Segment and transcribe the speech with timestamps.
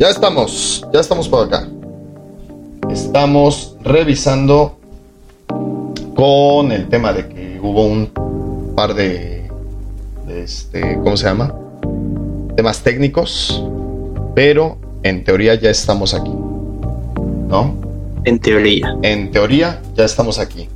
[0.00, 1.68] Ya estamos, ya estamos por acá.
[2.90, 4.78] Estamos revisando
[6.16, 8.10] con el tema de que hubo un
[8.74, 9.50] par de,
[10.26, 11.54] de este, ¿cómo se llama?
[12.56, 13.62] Temas técnicos,
[14.34, 16.32] pero en teoría ya estamos aquí.
[16.32, 17.74] ¿No?
[18.24, 18.96] En teoría.
[19.02, 20.66] En teoría ya estamos aquí.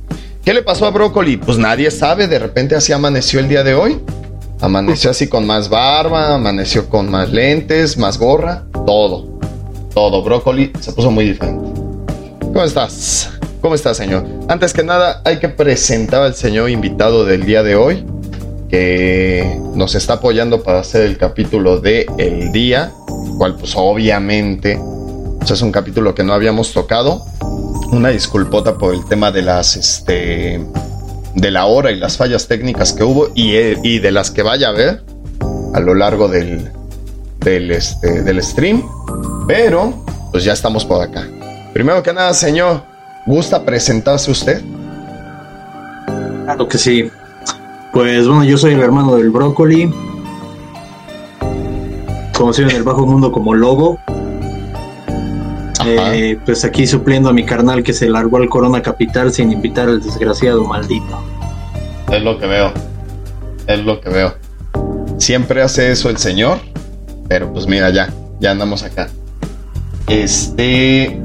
[0.43, 1.37] ¿Qué le pasó a Brócoli?
[1.37, 3.99] Pues nadie sabe, de repente así amaneció el día de hoy.
[4.61, 9.27] Amaneció así con más barba, amaneció con más lentes, más gorra, todo.
[9.93, 11.81] Todo, Brócoli se puso muy diferente.
[12.41, 13.31] ¿Cómo estás?
[13.61, 14.25] ¿Cómo estás, señor?
[14.47, 18.05] Antes que nada, hay que presentar al señor invitado del día de hoy,
[18.69, 22.91] que nos está apoyando para hacer el capítulo de El Día,
[23.37, 24.79] cual pues obviamente
[25.39, 27.25] pues, es un capítulo que no habíamos tocado.
[27.91, 30.65] Una disculpota por el tema de las, este,
[31.35, 34.69] de la hora y las fallas técnicas que hubo y, y de las que vaya
[34.69, 35.03] a ver
[35.73, 36.71] a lo largo del,
[37.39, 38.83] del, este, del stream.
[39.47, 39.93] Pero,
[40.31, 41.27] pues ya estamos por acá.
[41.73, 42.83] Primero que nada, señor,
[43.25, 44.61] ¿gusta presentarse usted?
[46.45, 47.09] Claro que sí.
[47.91, 49.93] Pues bueno, yo soy el hermano del brócoli.
[52.37, 53.99] Conocido en el bajo mundo como Lobo.
[55.85, 59.89] Eh, pues aquí supliendo a mi carnal que se largó al Corona Capital sin invitar
[59.89, 61.23] al desgraciado maldito.
[62.11, 62.71] Es lo que veo.
[63.67, 64.35] Es lo que veo.
[65.17, 66.59] Siempre hace eso el señor.
[67.27, 68.09] Pero pues mira, ya.
[68.39, 69.09] Ya andamos acá.
[70.07, 71.21] Este.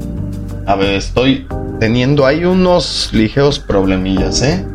[0.65, 1.47] A ver, estoy
[1.79, 4.65] teniendo ahí unos ligeros problemillas, ¿eh?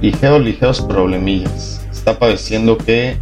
[0.00, 1.86] Ligeros, ligeros problemillas.
[1.90, 3.18] Está pareciendo que.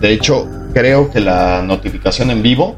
[0.00, 2.76] De hecho, creo que la notificación en vivo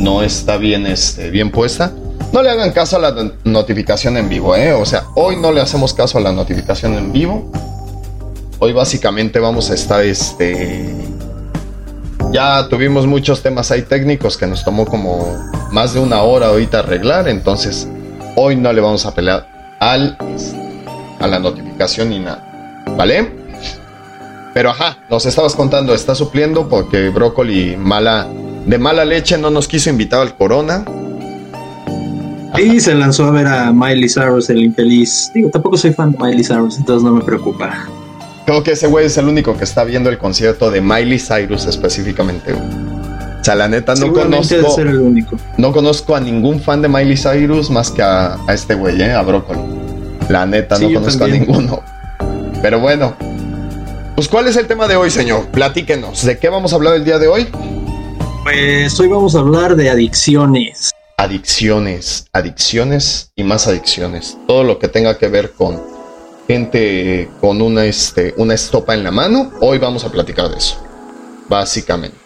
[0.00, 1.92] no está bien, este, bien puesta.
[2.32, 4.72] No le hagan caso a la notificación en vivo, ¿eh?
[4.72, 7.50] O sea, hoy no le hacemos caso a la notificación en vivo.
[8.58, 10.92] Hoy básicamente vamos a estar, este...
[12.32, 15.38] Ya tuvimos muchos temas ahí técnicos que nos tomó como
[15.70, 17.86] más de una hora ahorita arreglar, entonces
[18.34, 20.18] hoy no le vamos a pelear al,
[21.20, 23.43] a la notificación ni nada, ¿vale?
[24.54, 28.28] Pero ajá, nos estabas contando, está supliendo porque Brócoli mala,
[28.64, 30.84] de mala leche no nos quiso invitar al Corona.
[32.56, 35.32] Y se lanzó a ver a Miley Cyrus, el infeliz.
[35.34, 37.88] Digo, tampoco soy fan de Miley Cyrus, entonces no me preocupa.
[38.46, 41.66] Creo que ese güey es el único que está viendo el concierto de Miley Cyrus
[41.66, 42.52] específicamente.
[42.52, 44.70] O sea, la neta no conozco.
[44.70, 45.36] Ser el único.
[45.58, 49.12] No conozco a ningún fan de Miley Cyrus más que a, a este güey, ¿eh?
[49.12, 49.58] a Brócoli.
[50.28, 51.42] La neta, sí, no conozco también.
[51.42, 51.82] a ninguno.
[52.62, 53.14] Pero bueno.
[54.14, 55.48] Pues, ¿cuál es el tema de hoy, señor?
[55.48, 56.24] Platíquenos.
[56.24, 57.48] ¿De qué vamos a hablar el día de hoy?
[58.44, 60.92] Pues hoy vamos a hablar de adicciones.
[61.16, 64.38] Adicciones, adicciones y más adicciones.
[64.46, 65.82] Todo lo que tenga que ver con
[66.46, 69.50] gente con una, este, una estopa en la mano.
[69.60, 70.76] Hoy vamos a platicar de eso.
[71.48, 72.16] Básicamente.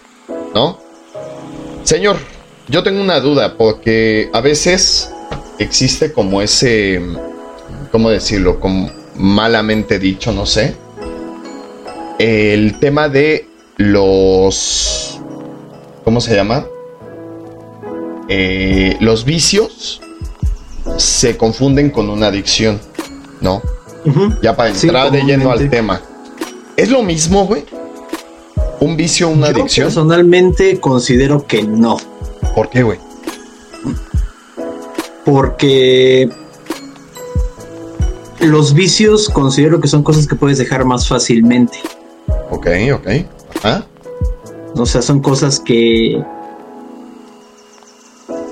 [0.54, 0.78] ¿No?
[1.84, 2.18] Señor,
[2.68, 5.10] yo tengo una duda porque a veces
[5.58, 7.00] existe como ese,
[7.90, 8.60] ¿cómo decirlo?
[8.60, 10.76] Como malamente dicho, no sé.
[12.18, 15.20] El tema de los,
[16.04, 16.66] ¿cómo se llama?
[18.28, 20.00] Eh, los vicios
[20.96, 22.80] se confunden con una adicción,
[23.40, 23.62] ¿no?
[24.04, 24.40] Uh -huh.
[24.42, 26.02] Ya para entrar sí, de lleno al tema.
[26.76, 27.64] ¿Es lo mismo, güey?
[28.80, 29.86] ¿Un vicio, una Yo adicción?
[29.86, 31.98] Personalmente considero que no.
[32.54, 32.98] ¿Por qué, güey?
[35.24, 36.28] Porque
[38.40, 41.78] los vicios considero que son cosas que puedes dejar más fácilmente.
[42.50, 43.08] Ok, ok.
[43.64, 43.84] ¿Ah?
[44.76, 46.22] O sea, son cosas que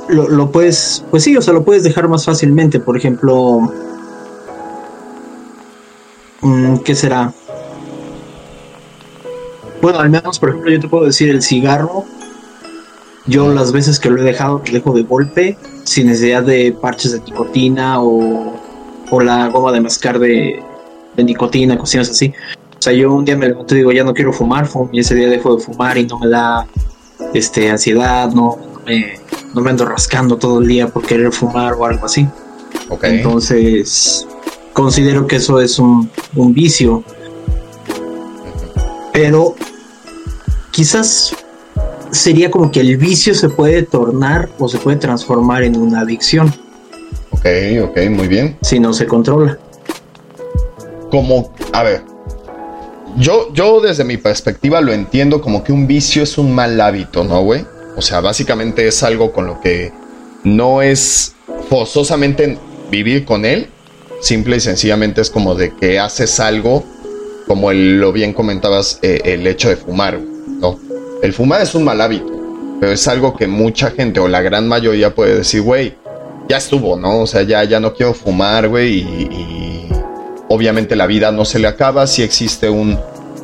[0.08, 2.80] lo, lo, puedes, pues sí, o sea, lo puedes dejar más fácilmente.
[2.80, 3.72] Por ejemplo,
[6.84, 7.32] ¿qué será?
[9.82, 12.04] Bueno, al menos, por ejemplo, yo te puedo decir el cigarro.
[13.26, 17.12] Yo las veces que lo he dejado, lo dejo de golpe, sin necesidad de parches
[17.12, 18.54] de nicotina o,
[19.10, 20.62] o la goma de mascar de,
[21.16, 22.32] de nicotina, cosas así.
[22.86, 25.28] Sea, yo un día me levanto y digo, ya no quiero fumar, y ese día
[25.28, 26.68] dejo de fumar y no me da
[27.34, 29.18] este, ansiedad, no, no, me,
[29.52, 32.28] no me ando rascando todo el día por querer fumar o algo así.
[32.88, 33.16] Okay.
[33.16, 34.28] Entonces,
[34.72, 37.02] considero que eso es un, un vicio.
[39.12, 39.56] Pero
[40.70, 41.34] quizás
[42.12, 46.54] sería como que el vicio se puede tornar o se puede transformar en una adicción.
[47.32, 47.46] Ok,
[47.82, 48.56] ok, muy bien.
[48.62, 49.58] Si no se controla.
[51.10, 52.15] Como, a ver,
[53.16, 57.24] yo, yo desde mi perspectiva lo entiendo como que un vicio es un mal hábito,
[57.24, 57.64] ¿no, güey?
[57.96, 59.92] O sea, básicamente es algo con lo que
[60.44, 61.34] no es
[61.68, 62.58] forzosamente
[62.90, 63.68] vivir con él.
[64.20, 66.84] Simple y sencillamente es como de que haces algo,
[67.46, 70.78] como el, lo bien comentabas, eh, el hecho de fumar, ¿no?
[71.22, 72.32] el fumar es un mal hábito,
[72.80, 75.94] pero es algo que mucha gente o la gran mayoría puede decir, güey,
[76.48, 77.20] ya estuvo, ¿no?
[77.20, 79.85] O sea, ya, ya no quiero fumar, güey, y,
[80.48, 82.98] obviamente la vida no se le acaba, si existe un,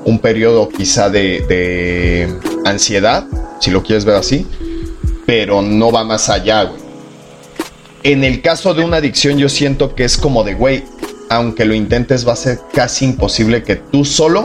[0.04, 3.26] un periodo quizá de, de ansiedad,
[3.60, 4.46] si lo quieres ver así,
[5.26, 6.82] pero no va más allá, güey.
[8.04, 10.84] En el caso de una adicción yo siento que es como de, güey,
[11.28, 14.44] aunque lo intentes va a ser casi imposible que tú solo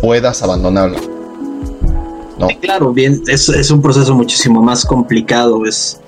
[0.00, 0.98] puedas abandonarla.
[2.38, 2.48] ¿No?
[2.60, 6.00] claro, bien, es, es, un proceso muchísimo más complicado, es,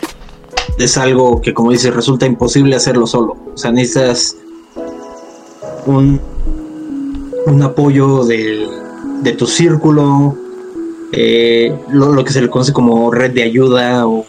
[0.78, 3.36] es algo que como dices resulta imposible hacerlo solo.
[3.54, 4.36] O sea, necesitas
[5.86, 6.20] un,
[7.46, 8.66] un apoyo de,
[9.22, 10.36] de tu círculo,
[11.12, 14.26] eh, lo, que se le conoce como red de ayuda o,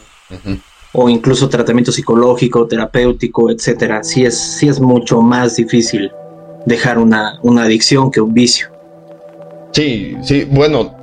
[0.93, 4.03] o incluso tratamiento psicológico, terapéutico, etcétera.
[4.03, 6.11] Sí es, sí es mucho más difícil
[6.65, 8.67] dejar una, una adicción que un vicio.
[9.71, 10.95] Sí, sí, bueno,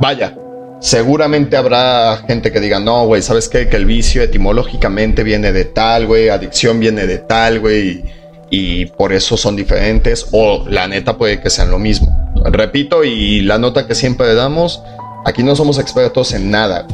[0.00, 0.36] vaya,
[0.80, 3.68] seguramente habrá gente que diga, no, güey, ¿sabes qué?
[3.68, 8.04] Que el vicio etimológicamente viene de tal, güey, adicción viene de tal, güey,
[8.50, 12.32] y, por eso son diferentes, o la neta puede que sean lo mismo.
[12.44, 14.82] Repito, y la nota que siempre damos,
[15.24, 16.86] Aquí no somos expertos en nada.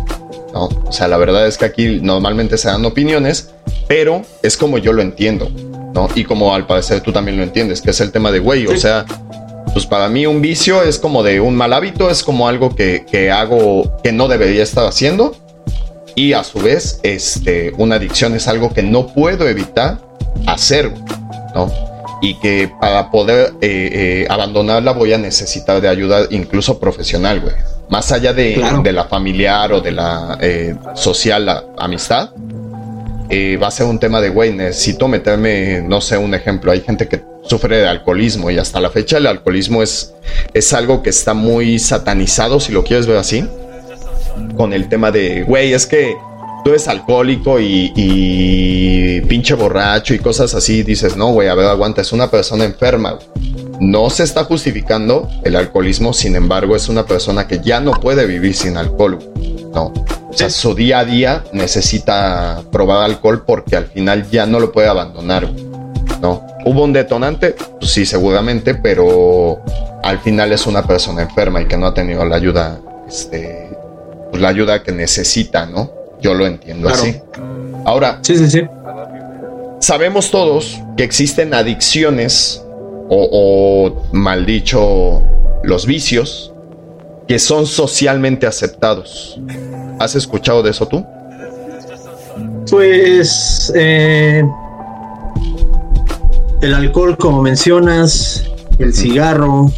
[0.52, 0.64] ¿no?
[0.64, 3.50] O sea, la verdad es que aquí normalmente se dan opiniones,
[3.86, 5.50] pero es como yo lo entiendo.
[5.94, 6.08] ¿no?
[6.14, 8.66] Y como al parecer tú también lo entiendes, que es el tema de güey.
[8.66, 9.04] O sea,
[9.72, 13.06] pues para mí un vicio es como de un mal hábito, es como algo que,
[13.08, 15.36] que hago que no debería estar haciendo.
[16.16, 20.00] Y a su vez, este, una adicción es algo que no puedo evitar
[20.46, 20.92] hacer,
[21.54, 21.70] ¿no?
[22.20, 27.54] Y que para poder eh, eh, abandonarla voy a necesitar de ayuda incluso profesional, güey.
[27.90, 28.56] Más allá de,
[28.92, 34.30] la familiar o de la eh, social la, amistad, va a ser un tema de,
[34.30, 38.80] güey, necesito meterme, no sé, un ejemplo, hay gente que sufre de alcoholismo y hasta
[38.80, 40.14] la fecha el alcoholismo es,
[40.54, 43.46] es algo que está muy satanizado, si lo quieres ver así,
[44.56, 46.14] con el tema de, güey, es que
[46.64, 51.66] tú eres alcohólico y, y pinche borracho y cosas así, dices, no, güey, a ver,
[51.66, 53.18] aguanta, es una persona enferma.
[53.80, 58.26] No se está justificando el alcoholismo, sin embargo, es una persona que ya no puede
[58.26, 59.18] vivir sin alcohol.
[59.74, 59.92] No.
[60.30, 64.72] O sea, su día a día necesita probar alcohol porque al final ya no lo
[64.72, 65.50] puede abandonar.
[66.20, 66.46] No.
[66.64, 67.54] ¿Hubo un detonante?
[67.78, 69.60] Pues sí, seguramente, pero
[70.02, 73.70] al final es una persona enferma y que no ha tenido la ayuda, este,
[74.30, 75.90] pues la ayuda que necesita, ¿no?
[76.24, 77.20] Yo lo entiendo así.
[77.84, 78.62] Ahora, sí, sí, sí.
[79.78, 82.64] Sabemos todos que existen adicciones
[83.10, 85.22] o, mal dicho,
[85.64, 86.50] los vicios
[87.28, 89.38] que son socialmente aceptados.
[90.00, 91.04] ¿Has escuchado de eso tú?
[92.70, 94.42] Pues eh,
[96.62, 98.46] el alcohol, como mencionas,
[98.78, 99.70] el cigarro.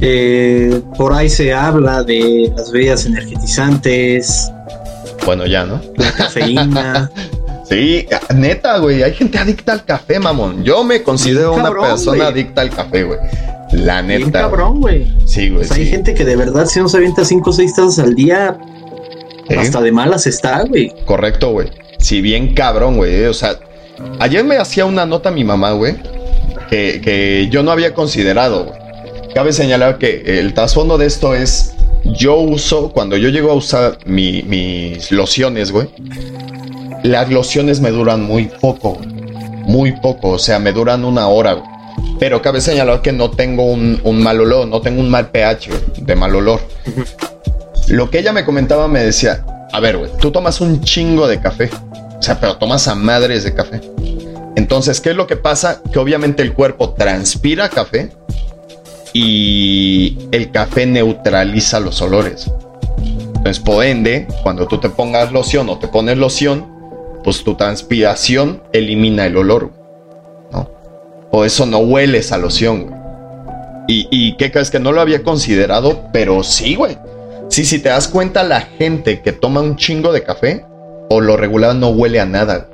[0.00, 4.52] Eh, por ahí se habla de las bebidas energetizantes.
[5.26, 5.80] Bueno, ya, ¿no?
[5.96, 7.10] La cafeína.
[7.68, 9.02] Sí, neta, güey.
[9.02, 10.62] Hay gente adicta al café, mamón.
[10.62, 13.18] Yo me considero una persona adicta al café, güey.
[13.72, 14.18] La neta.
[14.18, 15.12] Bien cabrón, güey.
[15.26, 15.66] Sí, güey.
[15.72, 18.56] Hay gente que de verdad, si no se avienta 5 o 6 tazas al día,
[19.58, 20.92] hasta de malas está, güey.
[21.06, 21.70] Correcto, güey.
[21.98, 23.24] Sí, bien cabrón, güey.
[23.24, 23.58] O sea,
[24.20, 25.96] ayer me hacía una nota mi mamá, güey,
[26.70, 28.78] que, que yo no había considerado, güey.
[29.34, 31.74] Cabe señalar que el trasfondo de esto es.
[32.12, 35.88] Yo uso, cuando yo llego a usar mis lociones, güey,
[37.02, 38.98] las lociones me duran muy poco,
[39.64, 41.62] muy poco, o sea, me duran una hora.
[42.18, 46.16] Pero cabe señalar que no tengo un, mal olor, no tengo un mal pH de
[46.16, 46.60] mal olor.
[47.88, 51.40] Lo que ella me comentaba me decía, a ver, güey, tú tomas un chingo de
[51.40, 51.70] café,
[52.18, 53.80] o sea, pero tomas a madres de café.
[54.56, 55.82] Entonces, ¿qué es lo que pasa?
[55.92, 58.10] Que obviamente el cuerpo transpira café
[59.18, 62.52] y el café neutraliza los olores.
[63.28, 66.66] Entonces, por ende, cuando tú te pongas loción o te pones loción,
[67.24, 69.72] pues tu transpiración elimina el olor,
[70.52, 70.68] ¿no?
[71.30, 72.94] O eso no hueles a loción,
[73.88, 76.98] Y, y qué crees que no lo había considerado, pero sí, güey.
[77.48, 80.66] Sí, si te das cuenta, la gente que toma un chingo de café,
[81.08, 82.68] o lo regular no huele a nada.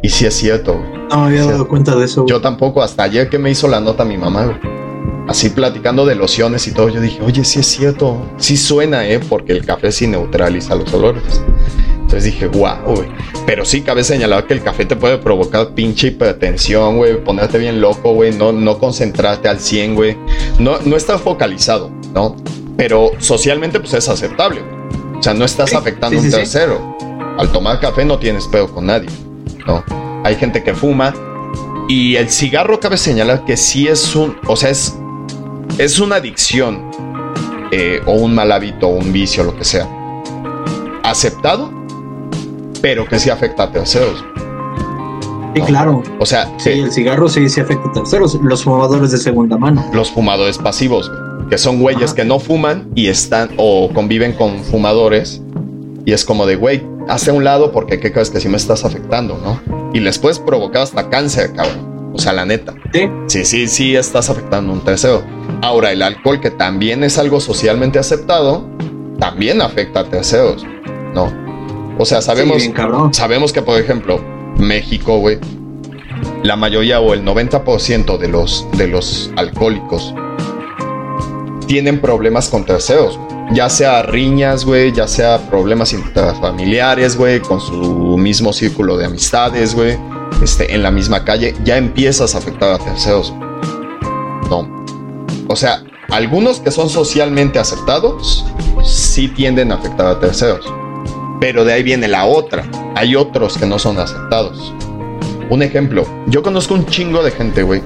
[0.00, 0.78] Y sí es cierto.
[1.10, 2.24] No me había dado cuenta de eso.
[2.26, 4.83] Yo tampoco, hasta ayer que me hizo la nota mi mamá, güey.
[5.28, 8.30] Así platicando de lociones y todo, yo dije, oye, sí es cierto.
[8.36, 9.20] Sí suena, ¿eh?
[9.20, 11.42] Porque el café sí neutraliza los olores.
[11.96, 13.08] Entonces dije, guau, güey.
[13.46, 17.22] Pero sí cabe señalar que el café te puede provocar pinche hipertensión, güey.
[17.24, 18.36] Ponerte bien loco, güey.
[18.36, 20.16] No, no concentrarte al 100, güey.
[20.58, 22.36] No, no estás focalizado, ¿no?
[22.76, 24.60] Pero socialmente, pues es aceptable.
[25.18, 26.96] O sea, no estás afectando a un tercero.
[27.38, 29.08] Al tomar café no tienes pedo con nadie,
[29.66, 29.82] ¿no?
[30.22, 31.14] Hay gente que fuma.
[31.88, 34.36] Y el cigarro cabe señalar que sí es un.
[34.46, 34.94] O sea, es.
[35.78, 36.90] Es una adicción
[37.70, 39.88] eh, o un mal hábito, o un vicio, lo que sea,
[41.02, 41.72] aceptado,
[42.80, 44.24] pero que sí afecta a terceros.
[45.54, 46.02] Sí, claro.
[46.18, 48.38] O sea, sí, el cigarro sí, sí afecta a terceros.
[48.42, 49.84] Los fumadores de segunda mano.
[49.92, 51.10] Los fumadores pasivos,
[51.48, 55.40] que son güeyes que no fuman y están o conviven con fumadores.
[56.04, 58.84] Y es como de, güey, hace un lado porque qué crees que sí me estás
[58.84, 59.60] afectando, ¿no?
[59.92, 62.12] Y les puedes provocar hasta cáncer, cabrón.
[62.12, 62.74] O sea, la neta.
[62.92, 63.08] Sí.
[63.26, 65.22] Sí, sí, sí estás afectando un tercero.
[65.64, 68.66] Ahora, el alcohol, que también es algo socialmente aceptado,
[69.18, 70.62] también afecta a terceros,
[71.14, 71.32] ¿no?
[71.98, 73.14] O sea, sabemos, Sí, bien cabrón.
[73.14, 74.20] sabemos que, por ejemplo,
[74.58, 75.38] México, güey,
[76.42, 80.14] la mayoría o el 90% de los, de los alcohólicos
[81.66, 83.18] tienen problemas con terceros.
[83.54, 89.74] Ya sea riñas, güey, ya sea problemas intrafamiliares, güey, con su mismo círculo de amistades,
[89.74, 89.96] güey,
[90.42, 93.32] este, en la misma calle, ya empiezas a afectar a terceros.
[95.54, 98.44] O sea, algunos que son socialmente aceptados
[98.82, 100.66] sí tienden a afectar a terceros.
[101.38, 102.68] Pero de ahí viene la otra.
[102.96, 104.74] Hay otros que no son aceptados.
[105.50, 107.82] Un ejemplo, yo conozco un chingo de gente, güey,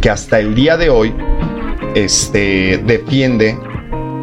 [0.00, 1.12] que hasta el día de hoy
[1.96, 3.58] este, defiende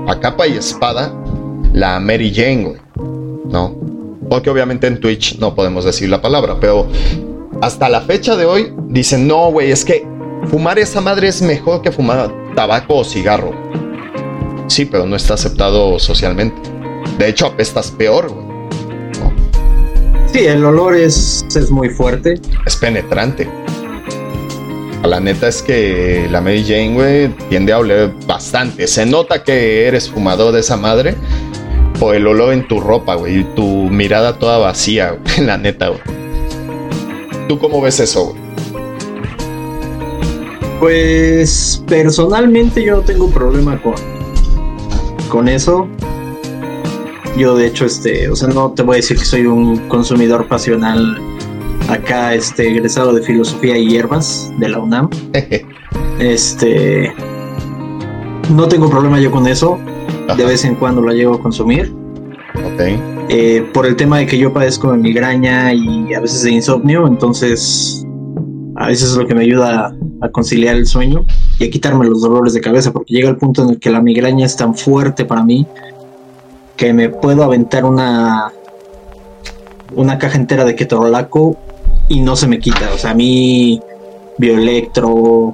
[0.08, 1.14] a capa y espada
[1.74, 2.78] la Mary Jane, güey.
[3.50, 3.76] ¿No?
[4.30, 6.88] Porque obviamente en Twitch no podemos decir la palabra, pero
[7.62, 10.08] hasta la fecha de hoy dicen, no, güey, es que
[10.50, 13.54] fumar esa madre es mejor que fumar tabaco o cigarro.
[14.68, 16.56] Sí, pero no está aceptado socialmente.
[17.18, 18.46] De hecho, apestas peor, güey.
[20.34, 22.40] Sí, el olor es, es muy fuerte.
[22.66, 23.48] Es penetrante.
[25.04, 28.88] La neta es que la Mary Jane, güey, tiende a oler bastante.
[28.88, 31.16] Se nota que eres fumador de esa madre
[32.00, 35.90] por el olor en tu ropa, güey, y tu mirada toda vacía, güey, la neta,
[35.90, 36.02] güey.
[37.48, 38.45] ¿Tú cómo ves eso, güey?
[40.86, 43.96] Pues personalmente yo no tengo problema con,
[45.30, 45.88] con eso.
[47.36, 50.48] Yo de hecho, este, o sea, no te voy a decir que soy un consumidor
[50.48, 51.20] pasional
[51.90, 55.10] acá, este, egresado de filosofía y hierbas de la UNAM.
[56.20, 57.12] Este,
[58.52, 59.80] no tengo problema yo con eso.
[60.38, 61.92] De vez en cuando la llego a consumir.
[62.54, 63.26] ok.
[63.30, 67.08] Eh, por el tema de que yo padezco de migraña y a veces de insomnio,
[67.08, 68.06] entonces
[68.76, 71.26] a veces es lo que me ayuda a, conciliar el sueño
[71.60, 74.02] y a quitarme los dolores de cabeza, porque llega el punto en el que la
[74.02, 75.66] migraña es tan fuerte para mí
[76.76, 78.52] que me puedo aventar una
[79.96, 81.58] una caja entera de ketorolaco
[82.10, 82.92] y no se me quita.
[82.94, 83.82] O sea, a mí
[84.38, 85.54] bioelectro,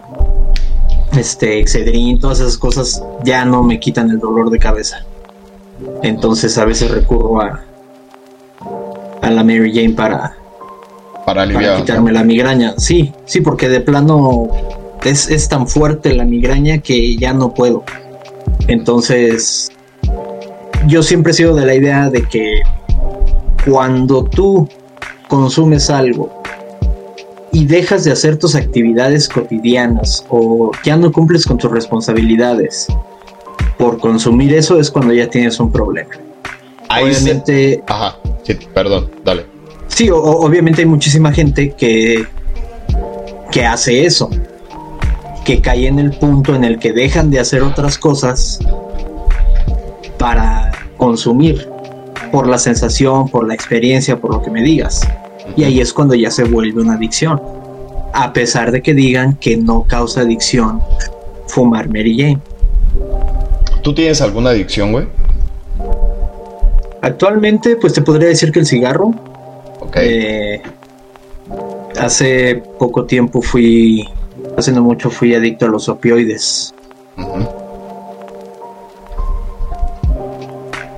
[1.18, 5.06] este, excedrin, todas esas cosas ya no me quitan el dolor de cabeza.
[6.02, 7.64] Entonces a veces recurro a,
[9.22, 10.36] a la Mary Jane para,
[11.54, 12.74] Para quitarme la migraña.
[12.78, 14.48] Sí, sí, porque de plano
[15.04, 17.84] es, es tan fuerte la migraña que ya no puedo.
[18.68, 19.70] Entonces,
[20.88, 22.62] yo siempre he sido de la idea de que
[23.66, 24.68] cuando tú
[25.28, 26.42] consumes algo
[27.52, 32.88] y dejas de hacer tus actividades cotidianas o ya no cumples con tus responsabilidades
[33.78, 36.10] por consumir eso es cuando ya tienes un problema.
[36.90, 39.46] Ahí se- Obviamente, Ajá, sí, perdón, dale.
[39.96, 42.26] Sí, o- obviamente hay muchísima gente que,
[43.52, 44.30] que hace eso,
[45.46, 48.60] que cae en el punto en el que dejan de hacer otras cosas
[50.18, 51.68] para consumir
[52.32, 55.02] por la sensación, por la experiencia, por lo que me digas.
[55.58, 57.42] Y ahí es cuando ya se vuelve una adicción.
[58.14, 60.82] A pesar de que digan que no causa adicción
[61.48, 62.40] fumar Mary Jane.
[63.84, 65.08] ¿Tú tienes alguna adicción, güey?
[67.02, 69.12] Actualmente, pues te podría decir que el cigarro,
[69.96, 70.62] Eh,
[72.00, 74.08] hace poco tiempo fui,
[74.58, 76.74] hace no mucho fui adicto a los opioides.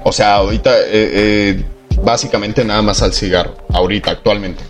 [0.04, 1.64] O sea, ahorita, eh, eh,
[2.04, 3.56] básicamente nada más al cigarro.
[3.72, 4.64] Ahorita, actualmente,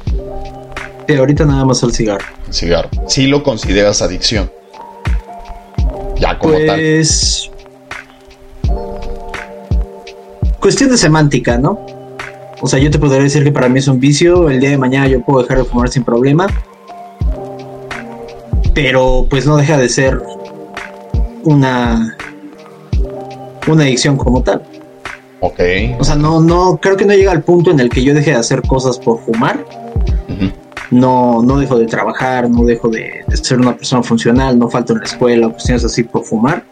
[1.08, 2.26] Sí, ahorita nada más al cigarro.
[2.48, 2.90] el cigarro.
[3.08, 4.50] Sí lo consideras adicción.
[6.16, 6.80] Ya como tal.
[6.80, 7.52] Pues.
[10.62, 11.86] Cuestión de semántica, ¿no?
[12.64, 14.50] O sea, yo te podría decir que para mí es un vicio.
[14.50, 16.48] El día de mañana yo puedo dejar de fumar sin problema.
[18.74, 20.18] Pero pues no deja de ser
[21.44, 22.16] una.
[23.68, 24.64] Una adicción como tal.
[25.42, 25.60] Ok.
[26.00, 28.32] O sea, no, no, creo que no llega al punto en el que yo deje
[28.32, 29.66] de hacer cosas por fumar.
[30.90, 34.94] No, no dejo de trabajar, no dejo de, de ser una persona funcional, no falto
[34.94, 36.64] en la escuela, cuestiones así por fumar.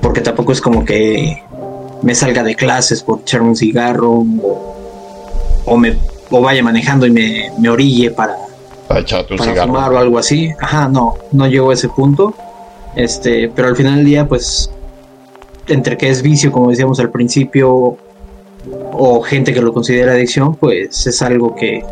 [0.00, 1.40] Porque tampoco es como que
[2.02, 4.76] me salga de clases por echarme un cigarro o,
[5.64, 5.96] o me
[6.32, 8.36] o vaya manejando y me, me orille para,
[8.88, 9.04] Para
[9.66, 10.50] fumar o algo así.
[10.60, 12.34] Ajá, no, no llego a ese punto.
[12.96, 14.70] Este, pero al final del día, pues
[15.68, 17.96] entre que es vicio, como decíamos al principio,
[18.92, 21.84] o gente que lo considera adicción, pues es algo que,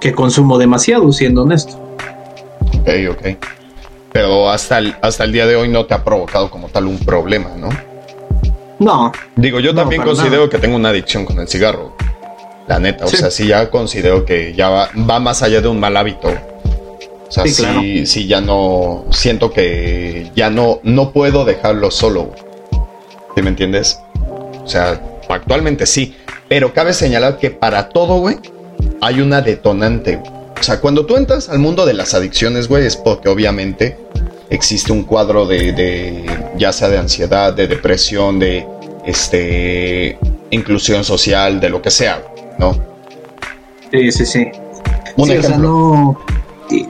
[0.00, 1.74] que consumo demasiado, siendo honesto.
[2.80, 3.36] Ok, ok.
[4.12, 6.98] Pero hasta el, hasta el día de hoy no te ha provocado como tal un
[6.98, 7.68] problema, ¿no?
[8.80, 9.12] No.
[9.36, 11.94] Digo, yo también considero que tengo una adicción con el cigarro.
[12.66, 15.96] La neta, o sea, sí ya considero que ya va, más allá de un mal
[15.96, 16.28] hábito.
[16.28, 19.04] O sea, sí, sí, ya no.
[19.10, 22.32] Siento que ya no, no puedo dejarlo solo.
[23.36, 24.00] ¿Sí me entiendes?
[24.64, 26.16] O sea, actualmente sí.
[26.48, 28.38] Pero cabe señalar que para todo, güey,
[29.00, 30.22] hay una detonante.
[30.58, 33.98] O sea, cuando tú entras al mundo de las adicciones, güey, es porque obviamente
[34.50, 36.26] existe un cuadro de,
[36.58, 38.66] ya sea de ansiedad, de depresión, de
[39.06, 40.18] este
[40.50, 42.22] inclusión social, de lo que sea,
[42.58, 42.76] ¿no?
[43.92, 44.46] Sí, sí, sí.
[45.16, 46.20] Un ejemplo.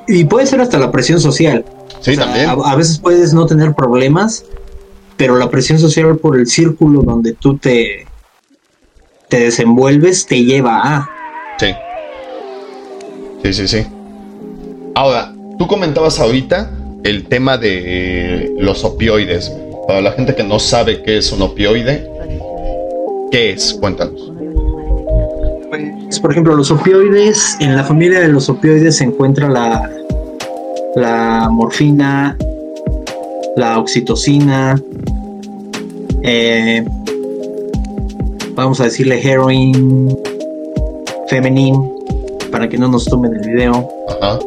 [0.08, 1.64] y, puede ser hasta la presión social.
[2.00, 2.48] Sí, también.
[2.48, 4.44] A, veces puedes no tener problemas,
[5.16, 8.06] pero la presión social por el círculo donde tú te,
[9.28, 11.10] te desenvuelves te lleva a.
[11.58, 11.74] Sí.
[13.42, 13.86] Sí, sí, sí.
[14.94, 19.52] Ahora, tú comentabas ahorita el tema de los opioides.
[19.86, 22.08] Para la gente que no sabe qué es un opioide,
[23.30, 23.74] ¿qué es?
[23.74, 24.32] Cuéntanos.
[25.70, 29.90] Pues, por ejemplo, los opioides, en la familia de los opioides se encuentra la,
[30.94, 32.36] la morfina,
[33.56, 34.80] la oxitocina,
[36.22, 36.84] eh,
[38.54, 40.16] vamos a decirle heroin,
[41.28, 41.78] femenine,
[42.50, 43.88] para que no nos tomen el video.
[44.08, 44.38] Ajá.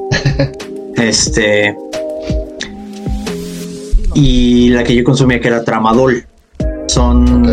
[0.98, 1.76] este,
[4.14, 6.26] y la que yo consumía que era tramadol.
[6.88, 7.44] Son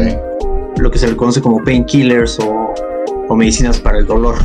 [0.77, 2.75] lo que se le conoce como painkillers o,
[3.29, 4.37] o medicinas para el dolor.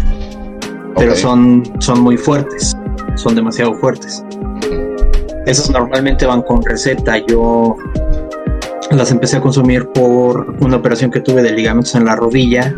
[0.96, 2.76] Pero son, son muy fuertes,
[3.16, 4.24] son demasiado fuertes.
[5.46, 7.18] Esas normalmente van con receta.
[7.28, 7.76] Yo
[8.92, 12.74] las empecé a consumir por una operación que tuve de ligamentos en la rodilla,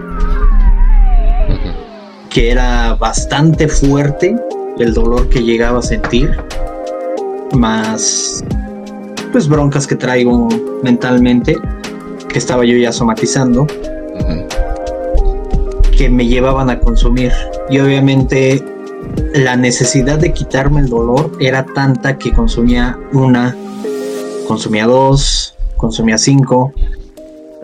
[2.30, 4.36] que era bastante fuerte
[4.80, 6.32] el dolor que llegaba a sentir,
[7.54, 8.44] más
[9.32, 10.48] pues broncas que traigo
[10.84, 11.56] mentalmente,
[12.28, 13.68] que estaba yo ya somatizando,
[15.98, 17.32] que me llevaban a consumir.
[17.70, 18.64] Y obviamente
[19.34, 23.56] la necesidad de quitarme el dolor era tanta que consumía una,
[24.48, 26.74] consumía dos, consumía cinco.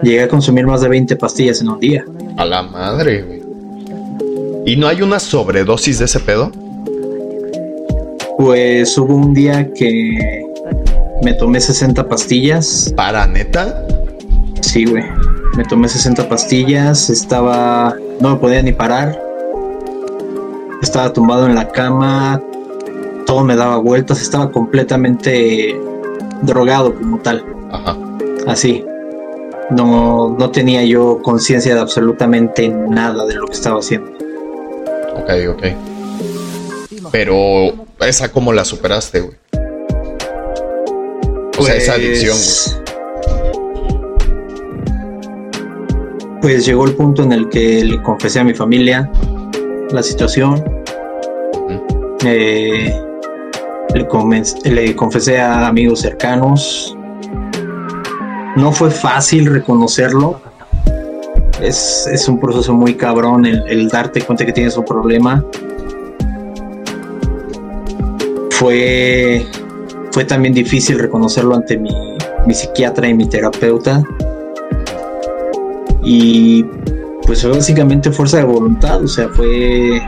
[0.01, 2.03] Llegué a consumir más de 20 pastillas en un día.
[2.37, 3.43] A la madre,
[4.65, 6.49] ¿Y no hay una sobredosis de ese pedo?
[8.37, 10.41] Pues hubo un día que
[11.23, 12.93] me tomé 60 pastillas.
[12.95, 13.85] ¿Para neta?
[14.61, 15.03] Sí, güey.
[15.55, 17.95] Me tomé 60 pastillas, estaba...
[18.19, 19.21] No me podía ni parar.
[20.81, 22.41] Estaba tumbado en la cama,
[23.25, 25.79] todo me daba vueltas, estaba completamente
[26.41, 27.43] drogado como tal.
[27.71, 27.97] Ajá.
[28.47, 28.83] Así.
[29.69, 34.11] No, no tenía yo conciencia de absolutamente nada de lo que estaba haciendo.
[35.15, 35.63] Ok, ok.
[37.11, 39.42] Pero esa cómo la superaste, güey.
[41.57, 42.37] O sea, esa adicción.
[46.41, 49.09] Pues llegó el punto en el que le confesé a mi familia
[49.91, 50.63] la situación.
[52.25, 52.93] Eh,
[53.93, 56.97] le, le confesé a amigos cercanos.
[58.55, 60.41] No fue fácil reconocerlo.
[61.61, 65.45] Es, es un proceso muy cabrón el, el, darte cuenta que tienes un problema.
[68.51, 69.45] Fue
[70.13, 71.89] fue también difícil reconocerlo ante mi,
[72.53, 74.03] psiquiatra y mi terapeuta.
[76.03, 76.63] Y
[77.25, 79.99] pues fue básicamente fuerza de voluntad, o sea, fue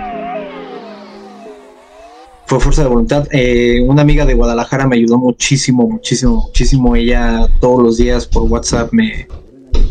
[2.46, 3.28] fue fuerza de voluntad.
[3.32, 6.96] Eh, una amiga de Guadalajara me ayudó muchísimo, muchísimo, muchísimo.
[6.96, 9.28] Ella todos los días por WhatsApp me,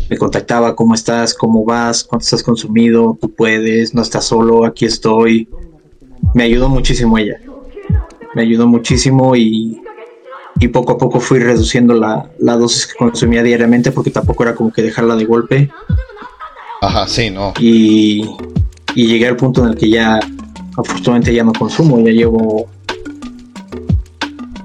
[0.09, 1.33] me contactaba, ¿cómo estás?
[1.33, 2.05] ¿Cómo vas?
[2.05, 3.17] ¿Cuánto estás consumido?
[3.19, 3.93] ¿Tú puedes?
[3.93, 4.63] ¿No estás solo?
[4.63, 5.49] Aquí estoy.
[6.33, 7.41] Me ayudó muchísimo ella.
[8.33, 9.81] Me ayudó muchísimo y
[10.59, 14.71] y poco a poco fui reduciendo la, dosis que consumía diariamente porque tampoco era como
[14.71, 15.69] que dejarla de golpe.
[16.81, 17.53] Ajá, sí, no.
[17.59, 18.29] Y,
[18.95, 20.19] y llegué al punto en el que ya,
[20.77, 22.69] afortunadamente ya no consumo, ya llevo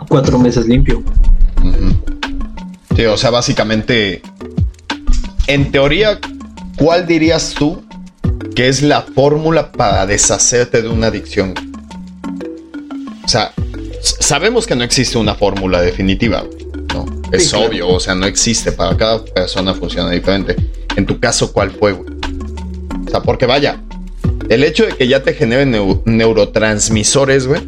[0.09, 1.03] cuatro meses limpio.
[2.97, 4.23] Sí, o sea, básicamente,
[5.47, 6.19] en teoría,
[6.77, 7.83] ¿cuál dirías tú
[8.55, 11.55] que es la fórmula para deshacerte de una adicción?
[13.25, 13.53] O sea,
[14.01, 16.45] sabemos que no existe una fórmula definitiva,
[16.95, 17.07] ¿no?
[17.33, 20.57] Es obvio, o sea, no existe, para cada persona funciona diferente.
[20.97, 23.81] En tu caso, ¿cuál fue, O sea, porque vaya,
[24.49, 27.63] el hecho de que ya te generen neurotransmisores, güey,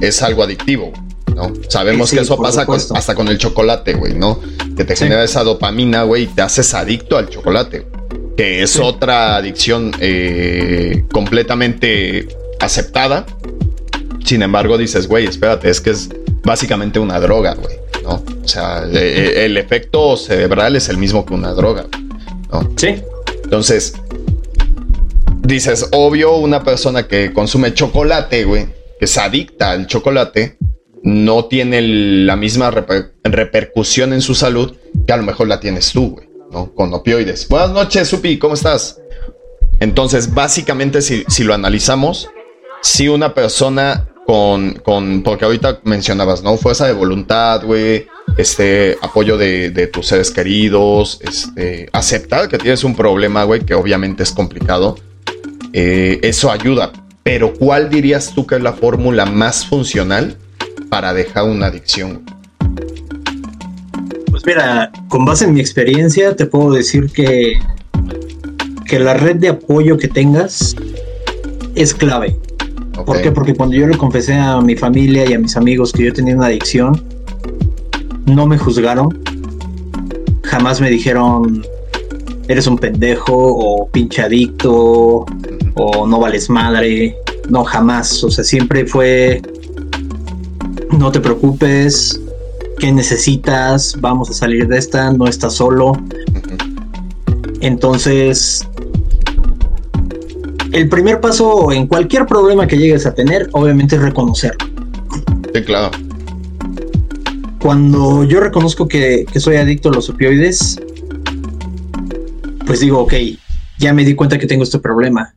[0.00, 0.92] es algo adictivo,
[1.34, 1.48] ¿no?
[1.48, 1.52] ¿no?
[1.68, 4.40] Sabemos que eso pasa hasta con el chocolate, güey, ¿no?
[4.76, 7.86] Que te genera esa dopamina, güey, y te haces adicto al chocolate,
[8.36, 12.28] que es otra adicción eh, completamente
[12.60, 13.26] aceptada.
[14.24, 16.08] Sin embargo, dices, güey, espérate, es que es
[16.42, 18.22] básicamente una droga, güey, ¿no?
[18.44, 21.86] O sea, eh, eh, el efecto cerebral es el mismo que una droga,
[22.52, 22.70] ¿no?
[22.76, 23.02] Sí.
[23.44, 23.94] Entonces,
[25.42, 30.58] dices, obvio, una persona que consume chocolate, güey, que se adicta al chocolate,
[31.02, 32.70] no tiene la misma
[33.24, 36.74] repercusión en su salud que a lo mejor la tienes tú, güey, ¿no?
[36.74, 37.48] Con opioides.
[37.48, 39.00] Buenas noches, Supi, ¿cómo estás?
[39.80, 42.28] Entonces, básicamente, si, si lo analizamos,
[42.82, 46.56] si una persona con, porque ahorita mencionabas, ¿no?
[46.56, 52.84] Fuerza de voluntad, güey, este, apoyo de, de, tus seres queridos, este, aceptar que tienes
[52.84, 54.96] un problema, güey, que obviamente es complicado,
[55.72, 56.92] eh, eso ayuda.
[57.24, 60.36] Pero ¿cuál dirías tú que es la fórmula más funcional
[60.88, 62.22] para dejar una adicción?
[64.30, 67.58] Pues mira, con base en mi experiencia te puedo decir que,
[68.86, 70.76] que la red de apoyo que tengas
[71.74, 72.36] es clave.
[73.04, 73.32] ¿Por qué?
[73.32, 76.34] Porque cuando yo le confesé a mi familia y a mis amigos que yo tenía
[76.34, 77.02] una adicción,
[78.26, 79.18] no me juzgaron.
[80.42, 81.64] Jamás me dijeron,
[82.48, 85.24] eres un pendejo o pinche adicto
[85.74, 87.16] o no vales madre.
[87.48, 88.22] No, jamás.
[88.24, 89.42] O sea, siempre fue,
[90.98, 92.20] no te preocupes,
[92.78, 93.96] ¿qué necesitas?
[94.00, 95.92] Vamos a salir de esta, no estás solo.
[97.60, 98.66] Entonces,
[100.72, 104.66] el primer paso en cualquier problema que llegues a tener, obviamente es reconocerlo.
[105.52, 105.90] Sí, claro.
[107.60, 110.80] Cuando yo reconozco que, soy adicto a los opioides,
[112.66, 113.14] pues digo, ok,
[113.78, 115.34] ya me di cuenta que tengo este problema.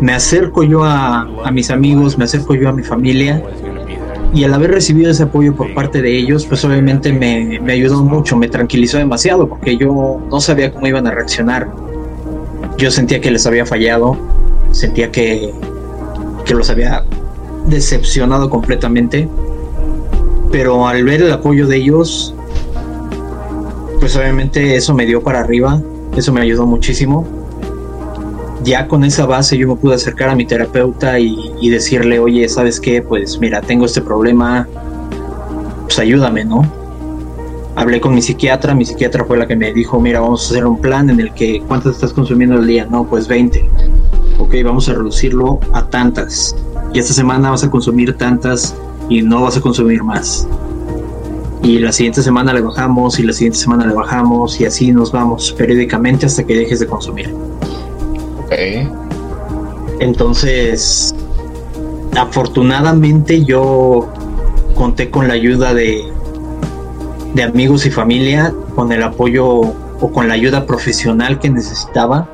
[0.00, 3.42] Me acerco yo a, mis amigos, me acerco yo a mi familia
[4.32, 8.02] y al haber recibido ese apoyo por parte de ellos, pues obviamente me, me, ayudó
[8.02, 11.68] mucho, me tranquilizó demasiado porque yo no sabía cómo iban a reaccionar.
[12.80, 14.16] Yo sentía que les había fallado,
[14.70, 15.52] sentía que,
[16.46, 17.04] que los había
[17.66, 19.28] decepcionado completamente,
[20.50, 22.34] pero al ver el apoyo de ellos,
[24.00, 25.82] pues obviamente eso me dio para arriba,
[26.16, 27.28] eso me ayudó muchísimo.
[28.62, 32.48] Ya con esa base yo me pude acercar a mi terapeuta y, y decirle, oye,
[32.48, 33.02] ¿sabes qué?
[33.02, 34.66] Pues mira, tengo este problema,
[35.82, 36.79] pues ayúdame, ¿no?
[37.80, 40.66] Hablé con mi psiquiatra, mi psiquiatra fue la que me dijo, mira, vamos a hacer
[40.66, 42.84] un plan en el que, ¿cuántas estás consumiendo al día?
[42.84, 43.66] No, pues 20.
[44.38, 46.54] Ok, vamos a reducirlo a tantas.
[46.92, 48.76] Y esta semana vas a consumir tantas
[49.08, 50.46] y no vas a consumir más.
[51.62, 55.10] Y la siguiente semana le bajamos y la siguiente semana le bajamos y así nos
[55.10, 57.34] vamos periódicamente hasta que dejes de consumir.
[58.44, 58.52] Ok.
[60.00, 61.14] Entonces,
[62.14, 64.12] afortunadamente yo
[64.74, 66.09] conté con la ayuda de
[67.34, 72.28] de amigos y familia con el apoyo o con la ayuda profesional que necesitaba.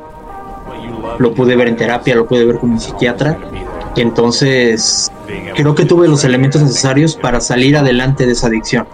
[1.18, 3.38] Lo pude ver en terapia, lo pude ver con mi psiquiatra.
[3.94, 5.11] Y entonces
[5.54, 8.87] creo que tuve los elementos necesarios para salir adelante de esa adicción.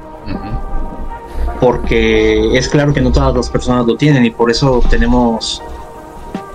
[1.60, 5.62] Porque es claro que no todas las personas lo tienen y por eso tenemos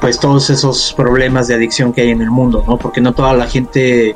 [0.02, 2.78] pues todos esos problemas de adicción que hay en el mundo, ¿no?
[2.78, 4.16] Porque no toda la gente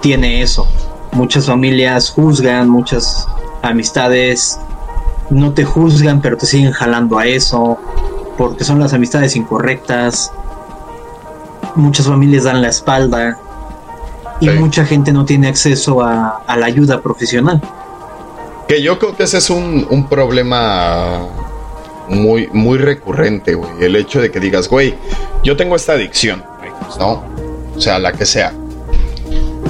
[0.00, 0.66] tiene eso.
[1.12, 3.26] Muchas familias juzgan, muchas
[3.62, 4.58] amistades
[5.30, 7.78] no te juzgan, pero te siguen jalando a eso,
[8.36, 10.32] porque son las amistades incorrectas.
[11.76, 13.38] Muchas familias dan la espalda
[14.40, 17.60] y mucha gente no tiene acceso a, la ayuda profesional.
[18.66, 21.26] Que yo creo que ese es un, problema
[22.08, 23.70] muy, muy recurrente, güey.
[23.80, 24.94] El hecho de que digas, güey,
[25.44, 26.42] yo tengo esta adicción,
[26.98, 27.22] ¿no?
[27.76, 28.52] O sea, la que sea.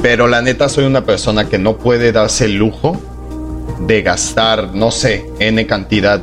[0.03, 2.96] Pero la neta soy una persona que no puede darse el lujo
[3.87, 6.23] de gastar, no sé, N cantidad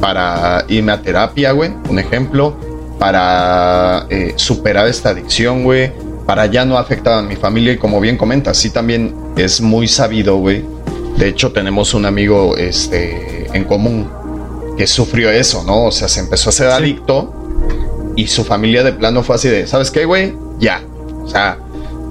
[0.00, 2.56] para irme a terapia, güey, un ejemplo,
[2.98, 5.92] para eh, superar esta adicción, güey,
[6.26, 9.88] para ya no afectar a mi familia y como bien comentas, sí también es muy
[9.88, 10.64] sabido, güey.
[11.16, 14.10] De hecho, tenemos un amigo este, en común
[14.76, 15.84] que sufrió eso, ¿no?
[15.84, 17.32] O sea, se empezó a ser adicto
[18.16, 20.34] y su familia de plano fue así de, ¿sabes qué, güey?
[20.58, 20.82] Ya.
[21.22, 21.58] O sea,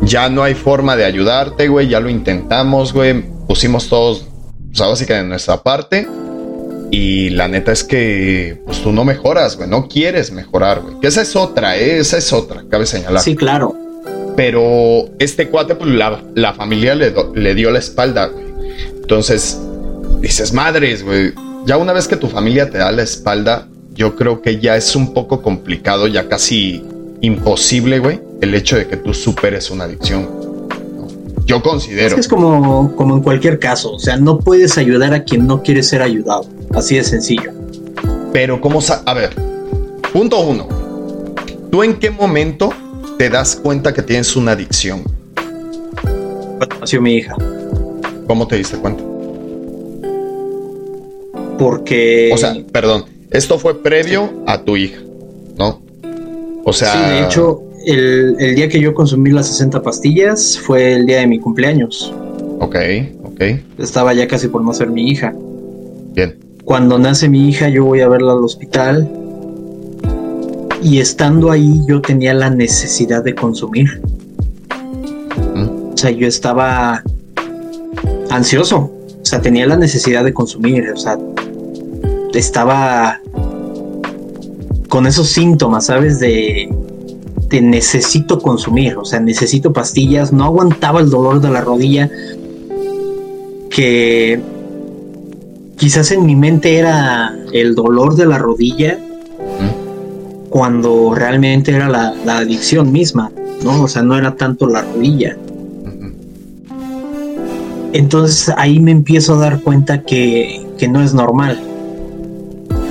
[0.01, 3.23] ya no hay forma de ayudarte, güey, ya lo intentamos, güey.
[3.47, 4.25] Pusimos todos
[4.81, 6.07] ahora sí que de nuestra parte.
[6.91, 10.99] Y la neta es que pues tú no mejoras, güey, no quieres mejorar, güey.
[10.99, 11.97] Que esa es otra, ¿eh?
[11.97, 13.21] esa es otra, cabe señalar.
[13.23, 13.75] Sí, claro.
[14.35, 18.45] Pero este cuate, pues la, familia le, le, dio la espalda, güey.
[19.01, 19.59] Entonces,
[20.21, 21.33] dices, madres, güey.
[21.65, 24.95] Ya una vez que tu familia te da la espalda, yo creo que ya es
[24.95, 26.83] un poco complicado, ya casi
[27.21, 30.42] imposible, güey, el hecho de que tú superes una adicción.
[31.45, 32.07] Yo considero.
[32.07, 35.45] Es, que es como, como en cualquier caso, o sea, no puedes ayudar a quien
[35.45, 36.45] no quiere ser ayudado.
[36.73, 37.51] Así de sencillo.
[38.31, 38.79] Pero, ¿cómo?
[39.05, 39.35] A ver,
[40.11, 40.67] punto uno.
[41.71, 42.71] ¿Tú en qué momento
[43.17, 45.03] te das cuenta que tienes una adicción?
[46.57, 47.35] Cuando nació mi hija.
[48.27, 49.03] ¿Cómo te diste cuenta?
[51.57, 52.31] Porque.
[52.33, 55.01] O sea, perdón, esto fue previo a tu hija,
[55.57, 55.81] ¿no?
[56.63, 56.93] O sea.
[56.93, 61.19] Sí, de hecho, el, el, día que yo consumí las 60 pastillas fue el día
[61.19, 62.13] de mi cumpleaños.
[62.59, 62.75] Ok,
[63.23, 63.41] ok.
[63.77, 65.33] Estaba ya casi por nacer mi hija.
[66.13, 66.37] Bien.
[66.63, 69.09] Cuando nace mi hija, yo voy a verla al hospital.
[70.81, 74.01] Y estando ahí, yo tenía la necesidad de consumir.
[75.93, 77.03] O sea, yo estaba
[78.29, 78.77] ansioso.
[79.21, 80.89] O sea, tenía la necesidad de consumir.
[80.89, 81.17] O sea,
[82.33, 83.19] estaba
[84.89, 86.19] con esos síntomas, ¿sabes?
[86.19, 86.69] De,
[87.61, 88.97] necesito consumir.
[88.97, 90.33] O sea, necesito pastillas.
[90.33, 92.09] No aguantaba el dolor de la rodilla.
[93.69, 94.41] Que
[95.77, 98.99] quizás en mi mente era el dolor de la rodilla
[100.49, 103.31] cuando realmente era la, la, adicción misma,
[103.63, 103.81] ¿no?
[103.81, 105.35] O sea, no era tanto la rodilla.
[107.91, 111.59] Entonces ahí me empiezo a dar cuenta que, que no es normal.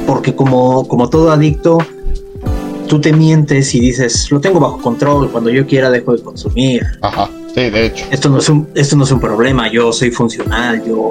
[0.06, 1.78] Porque como, como todo adicto,
[2.92, 6.84] tú te mientes y dices, lo tengo bajo control, cuando yo quiera dejo de consumir.
[7.00, 8.04] Ajá, sí, de hecho.
[8.10, 11.10] Esto no es un, esto no es un problema, yo soy funcional, yo,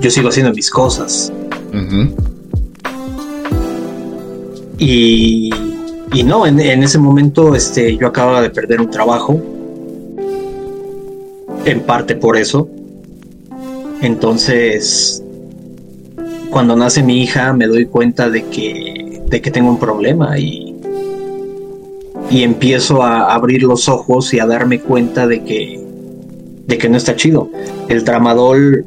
[0.00, 1.30] yo sigo haciendo mis cosas.
[4.78, 5.50] Y,
[6.14, 9.38] y no, en, en, ese momento este, yo acababa de perder un trabajo,
[11.66, 12.70] en parte por eso.
[14.00, 15.22] Entonces,
[16.48, 18.93] cuando nace mi hija me doy cuenta de que,
[19.26, 20.76] de que tengo un problema y,
[22.30, 25.82] y empiezo a abrir los ojos y a darme cuenta de que,
[26.66, 27.50] de que no está chido.
[27.88, 28.84] El tramadol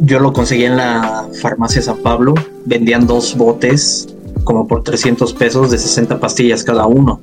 [0.00, 4.08] yo lo conseguí en la farmacia San Pablo, vendían dos botes
[4.44, 7.20] como por 300 pesos de 60 pastillas cada uno.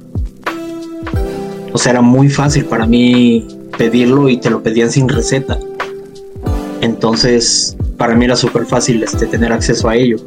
[1.73, 5.59] O sea, era muy fácil para mí pedirlo y te lo pedían sin receta.
[6.81, 10.17] Entonces, para mí era súper fácil este, tener acceso a ello.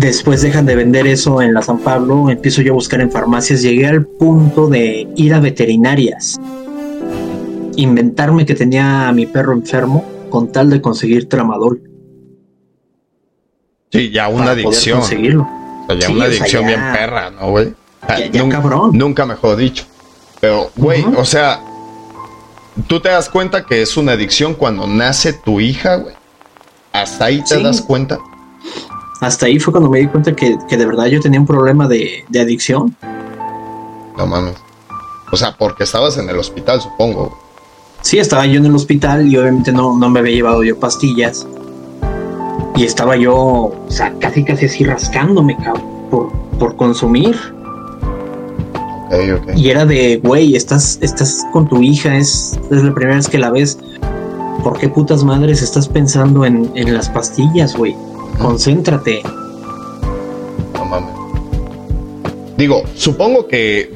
[0.00, 3.60] Después dejan de vender eso en la San Pablo, empiezo yo a buscar en farmacias,
[3.60, 6.40] llegué al punto de ir a veterinarias,
[7.76, 11.82] inventarme que tenía a mi perro enfermo con tal de conseguir tramadol.
[13.92, 15.00] Sí, ya una adicción.
[15.00, 15.42] Conseguirlo.
[15.42, 16.80] O sea, ya sí, una adicción o sea, ya...
[16.80, 17.74] bien perra, ¿no, güey?
[18.08, 18.90] Ya, ya nunca, cabrón.
[18.94, 19.84] Nunca mejor dicho.
[20.40, 21.18] Pero, güey, uh -huh.
[21.18, 21.60] o sea,
[22.86, 26.14] tú te das cuenta que es una adicción cuando nace tu hija, güey.
[26.94, 27.62] Hasta ahí te sí.
[27.62, 28.18] das cuenta.
[29.20, 31.86] Hasta ahí fue cuando me di cuenta que, que de verdad yo tenía un problema
[31.86, 32.96] de, de, adicción.
[34.16, 34.56] No mames.
[35.30, 37.38] O sea, porque estabas en el hospital, supongo.
[38.00, 41.46] Sí, estaba yo en el hospital y obviamente no, no me había llevado yo pastillas.
[42.76, 47.36] Y estaba yo, o sea, casi casi así rascándome, cabrón, por, por consumir.
[49.08, 49.60] Okay, okay.
[49.60, 53.36] Y era de, güey, estás, estás con tu hija, es, es la primera vez que
[53.36, 53.78] la ves.
[54.64, 57.94] ¿Por qué putas madres estás pensando en, en las pastillas, güey?
[58.40, 59.22] Concéntrate.
[60.72, 61.14] No mames.
[62.56, 63.90] Digo, supongo que,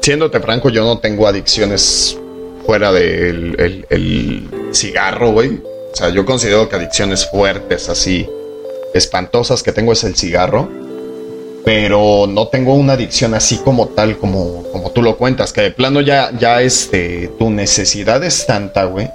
[0.00, 2.16] siéndote franco, yo no tengo adicciones
[2.64, 5.60] fuera del el, el cigarro, güey.
[5.92, 8.28] O sea, yo considero que adicciones fuertes, así,
[8.94, 10.68] espantosas que tengo es el cigarro.
[11.64, 15.70] Pero no tengo una adicción así como tal, como, como tú lo cuentas, que de
[15.72, 19.10] plano ya, ya este, tu necesidad es tanta, güey.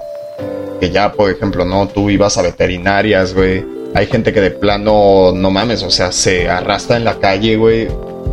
[0.80, 3.75] Que ya, por ejemplo, no, tú ibas a veterinarias, güey.
[3.96, 7.88] Hay gente que de plano, no mames, o sea, se arrastra en la calle, güey.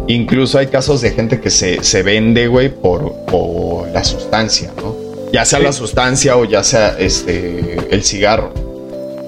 [0.07, 5.03] Incluso hay casos de gente que se, se vende, güey, por, por la sustancia, ¿no?
[5.33, 8.53] ya sea la sustancia o ya sea este el cigarro.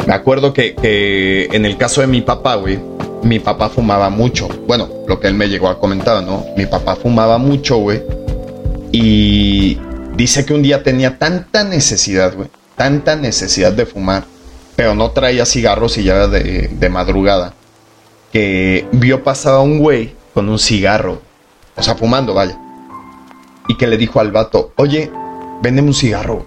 [0.06, 2.80] Me acuerdo que, que en el caso de mi papá, güey,
[3.24, 4.48] mi papá fumaba mucho.
[4.68, 6.46] Bueno, lo que él me llegó a comentar, ¿no?
[6.56, 8.04] Mi papá fumaba mucho, güey.
[8.92, 9.80] Y
[10.16, 14.26] dice que un día tenía tanta necesidad, güey, tanta necesidad de fumar,
[14.76, 17.54] pero no traía cigarros y ya era de, de madrugada,
[18.32, 21.22] que vio pasar a un güey con un cigarro,
[21.76, 22.60] o sea, fumando, vaya.
[23.68, 25.12] Y que le dijo al vato, oye,
[25.62, 26.46] véndeme un cigarro.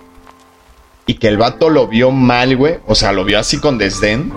[1.07, 2.79] Y que el vato lo vio mal, güey.
[2.87, 4.33] O sea, lo vio así con desdén.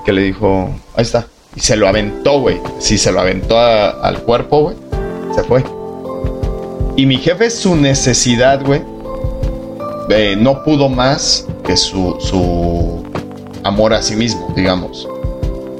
[0.00, 1.26] Y que le dijo, ahí está.
[1.54, 2.60] Y se lo aventó, güey.
[2.80, 4.76] Sí, se lo aventó al cuerpo, güey.
[5.34, 5.64] Se fue.
[6.96, 8.82] Y mi jefe, su necesidad, güey.
[10.36, 13.04] No pudo más que su, su
[13.64, 15.08] amor a sí mismo, digamos.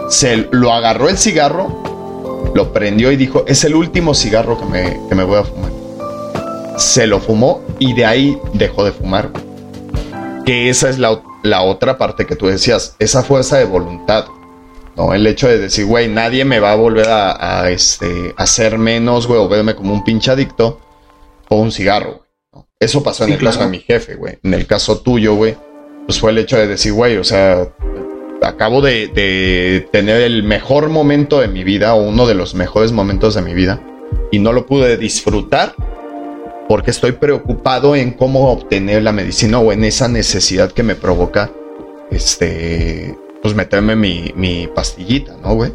[0.09, 5.01] Se lo agarró el cigarro, lo prendió y dijo, es el último cigarro que me,
[5.09, 5.71] que me voy a fumar
[6.81, 9.31] se lo fumó y de ahí dejó de fumar.
[10.47, 14.25] Que esa es la, la otra parte que tú decías, esa fuerza de voluntad.
[14.97, 15.13] ¿no?
[15.13, 19.27] El hecho de decir, güey, nadie me va a volver a, a este, hacer menos,
[19.27, 20.81] güey, o verme como un pinche adicto
[21.49, 22.20] o un cigarro.
[22.81, 24.39] Eso pasó en el caso de mi jefe, güey.
[24.43, 25.55] En el caso tuyo, güey,
[26.07, 27.69] pues fue el hecho de decir, güey, o sea,
[28.41, 32.91] acabo de, de tener el mejor momento de mi vida, o uno de los mejores
[32.91, 33.83] momentos de mi vida,
[34.33, 35.75] y no lo pude disfrutar
[36.71, 41.51] porque estoy preocupado en cómo obtener la medicina o en esa necesidad que me provoca,
[42.11, 45.73] este, pues meterme mi, mi pastillita, ¿no, güey?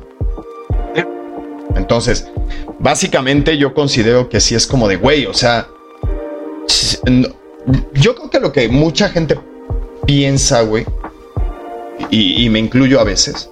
[1.75, 2.31] Entonces,
[2.79, 5.67] básicamente yo considero que sí es como de, güey, o sea,
[7.93, 9.39] yo creo que lo que mucha gente
[10.05, 10.85] piensa, güey,
[12.11, 13.49] y, me incluyo a veces,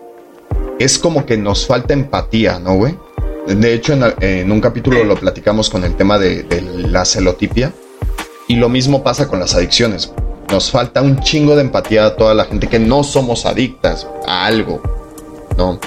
[0.80, 2.98] es como que nos falta empatía, ¿no, güey?
[3.48, 6.46] De hecho, en, un capítulo lo platicamos con el tema de,
[6.78, 7.74] la celotipia.
[8.48, 10.12] Y lo mismo pasa con las adicciones.
[10.52, 14.46] Nos falta un chingo de empatía a toda la gente que no somos adictas a
[14.46, 14.82] algo,
[15.58, 15.80] ¿no?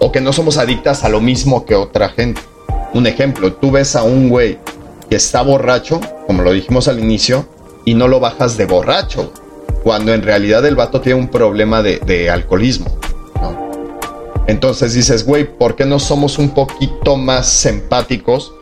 [0.00, 2.40] O que no somos adictas a lo mismo que otra gente.
[2.92, 4.58] Un ejemplo, tú ves a un güey
[5.08, 7.46] que está borracho, como lo dijimos al inicio,
[7.84, 9.32] y no lo bajas de borracho,
[9.82, 12.86] cuando en realidad el vato tiene un problema de, de alcoholismo,
[13.40, 13.64] ¿no?
[14.46, 18.52] Entonces dices, güey, ¿por qué no somos un poquito más empáticos?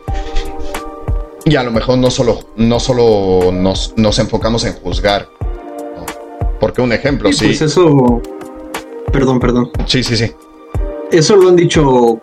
[1.45, 5.27] Y a lo mejor no solo, no solo nos, nos enfocamos en juzgar.
[5.41, 6.05] ¿no?
[6.59, 7.45] Porque un ejemplo, Sí, sí.
[7.47, 8.21] Pues eso.
[9.11, 9.71] Perdón, perdón.
[9.85, 10.31] Sí, sí, sí.
[11.11, 12.19] Eso lo han dicho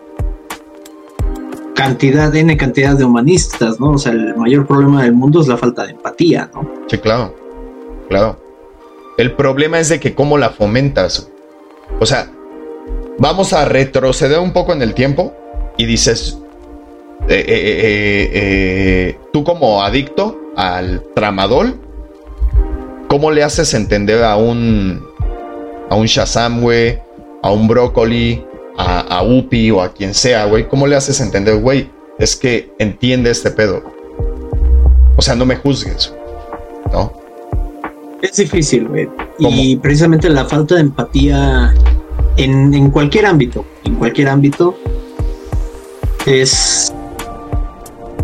[1.81, 3.91] cantidad, N cantidad de humanistas, ¿no?
[3.91, 6.69] O sea, el mayor problema del mundo es la falta de empatía, ¿no?
[6.87, 7.33] Sí, claro.
[8.07, 8.37] Claro.
[9.17, 11.29] El problema es de que cómo la fomentas.
[11.99, 12.29] O sea,
[13.17, 15.33] vamos a retroceder un poco en el tiempo
[15.77, 16.37] y dices,
[17.27, 21.79] eh, eh, eh, tú como adicto al tramadol,
[23.07, 25.03] ¿cómo le haces entender a un
[25.89, 26.63] a un Shazam,
[27.43, 28.45] a un brócoli,
[28.77, 30.67] a, a Upi o a quien sea, güey?
[30.67, 31.89] ¿Cómo le haces entender, güey?
[32.17, 33.83] Es que entiende este pedo.
[35.15, 36.13] O sea, no me juzgues,
[36.91, 37.13] ¿no?
[38.21, 39.09] Es difícil, güey.
[39.39, 41.73] Y precisamente la falta de empatía
[42.37, 44.77] en, en cualquier ámbito, en cualquier ámbito,
[46.25, 46.93] es,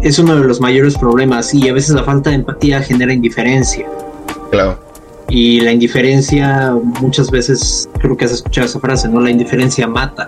[0.01, 1.53] es uno de los mayores problemas.
[1.53, 3.87] Y a veces la falta de empatía genera indiferencia.
[4.51, 4.86] Claro.
[5.29, 9.19] Y la indiferencia, muchas veces, creo que has escuchado esa frase, ¿no?
[9.19, 10.27] La indiferencia mata.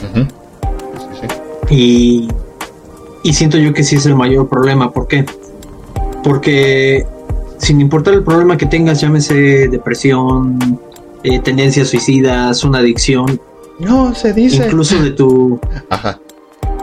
[0.00, 0.26] Sí,
[1.20, 1.74] sí.
[1.74, 2.28] Y,
[3.22, 4.90] y siento yo que sí es el mayor problema.
[4.92, 5.24] ¿Por qué?
[6.22, 7.06] Porque
[7.56, 10.78] sin importar el problema que tengas, llámese depresión,
[11.24, 13.40] eh, tendencias suicidas, una adicción,
[13.80, 14.66] No, se dice.
[14.66, 16.20] incluso de tu, Ajá.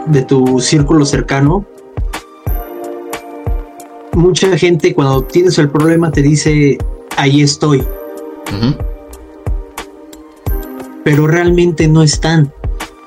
[0.08, 1.64] de tu círculo cercano,
[4.14, 6.78] mucha gente cuando tienes el problema te dice,
[7.18, 7.84] ahí estoy,
[11.04, 12.52] pero realmente no están,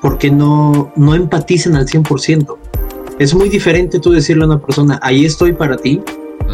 [0.01, 2.57] porque no, no empatizan al 100%.
[3.19, 6.01] Es muy diferente tú decirle a una persona, ahí estoy para ti,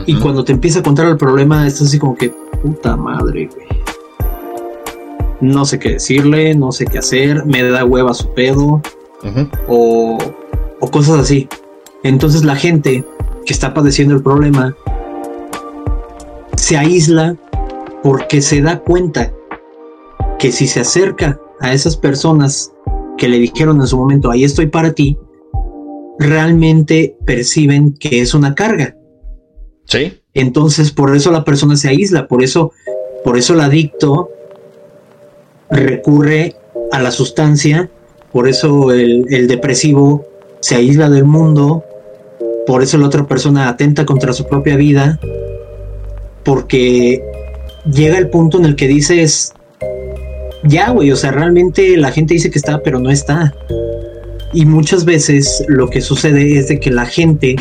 [0.05, 3.67] y cuando te empieza a contar el problema, estás así como que, puta madre, güey.
[5.41, 8.81] No sé qué decirle, no sé qué hacer, me da hueva su pedo,
[9.67, 10.17] o,
[10.79, 11.47] o cosas así.
[12.03, 13.03] Entonces la gente
[13.45, 14.75] que está padeciendo el problema
[16.55, 17.35] se aísla
[18.05, 19.33] porque se da cuenta
[20.37, 22.71] que si se acerca a esas personas
[23.17, 25.17] que le dijeron en su momento, ahí estoy para ti,
[26.19, 28.95] realmente perciben que es una carga.
[29.85, 30.21] Sí.
[30.35, 32.73] Entonces, por eso la persona se aísla, por eso,
[33.23, 34.29] por eso el adicto
[35.71, 36.57] recurre
[36.91, 37.89] a la sustancia,
[38.31, 40.27] por eso el, el depresivo
[40.59, 41.83] se aísla del mundo,
[42.67, 45.19] por eso la otra persona atenta contra su propia vida,
[46.43, 47.34] porque
[47.91, 49.53] llega el punto en el que dices,
[50.63, 53.53] ya, güey, o sea, realmente la gente dice que está, pero no está.
[54.53, 57.55] Y muchas veces lo que sucede es de que la gente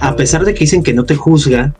[0.00, 1.74] a pesar de que dicen que no te juzga,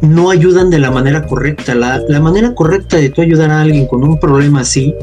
[0.00, 1.74] no ayudan de la manera correcta.
[1.74, 4.94] La, la manera correcta de tú ayudar a alguien con un problema así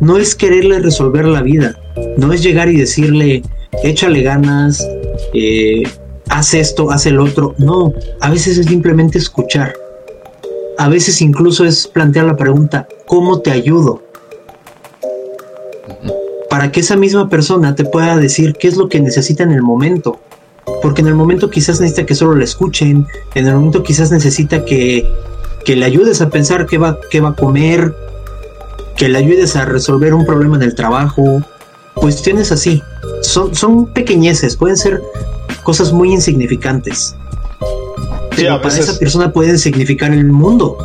[0.00, 1.74] no es quererle resolver la vida,
[2.18, 3.42] no es llegar y decirle,
[3.82, 4.86] échale ganas,
[5.32, 5.82] eh,
[6.38, 7.54] haz esto, haz el otro.
[7.58, 9.74] No, a veces es simplemente escuchar.
[10.78, 14.02] A veces incluso es plantear la pregunta, ¿cómo te ayudo?
[16.48, 19.62] Para que esa misma persona te pueda decir qué es lo que necesita en el
[19.62, 20.20] momento
[20.82, 24.64] porque en el momento quizás necesita que solo le escuchen, en el momento quizás necesita
[24.64, 25.10] que,
[25.64, 27.94] que le ayudes a pensar qué va, qué va a comer,
[28.96, 31.42] que le ayudes a resolver un problema en el trabajo,
[31.94, 32.82] cuestiones así.
[33.22, 35.02] Son, son pequeñeces, pueden ser
[35.68, 37.14] cosas muy insignificantes.
[37.60, 40.78] Sí, Pero a para esa persona pueden significar el mundo.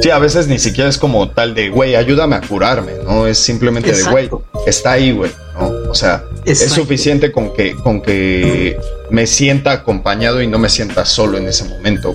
[0.00, 3.26] Sí, a veces ni siquiera es como tal de, güey, ayúdame a curarme, ¿no?
[3.26, 4.30] Es simplemente de, güey,
[4.68, 5.90] está ahí, güey, ¿no?
[5.90, 8.78] O sea, es suficiente con que, con que
[9.10, 12.14] me sienta acompañado y no me sienta solo en ese momento.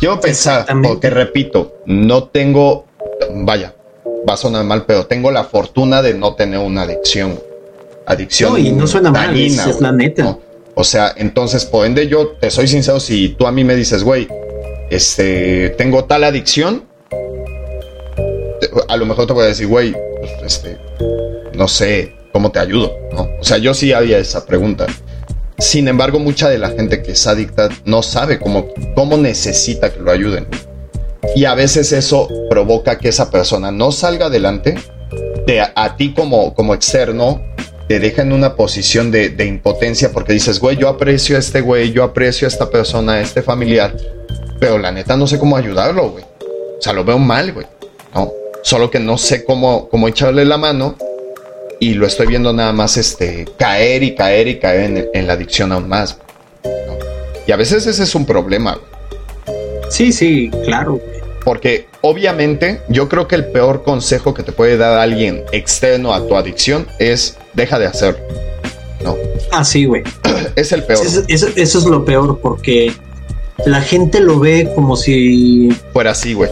[0.00, 2.86] Quiero pensar, porque repito, no tengo,
[3.36, 3.72] vaya,
[4.28, 7.38] va a sonar mal, pero tengo la fortuna de no tener una adicción.
[8.04, 8.50] Adicción.
[8.52, 10.22] No, y no suena mal, dañina, es- es güey, la neta.
[10.24, 10.49] ¿no?
[10.74, 14.02] O sea, entonces, por ende, yo te soy sincero, si tú a mí me dices,
[14.02, 14.28] güey,
[14.90, 16.84] este, tengo tal adicción,
[18.88, 20.78] a lo mejor te voy a decir, güey, pues, este,
[21.54, 23.28] no sé cómo te ayudo, ¿no?
[23.40, 24.86] O sea, yo sí había esa pregunta.
[25.58, 30.00] Sin embargo, mucha de la gente que es adicta no sabe cómo, cómo necesita que
[30.00, 30.46] lo ayuden.
[31.36, 34.76] Y a veces eso provoca que esa persona no salga adelante,
[35.46, 37.42] te, a, a ti como, como externo,
[37.90, 41.90] te deja en una posición de, impotencia porque dices, güey, yo aprecio a este güey,
[41.90, 43.96] yo aprecio a esta persona, a este familiar,
[44.60, 46.22] pero la neta no sé cómo ayudarlo, güey.
[46.22, 47.66] O sea, lo veo mal, güey.
[48.14, 48.30] No,
[48.62, 50.94] solo que no sé cómo, cómo echarle la mano
[51.80, 55.72] y lo estoy viendo nada más este, caer y caer y caer en, la adicción
[55.72, 56.16] aún más.
[57.44, 58.78] Y a veces ese es un problema.
[59.88, 61.00] Sí, sí, claro.
[61.44, 66.26] Porque obviamente yo creo que el peor consejo que te puede dar alguien externo a
[66.26, 68.20] tu adicción es deja de hacerlo.
[69.02, 69.16] No,
[69.52, 70.02] Ah, sí, güey.
[70.56, 71.04] es el peor.
[71.04, 72.92] Eso, eso- eso es lo peor porque
[73.66, 75.70] la gente lo ve como si...
[75.92, 76.50] Fuera así, güey.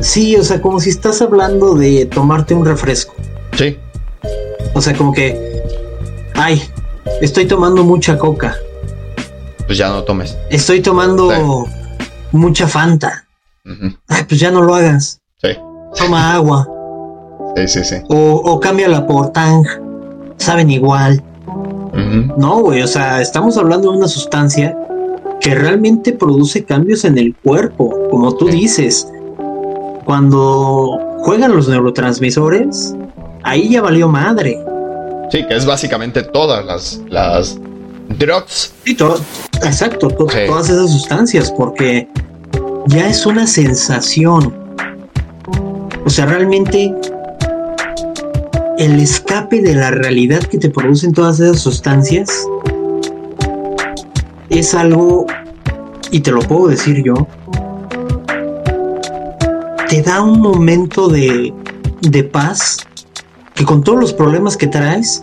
[0.00, 3.14] Sí, o sea, como si estás hablando de tomarte un refresco.
[3.56, 3.76] Sí,
[4.74, 5.60] O sea, como que...
[6.34, 6.62] Ay,
[7.20, 8.56] estoy tomando mucha coca.
[9.66, 10.36] pues ya no tomes.
[10.50, 11.66] Estoy tomando
[12.32, 13.24] mucha Fanta.
[14.08, 15.20] Ay, pues ya no lo hagas.
[15.42, 15.48] Sí,
[15.96, 16.66] Toma agua.
[17.56, 17.96] sí, sí, sí.
[18.08, 19.64] O, o cámbiala por Tang.
[20.36, 21.22] Saben igual.
[22.36, 24.76] No, güey, o sea, estamos hablando de una sustancia
[25.40, 28.52] que realmente produce cambios en el cuerpo, como tú Sí.
[28.56, 29.08] dices.
[30.04, 32.94] Cuando juegan los neurotransmisores,
[33.42, 34.58] ahí ya valió madre.
[35.30, 37.58] Sí, que es básicamente todas las, las
[38.18, 38.72] drugs.
[38.96, 39.16] Todo,
[39.64, 40.38] exacto, to- Sí.
[40.46, 42.08] todas esas sustancias, porque
[42.88, 44.54] ya es una sensación.
[46.04, 46.94] O sea, realmente
[48.78, 52.46] el escape de la realidad que te producen todas esas sustancias
[54.48, 55.26] es algo,
[56.10, 57.14] y te lo puedo decir yo,
[59.88, 61.52] te da un momento de,
[62.00, 62.78] de paz
[63.54, 65.22] que con todos los problemas que traes,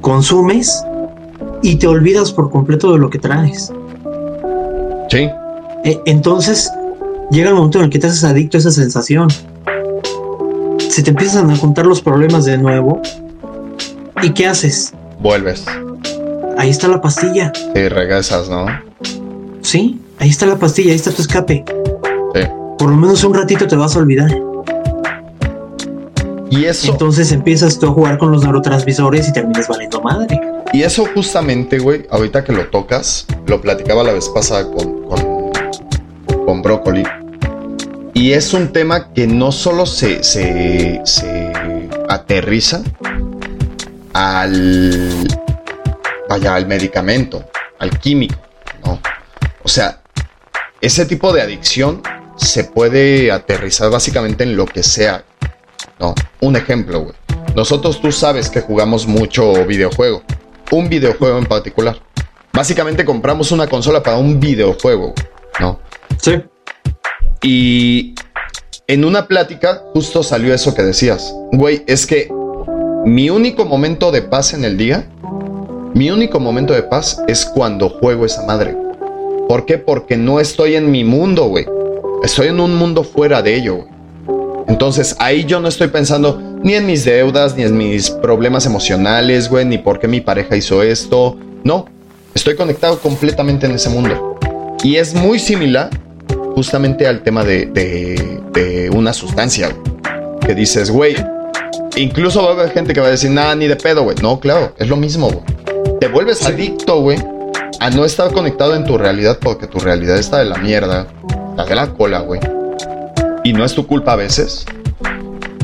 [0.00, 0.82] consumes
[1.62, 3.72] y te olvidas por completo de lo que traes.
[5.10, 5.28] Sí,
[5.84, 6.70] E- Entonces
[7.30, 9.28] llega el momento en el que te haces adicto a esa sensación.
[10.88, 13.00] Se te empiezan a juntar los problemas de nuevo.
[14.22, 14.92] ¿Y qué haces?
[15.20, 15.64] vuelves.
[16.58, 17.52] Ahí está la pastilla.
[17.74, 18.66] Sí, regresas, ¿no?
[19.62, 21.64] Sí, ahí está la pastilla, ahí está tu escape.
[22.34, 22.40] Sí.
[22.78, 24.30] Por lo menos un ratito te vas a olvidar.
[26.50, 30.40] Y eso, Entonces empiezas tú a jugar con los neurotransmisores y terminas valiendo madre.
[30.72, 35.33] y eso justamente, güey, ahorita que lo tocas, lo platicaba la vez pasada con, con,
[36.44, 37.02] con Brócoli.
[38.12, 41.52] Y es un tema que no solo se, se, se
[42.08, 42.82] aterriza
[44.12, 45.26] al,
[46.28, 47.44] vaya, al medicamento,
[47.78, 48.36] al químico,
[48.84, 49.00] ¿no?
[49.64, 50.00] O sea,
[50.80, 52.02] ese tipo de adicción
[52.36, 55.24] se puede aterrizar básicamente en lo que sea,
[55.98, 56.14] ¿no?
[56.40, 57.14] Un ejemplo, güey.
[57.56, 60.22] Nosotros tú sabes que jugamos mucho videojuego,
[60.70, 61.98] un videojuego en particular.
[62.52, 65.14] Básicamente compramos una consola para un videojuego,
[65.58, 65.80] ¿no?
[66.24, 66.42] Sí.
[67.42, 68.14] Y
[68.86, 71.34] en una plática justo salió eso que decías.
[71.52, 72.30] Güey, es que
[73.04, 75.06] mi único momento de paz en el día,
[75.92, 78.74] mi único momento de paz es cuando juego esa madre.
[79.50, 79.76] ¿Por qué?
[79.76, 81.66] Porque no estoy en mi mundo, güey.
[82.22, 83.88] Estoy en un mundo fuera de ello, güey.
[84.66, 89.50] Entonces ahí yo no estoy pensando ni en mis deudas, ni en mis problemas emocionales,
[89.50, 91.36] güey, ni por qué mi pareja hizo esto.
[91.64, 91.84] No,
[92.34, 94.38] estoy conectado completamente en ese mundo.
[94.82, 95.90] Y es muy similar
[96.54, 99.94] justamente al tema de, de- de una sustancia, güey.
[100.40, 101.16] Que dices, güey,
[101.96, 104.16] incluso va a haber gente que va a decir, nada, ni de pedo, güey.
[104.22, 105.98] No, claro, es lo mismo, güey.
[106.00, 107.18] Te vuelves adicto, güey,
[107.80, 111.06] a no estar conectado en tu realidad porque tu realidad está de la mierda,
[111.50, 112.40] está de la cola, güey.
[113.42, 114.64] Y no es tu culpa a veces.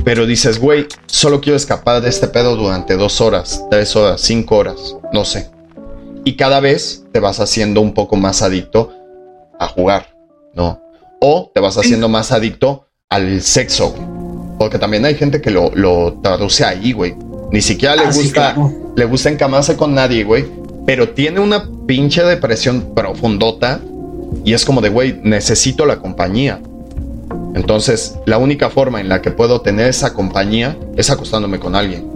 [0.05, 4.57] Pero dices, güey, solo quiero escapar de este pedo durante dos horas, tres horas, cinco
[4.57, 5.51] horas, no sé.
[6.25, 8.93] Y cada vez te vas haciendo un poco más adicto
[9.59, 10.07] a jugar,
[10.55, 10.81] ¿no?
[11.21, 14.03] O te vas haciendo más adicto al sexo, güey.
[14.59, 17.15] Porque también hay gente que lo, lo traduce ahí, güey.
[17.51, 18.73] Ni siquiera le Ah, sí, gusta, claro.
[18.97, 20.45] le gusta encamarse con nadie, güey.
[20.87, 23.81] pero tiene una pinche depresión profundota
[24.45, 26.61] y es como de, güey, necesito la compañía.
[27.55, 32.07] Entonces, la única forma en la que puedo tener esa compañía es acostándome con alguien.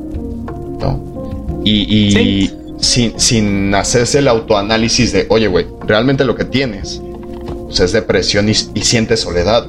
[0.80, 1.60] ¿no?
[1.64, 7.00] Y, sin, sin, hacerse el autoanálisis de, oye, güey, realmente lo que tienes
[7.64, 9.66] pues, es depresión y, sientes soledad.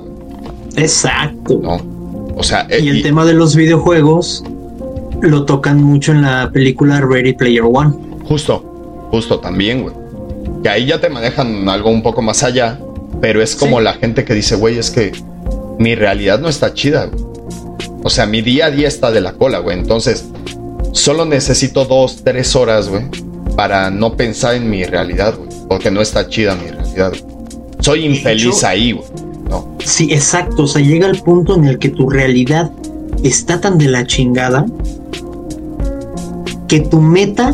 [0.76, 1.60] Exacto.
[1.62, 1.96] ¿no?
[2.36, 4.43] O sea, y el tema de los videojuegos
[5.22, 7.93] lo tocan mucho en la película Ready Player One.
[8.26, 9.96] Justo, justo también, güey.
[10.64, 12.80] Que ahí ya te manejan algo un poco más allá,
[13.22, 15.12] pero es como la gente que dice, güey, es que
[15.80, 17.24] mi realidad no está chida, güey.
[18.04, 19.78] O sea, mi día a día está de la cola, güey.
[19.80, 20.26] Entonces,
[20.91, 23.04] solo necesito dos, tres horas, güey,
[23.56, 25.50] para no pensar en mi realidad, güey.
[25.68, 27.14] Porque no está chida mi realidad,
[27.86, 29.05] Soy infeliz ahí, güey.
[29.47, 29.77] No.
[29.86, 30.63] Sí, exacto.
[30.63, 32.71] O sea, llega el punto en el que tu realidad
[33.23, 34.65] está tan de la chingada
[36.67, 37.53] que tu meta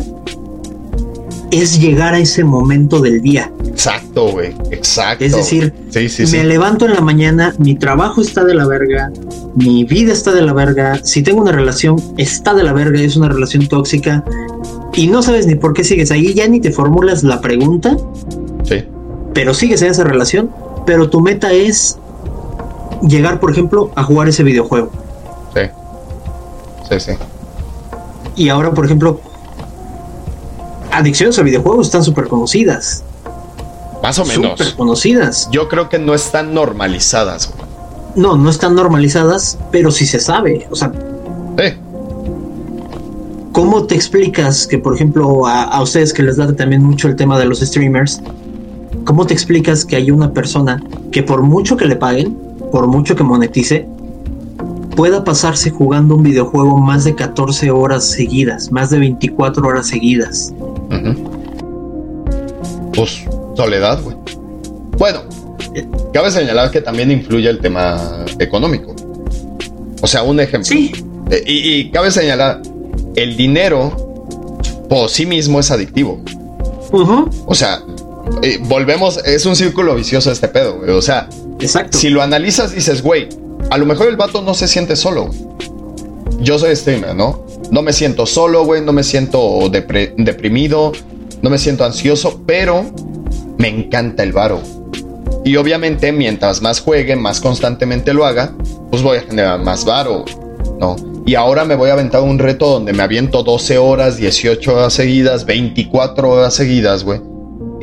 [1.50, 3.52] es llegar a ese momento del día.
[3.66, 4.54] Exacto, güey.
[4.70, 5.22] Exacto.
[5.22, 5.74] Es decir,
[6.32, 9.12] me levanto en la mañana, mi trabajo está de la verga,
[9.54, 13.16] mi vida está de la verga, si tengo una relación, está de la verga, es
[13.16, 14.24] una relación tóxica
[14.94, 17.98] y no sabes ni por qué sigues ahí, ya ni te formulas la pregunta.
[19.32, 19.34] Sí.
[19.34, 20.50] Pero sigues en esa relación,
[20.86, 21.98] pero tu meta es
[23.02, 24.90] llegar, por ejemplo, a jugar ese videojuego.
[25.54, 25.62] Sí.
[26.88, 27.12] Sí, sí.
[28.36, 29.20] Y ahora, por ejemplo,
[30.90, 33.02] adicciones a videojuegos están súper conocidas.
[34.02, 34.58] Más o menos.
[34.58, 35.48] Súper conocidas.
[35.50, 37.52] Yo creo que no están normalizadas.
[38.14, 40.66] No, no están normalizadas, pero sí se sabe.
[40.70, 40.92] O sea.
[41.58, 41.78] Eh.
[43.52, 47.38] ¿Cómo te explicas que, por ejemplo, a, ustedes que les da también mucho el tema
[47.38, 48.22] de los streamers,
[49.04, 52.36] ¿cómo te explicas que hay una persona que por mucho que le paguen,
[52.70, 53.86] por mucho que monetice,
[54.96, 60.52] pueda pasarse jugando un videojuego más de 14 horas seguidas, más de 24 horas seguidas.
[62.94, 63.24] Pues
[63.56, 64.16] soledad, güey.
[64.98, 65.20] Bueno,
[66.12, 68.94] cabe señalar que también influye el tema económico.
[70.00, 70.68] O sea, un ejemplo.
[70.68, 70.92] Sí.
[71.30, 72.60] Eh, y, cabe señalar,
[73.16, 73.96] el dinero
[74.88, 76.20] por sí mismo es adictivo.
[77.46, 77.82] O sea,
[78.42, 80.90] eh, volvemos, es un círculo vicioso este pedo, güey.
[80.90, 81.28] O sea,
[81.60, 81.96] Exacto.
[81.96, 83.28] si lo analizas, dices, güey,
[83.70, 85.30] a lo mejor el vato no se siente solo.
[86.40, 87.46] Yo soy streamer, ¿no?
[87.70, 90.92] No me siento solo, güey, no me siento deprimido,
[91.40, 92.84] no me siento ansioso, pero
[93.58, 94.60] me encanta el varo.
[95.44, 98.54] Y obviamente, mientras más juegue, más constantemente lo haga,
[98.90, 100.24] pues voy a generar más varo,
[100.78, 100.96] ¿no?
[101.24, 104.92] Y ahora me voy a aventar un reto donde me aviento 12 horas, 18 horas
[104.92, 107.20] seguidas, 24 horas seguidas, güey,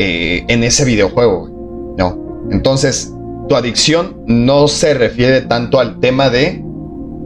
[0.01, 2.47] eh, en ese videojuego, ¿no?
[2.51, 3.13] Entonces,
[3.49, 6.63] tu adicción no se refiere tanto al tema de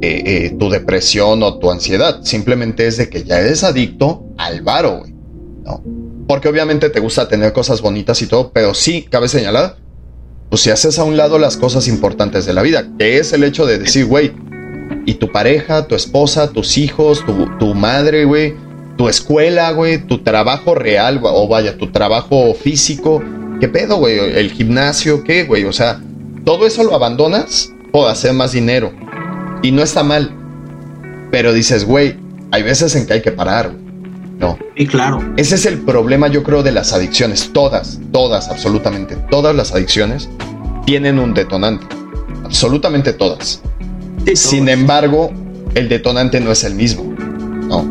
[0.01, 2.23] eh, eh, tu depresión o tu ansiedad.
[2.23, 5.03] Simplemente es de que ya eres adicto al varo.
[5.63, 5.83] ¿no?
[6.27, 9.77] Porque obviamente te gusta tener cosas bonitas y todo, pero sí, cabe señalar,
[10.49, 13.43] pues si haces a un lado las cosas importantes de la vida, que es el
[13.43, 14.33] hecho de decir, güey,
[15.05, 18.55] y tu pareja, tu esposa, tus hijos, tu, tu madre, güey,
[18.97, 23.23] tu escuela, güey, tu trabajo real, o vaya, tu trabajo físico,
[23.59, 24.19] ¿qué pedo, güey?
[24.19, 25.65] El gimnasio, ¿qué, güey?
[25.65, 26.01] O sea,
[26.45, 28.91] todo eso lo abandonas por hacer más dinero.
[29.61, 30.31] Y no está mal.
[31.31, 32.15] Pero dices, güey,
[32.51, 33.73] hay veces en que hay que parar.
[34.39, 34.57] No.
[34.75, 35.23] Y claro.
[35.37, 37.51] Ese es el problema, yo creo, de las adicciones.
[37.53, 40.29] Todas, todas, absolutamente todas las adicciones
[40.85, 41.85] tienen un detonante.
[42.43, 43.61] Absolutamente todas.
[44.35, 45.31] Sin embargo,
[45.75, 47.15] el detonante no es el mismo.
[47.67, 47.89] No.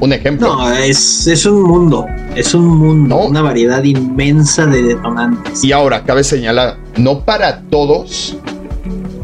[0.00, 0.54] Un ejemplo.
[0.54, 2.06] No, es, es un mundo.
[2.36, 3.16] Es un mundo.
[3.18, 5.64] Una variedad inmensa de detonantes.
[5.64, 8.36] Y ahora, cabe señalar, no para todos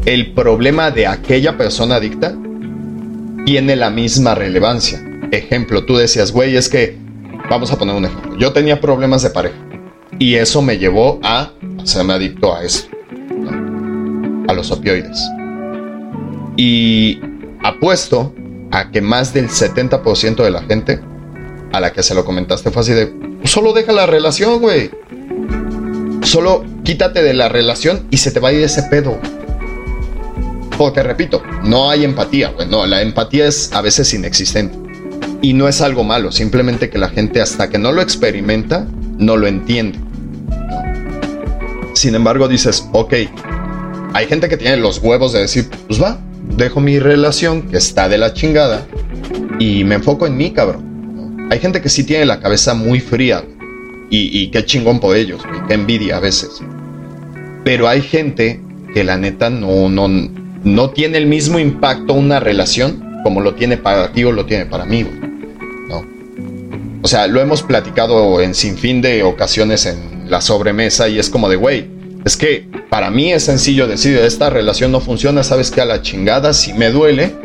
[0.05, 2.35] el problema de aquella persona adicta
[3.45, 5.03] tiene la misma relevancia.
[5.31, 6.97] Ejemplo, tú decías, güey, es que,
[7.49, 9.57] vamos a poner un ejemplo, yo tenía problemas de pareja
[10.19, 11.51] y eso me llevó a
[11.81, 12.87] hacerme adicto a eso,
[14.47, 15.19] a los opioides.
[16.55, 17.19] Y
[17.63, 18.33] apuesto
[18.71, 20.99] a que más del 70% de la gente
[21.71, 23.13] a la que se lo comentaste fue así de,
[23.43, 24.91] solo deja la relación, güey.
[26.23, 29.19] Solo quítate de la relación y se te va a ir ese pedo.
[30.77, 32.67] Porque repito, no hay empatía, güey.
[32.67, 34.77] No, la empatía es a veces inexistente.
[35.41, 38.87] Y no es algo malo, simplemente que la gente hasta que no lo experimenta,
[39.17, 39.99] no lo entiende.
[41.93, 43.13] Sin embargo, dices, ok,
[44.13, 48.07] hay gente que tiene los huevos de decir, pues va, dejo mi relación que está
[48.09, 48.85] de la chingada
[49.59, 51.47] y me enfoco en mí, cabrón.
[51.51, 53.43] Hay gente que sí tiene la cabeza muy fría
[54.09, 56.61] y, qué chingón por ellos, qué envidia a veces.
[57.63, 58.61] Pero hay gente
[58.93, 60.07] que la neta no, no,
[60.63, 64.65] no tiene el mismo impacto una relación como lo tiene para ti o lo tiene
[64.65, 65.05] para mí,
[65.89, 66.05] ¿no?
[67.01, 71.49] O sea, lo hemos platicado en sinfín de ocasiones en la sobremesa y es como
[71.49, 71.94] de, güey,
[72.25, 76.01] es que para mí es sencillo decir, esta relación no funciona, sabes que a la
[76.01, 77.35] chingada sí me duele,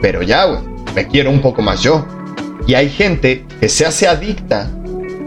[0.00, 0.60] pero ya, güey,
[0.94, 2.06] me quiero un poco más yo.
[2.66, 4.70] Y hay gente que se hace adicta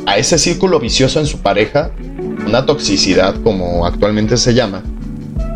[0.08, 1.92] a ese círculo vicioso en su pareja,
[2.48, 4.82] una toxicidad como actualmente se llama,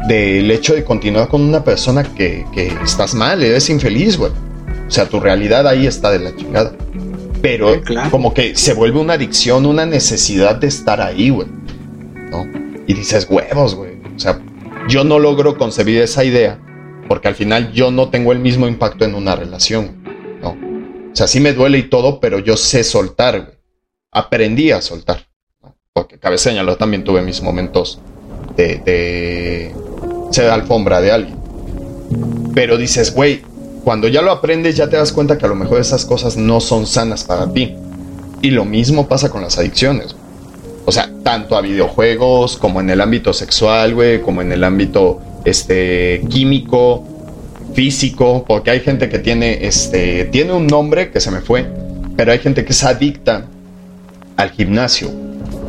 [0.08, 4.32] del hecho de continuar con una persona que, que estás mal, eres infeliz, güey.
[4.88, 6.74] O sea, tu realidad ahí está de la chingada.
[7.42, 7.82] Pero
[8.12, 11.48] como que se vuelve una adicción, una necesidad de estar ahí, güey.
[12.30, 12.67] ¿No?
[12.88, 13.98] Y dices, huevos, güey.
[14.16, 14.42] O sea,
[14.90, 16.60] yo no logro concebir esa idea
[17.08, 20.04] porque al final yo no tengo el mismo impacto en una relación,
[20.42, 20.52] ¿no?
[21.12, 23.58] O sea, sí me duele y todo, pero yo sé soltar, güey.
[24.12, 25.28] Aprendí a soltar.
[25.94, 28.00] Porque cabe señalar, también tuve mis momentos
[28.56, 29.76] de, de
[30.32, 31.38] ser alfombra de alguien.
[32.54, 33.42] Pero dices, güey,
[33.84, 36.60] cuando ya lo aprendes ya te das cuenta que a lo mejor esas cosas no
[36.60, 37.76] son sanas para ti.
[38.42, 40.16] Y lo mismo pasa con las adicciones.
[40.88, 45.20] O sea, tanto a videojuegos como en el ámbito sexual, güey, como en el ámbito
[45.44, 47.04] este químico,
[47.74, 51.68] físico, porque hay gente que tiene este tiene un nombre que se me fue,
[52.16, 53.48] pero hay gente que es adicta
[54.38, 55.12] al gimnasio,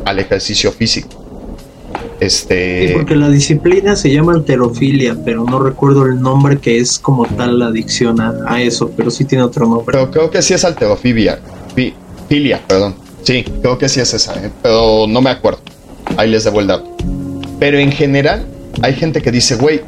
[0.05, 1.25] al ejercicio físico.
[2.21, 2.87] Este.
[2.87, 7.27] Sí, porque la disciplina se llama alterofilia, pero no recuerdo el nombre que es como
[7.27, 9.87] tal la adicción a, eso, pero sí tiene otro nombre.
[9.87, 11.41] Pero creo que sí es alterofilia.
[12.29, 13.08] filia, perdón.
[13.29, 14.51] Sí, creo que sí es esa, ¿eh?
[14.63, 15.61] pero no me acuerdo.
[16.17, 16.97] Ahí les debo el dato.
[17.61, 18.47] Pero en general,
[18.81, 19.83] hay gente que dice, güey,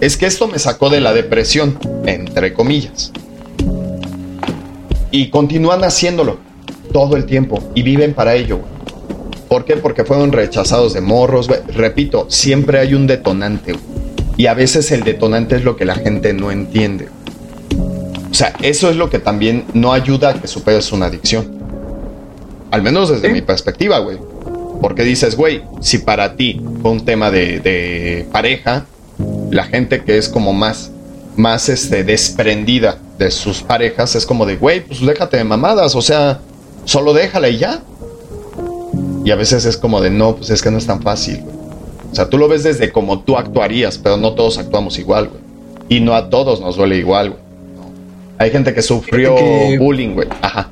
[0.00, 3.12] es que esto me sacó de la depresión, entre comillas.
[5.12, 6.38] Y continúan haciéndolo
[6.92, 8.58] todo el tiempo y viven para ello.
[9.46, 9.76] ¿Por qué?
[9.76, 11.48] Porque fueron rechazados de morros.
[11.68, 13.76] Repito, siempre hay un detonante.
[14.36, 17.10] Y a veces el detonante es lo que la gente no entiende.
[18.28, 21.61] O sea, eso es lo que también no ayuda a que superes una adicción.
[22.72, 24.16] Al menos desde mi perspectiva, güey.
[24.80, 28.86] Porque dices, güey, si para ti fue un tema de, pareja,
[29.50, 30.90] la gente que es como más,
[31.36, 36.00] más este, desprendida de sus parejas es como de, güey, pues déjate de mamadas, o
[36.00, 36.40] sea,
[36.86, 37.82] solo déjala y ya.
[39.22, 41.42] Y a veces es como de, no, pues es que no es tan fácil.
[42.10, 45.42] O sea, tú lo ves desde como tú actuarías, pero no todos actuamos igual, güey.
[45.90, 47.42] Y no a todos nos duele igual, güey.
[48.38, 49.36] Hay gente que sufrió
[49.78, 50.28] bullying, güey.
[50.40, 50.70] Ajá.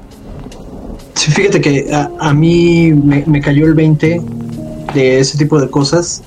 [1.21, 1.87] Sí, fíjate que
[2.19, 4.23] a, mí me, cayó el 20
[4.95, 6.23] de ese tipo de cosas.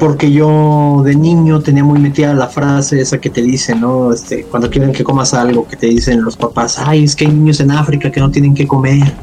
[0.00, 4.12] Porque yo de niño tenía muy metida la frase esa que te dicen, ¿no?
[4.12, 7.30] Este, cuando quieren que comas algo, que te dicen los papás, ay, es que hay
[7.30, 9.14] niños en África que no tienen que comer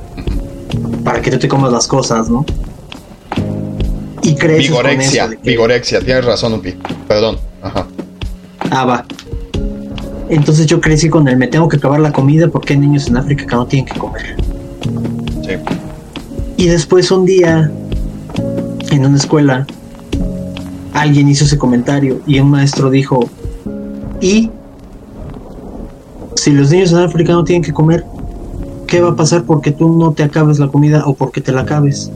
[1.03, 2.45] para que tú te comas las cosas, ¿no?
[4.23, 6.75] Y crees Vigorexia, vigorexia, tienes razón, Upi.
[7.09, 7.37] Perdón.
[7.61, 7.85] Ajá.
[8.71, 9.05] Ah, va.
[10.29, 13.17] Entonces yo crecí con el me tengo que acabar la comida porque hay niños en
[13.17, 14.35] África que no tienen que comer.
[15.43, 15.53] Sí.
[16.57, 17.71] Y después un día,
[18.91, 19.65] en una escuela,
[20.93, 23.29] alguien hizo ese comentario y un maestro dijo,
[24.21, 24.49] ¿y
[26.35, 28.05] si los niños en África no tienen que comer,
[28.87, 31.61] ¿qué va a pasar porque tú no te acabes la comida o porque te la
[31.61, 32.11] acabes?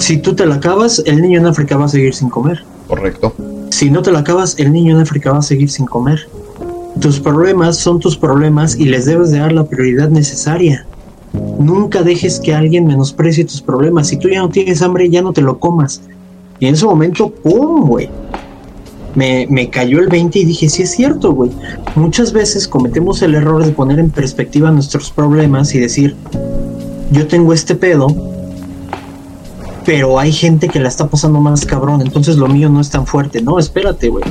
[0.00, 2.64] Si tú te la acabas, el niño en África va a seguir sin comer.
[2.88, 3.34] Correcto.
[3.76, 6.30] Si no te la acabas, el niño en África va a seguir sin comer.
[6.98, 10.86] Tus problemas son tus problemas y les debes de dar la prioridad necesaria.
[11.58, 14.08] Nunca dejes que alguien menosprecie tus problemas.
[14.08, 16.00] Si tú ya no tienes hambre, ya no te lo comas.
[16.58, 18.08] Y en ese momento, ¡pum, güey!
[19.14, 21.50] me, cayó el 20 y dije, sí es cierto, güey.
[21.96, 26.16] Muchas veces cometemos el error de poner en perspectiva nuestros problemas y decir,
[27.12, 28.06] yo tengo este pedo,
[29.86, 33.06] pero hay gente que la está pasando más cabrón, entonces lo mío no es tan
[33.06, 33.40] fuerte.
[33.40, 34.24] No, espérate, güey.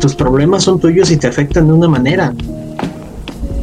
[0.00, 2.34] Tus problemas son tuyos y te afectan de una manera.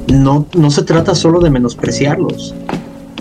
[0.07, 2.55] No, no se trata solo de menospreciarlos.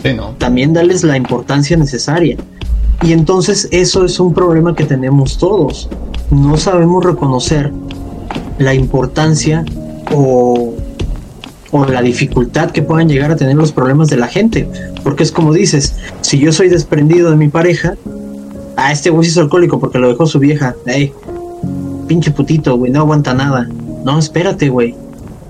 [0.05, 0.37] Sí, no.
[0.39, 2.37] También darles la importancia necesaria.
[3.03, 5.89] Y entonces eso es un problema que tenemos todos.
[6.31, 7.73] No sabemos reconocer
[8.59, 9.65] la importancia
[10.15, 10.75] o,
[11.85, 14.68] la dificultad que puedan llegar a tener los problemas de la gente.
[15.03, 17.97] Porque es como dices, si yo soy desprendido de mi pareja,
[18.77, 20.74] a este güey es alcohólico porque lo dejó su vieja.
[20.87, 21.12] Ey,
[22.07, 23.68] pinche putito, güey, no aguanta nada.
[24.05, 24.95] No, espérate, güey.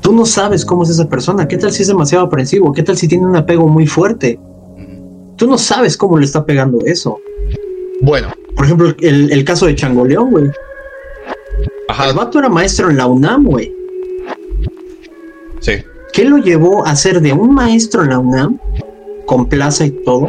[0.01, 1.49] Tú no sabes cómo es esa persona.
[1.49, 2.73] ¿Qué tal si es demasiado aprensivo?
[2.73, 4.39] ¿Qué tal si tiene un apego muy fuerte?
[5.37, 7.19] Tú no sabes cómo le está pegando eso.
[8.01, 8.29] Bueno.
[8.55, 10.45] Por ejemplo, el, caso de Changoleón, güey.
[10.45, 13.75] El vato era maestro en la UNAM, güey.
[15.61, 15.73] Sí.
[16.17, 18.59] ¿Qué lo llevó a ser de un maestro en la UNAM,
[19.27, 20.29] con plaza y todo,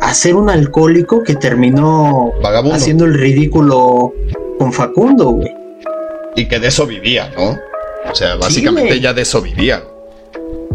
[0.00, 2.30] a ser un alcohólico que terminó
[2.72, 4.14] haciendo el ridículo
[4.56, 5.52] con Facundo, güey?
[6.36, 7.58] Y que de eso vivía, ¿no?
[8.08, 9.82] O sea, básicamente ya de eso vivía.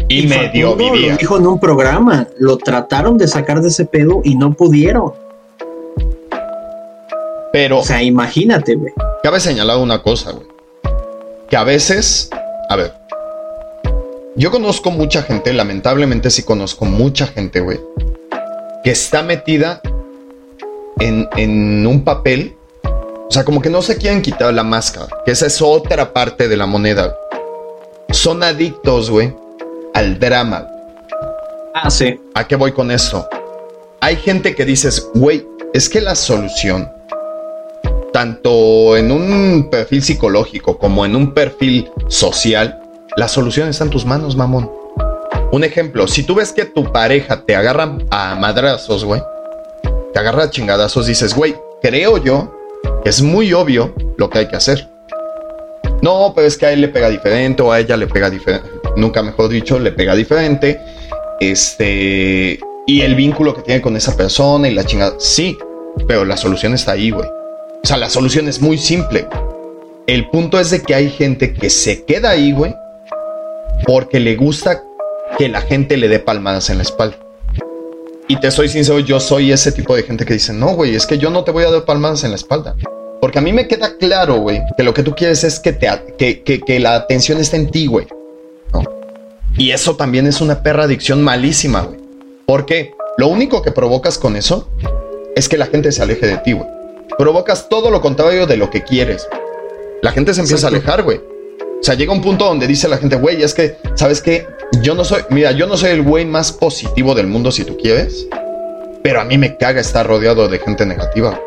[0.06, 1.12] Y, medio vivía.
[1.12, 5.14] Lo dijo en un programa, lo trataron de sacar de ese pedo y no pudieron.
[7.54, 7.78] Pero.
[7.78, 8.92] O sea, imagínate, güey.
[9.22, 10.46] Cabe señalar una cosa, güey.
[11.48, 12.28] Que a veces.
[12.68, 12.99] A ver.
[14.40, 17.78] Yo conozco mucha gente, lamentablemente sí conozco mucha gente, güey.
[18.82, 19.82] Que está metida
[20.98, 22.56] en, en un papel.
[22.82, 25.08] O sea, como que no se quieren quitar la máscara.
[25.26, 27.14] Que esa es otra parte de la moneda.
[28.12, 29.36] Son adictos, güey,
[29.92, 30.66] al drama.
[31.74, 32.18] Ah, sí.
[32.32, 33.28] ¿A qué voy con esto?
[34.00, 36.90] Hay gente que dices, güey, es que la solución,
[38.10, 42.80] tanto en un perfil psicológico como en un perfil social,
[43.16, 44.70] la solución está en tus manos, mamón.
[45.52, 49.20] Un ejemplo, si tú ves que tu pareja te agarra a madrazos, güey,
[50.12, 52.54] te agarra a chingadazos, dices, güey, creo yo
[53.02, 54.88] que es muy obvio lo que hay que hacer.
[56.02, 58.68] No, pero es que a él le pega diferente o a ella le pega diferente.
[58.96, 60.80] Nunca mejor dicho, le pega diferente.
[61.40, 62.58] Este.
[62.86, 65.14] Y el vínculo que tiene con esa persona y la chingada.
[65.18, 65.58] Sí,
[66.08, 67.28] pero la solución está ahí, güey.
[67.82, 69.26] O sea, la solución es muy simple.
[70.06, 72.74] El punto es de que hay gente que se queda ahí, güey,
[73.86, 74.82] porque le gusta
[75.38, 77.18] que la gente le dé palmadas en la espalda.
[78.28, 81.06] Y te soy sincero, yo soy ese tipo de gente que dice, no, güey, es
[81.06, 82.76] que yo no te voy a dar palmadas en la espalda.
[83.20, 85.88] Porque a mí me queda claro, güey, que lo que tú quieres es que, te,
[86.16, 88.06] que, que, la atención esté en ti, güey.
[89.58, 91.98] Y eso también es una perra adicción malísima, güey.
[92.46, 94.70] Porque lo único que provocas con eso
[95.34, 96.68] es que la gente se aleje de ti, güey.
[97.18, 99.28] Provocas todo lo contrario de lo que quieres.
[100.02, 101.20] La gente se empieza a alejar, güey.
[101.80, 104.46] O sea, llega un punto donde dice la gente, güey, es que, ¿sabes qué?
[104.82, 107.78] Yo no soy, mira, yo no soy el güey más positivo del mundo si tú
[107.78, 108.26] quieres,
[109.02, 111.40] pero a mí me caga estar rodeado de gente negativa.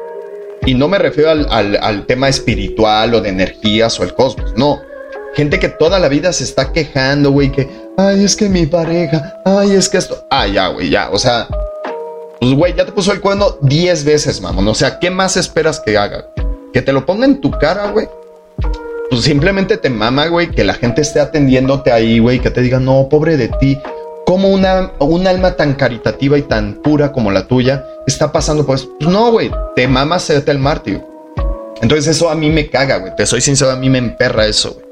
[0.65, 4.81] Y no me refiero al, tema espiritual o de energías o el cosmos, no.
[5.35, 9.39] Gente que toda la vida se está quejando, güey, que, ay, es que mi pareja,
[9.45, 11.47] ay, es que esto, ah, ya, güey, ya, o sea,
[12.39, 15.79] pues, güey, ya te puso el cuerno 10 veces, mamón, o sea, ¿qué más esperas
[15.79, 16.25] que haga?
[16.71, 18.07] Que te lo ponga en tu cara, güey.
[19.09, 22.79] Pues simplemente te mama, güey, que la gente esté atendiéndote ahí, güey, que te diga,
[22.79, 23.77] no, pobre de ti,
[24.25, 28.77] como una, un alma tan caritativa y tan pura como la tuya está pasando por
[28.77, 28.89] eso.
[28.99, 31.01] Pues no, güey, te mama hacerte el mártir.
[31.81, 33.15] Entonces eso a mí me caga, güey.
[33.15, 34.85] Te soy sincero, a mí me emperra eso, güey.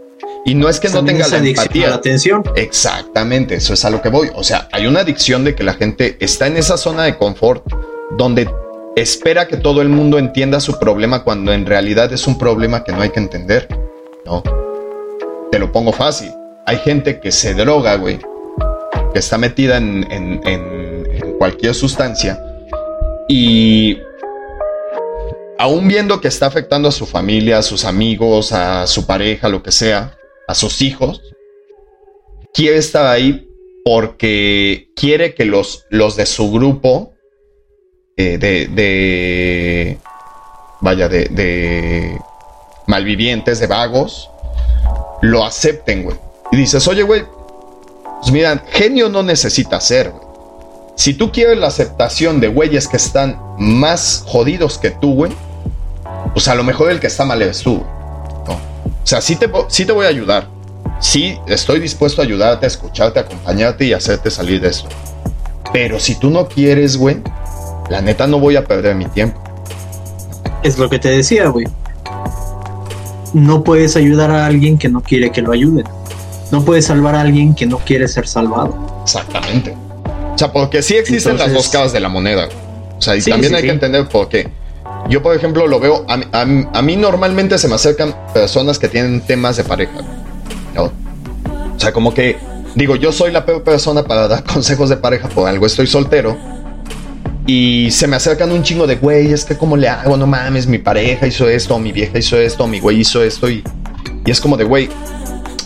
[0.43, 1.89] Y no es que no tenga la empatía.
[1.89, 2.43] La atención.
[2.55, 4.29] Exactamente, eso es a lo que voy.
[4.33, 7.63] O sea, hay una adicción de que la gente está en esa zona de confort
[8.17, 8.49] donde
[8.95, 12.91] espera que todo el mundo entienda su problema cuando en realidad es un problema que
[12.91, 13.67] no hay que entender.
[14.25, 14.43] No.
[15.51, 16.31] Te lo pongo fácil.
[16.65, 18.19] Hay gente que se droga, güey,
[19.13, 20.41] que está metida en,
[21.37, 22.39] cualquier sustancia
[23.27, 23.97] y
[25.57, 29.63] aún viendo que está afectando a su familia, a sus amigos, a su pareja, lo
[29.63, 30.15] que sea,
[30.47, 31.19] a sus hijos,
[32.53, 33.49] quiere estar ahí
[33.83, 37.13] porque quiere que los, los de su grupo
[38.17, 39.97] eh, de, de,
[40.79, 42.19] vaya, de, de
[42.91, 44.29] malvivientes, de vagos,
[45.21, 46.17] lo acepten, güey.
[46.51, 47.23] Y dices, oye, güey,
[48.19, 50.23] pues mira, genio no necesita ser, güey.
[50.95, 55.31] Si tú quieres la aceptación de güeyes que están más jodidos que tú, güey,
[56.33, 57.81] pues a lo mejor el que está mal eres tú.
[58.45, 58.53] ¿no?
[58.53, 60.47] O sea, sí te, te voy a ayudar.
[60.99, 64.89] Sí, estoy dispuesto a ayudarte, a escucharte, a acompañarte y hacerte salir de esto.
[65.73, 67.21] Pero si tú no quieres, güey,
[67.89, 69.41] la neta no voy a perder mi tiempo.
[70.61, 71.65] Es lo que te decía, güey.
[73.33, 75.85] No puedes ayudar a alguien que no quiere que lo ayuden.
[76.51, 79.01] No puedes salvar a alguien que no quiere ser salvado.
[79.03, 79.75] Exactamente.
[80.33, 82.49] O sea, porque sí existen las dos caras de la moneda.
[82.97, 84.49] O sea, y también hay que entender por qué.
[85.09, 86.05] Yo, por ejemplo, lo veo.
[86.07, 89.99] A, mí normalmente se me acercan personas que tienen temas de pareja.
[90.77, 92.37] O sea, como que
[92.75, 95.65] digo, yo soy la peor persona para dar consejos de pareja por algo.
[95.65, 96.37] Estoy soltero.
[97.53, 100.67] Y se me acercan un chingo de güey, es que como le hago, no mames,
[100.67, 103.49] mi pareja hizo esto, mi vieja hizo esto, mi güey hizo esto.
[103.49, 103.61] Y,
[104.25, 104.87] y es como de güey,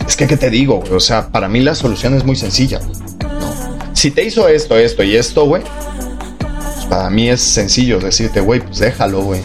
[0.04, 0.82] es que, ¿qué te digo?
[0.90, 2.80] O sea, para mí la solución es muy sencilla.
[3.92, 5.62] Si te hizo esto, esto y esto, güey,
[6.74, 9.40] pues para mí es sencillo decirte, güey, pues déjalo, güey.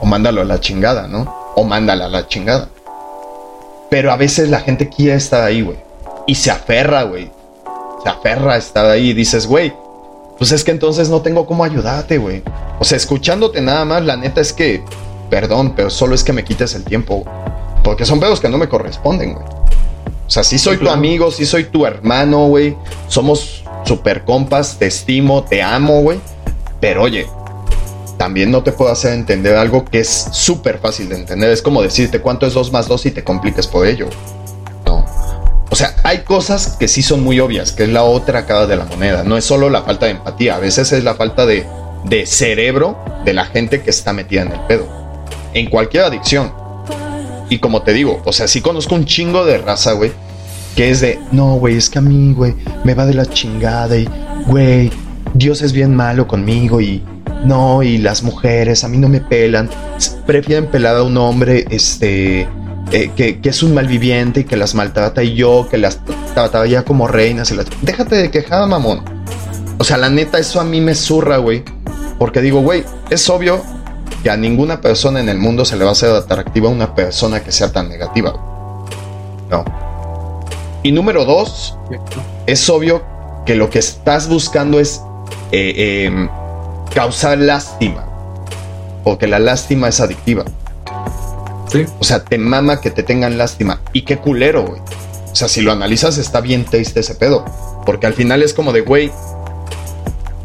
[0.00, 1.52] O mándalo a la chingada, ¿no?
[1.56, 2.70] O mándala a la chingada.
[3.90, 5.76] Pero a veces la gente quiere estar ahí, güey.
[6.26, 7.30] Y se aferra, güey.
[8.02, 9.74] Se aferra a estar ahí y dices, güey,
[10.42, 12.42] pues es que entonces no tengo cómo ayudarte, güey.
[12.80, 14.82] O sea, escuchándote nada más, la neta es que,
[15.30, 17.24] perdón, pero solo es que me quites el tiempo.
[17.84, 19.44] Porque son pedos que no me corresponden, güey.
[19.46, 22.76] O sea, sí soy tu amigo, sí soy tu hermano, güey.
[23.06, 26.18] Somos super compas, te estimo, te amo, güey.
[26.80, 27.28] Pero oye,
[28.18, 31.52] también no te puedo hacer entender algo que es súper fácil de entender.
[31.52, 34.08] Es como decirte cuánto es 2 más 2 y te compliques por ello.
[35.72, 38.76] O sea, hay cosas que sí son muy obvias, que es la otra cara de
[38.76, 39.24] la moneda.
[39.24, 41.64] No es solo la falta de empatía, a veces es la falta de,
[42.04, 44.86] de cerebro de la gente que está metida en el pedo.
[45.54, 46.52] En cualquier adicción.
[47.48, 50.12] Y como te digo, o sea, sí conozco un chingo de raza, güey,
[50.76, 52.54] que es de, no, güey, es que a mí, güey,
[52.84, 54.06] me va de la chingada y,
[54.46, 54.92] güey,
[55.32, 57.02] Dios es bien malo conmigo y,
[57.46, 59.70] no, y las mujeres a mí no me pelan.
[60.26, 62.46] Prefieren pelar a un hombre, este,
[62.92, 66.00] eh, que, es un malviviente y que las maltrata y yo, que las
[66.34, 67.66] trataría como reinas las...
[67.80, 69.02] Déjate de quejar, mamón.
[69.78, 71.64] O sea, la neta, eso a mí me zurra, güey.
[72.18, 73.62] Porque digo, güey, es obvio
[74.22, 77.42] que a ninguna persona en el mundo se le va a hacer atractiva una persona
[77.42, 78.34] que sea tan negativa.
[79.50, 79.64] No.
[80.82, 81.78] Y número dos,
[82.46, 83.02] es obvio
[83.46, 85.00] que lo que estás buscando es
[85.50, 86.28] eh, em,
[86.94, 88.04] causar lástima.
[89.02, 90.44] Porque la lástima es adictiva.
[91.98, 93.80] O sea, te mama que te tengan lástima.
[93.92, 94.80] Y qué culero, güey.
[95.32, 97.44] O sea, si lo analizas, está bien triste ese pedo.
[97.86, 99.10] Porque al final es como de, güey,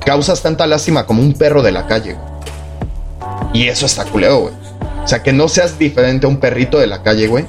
[0.05, 2.15] causas tanta lástima como un perro de la calle.
[3.53, 4.53] Y eso está culero, güey.
[5.03, 7.45] O sea, que no seas diferente a un perrito de la calle, güey.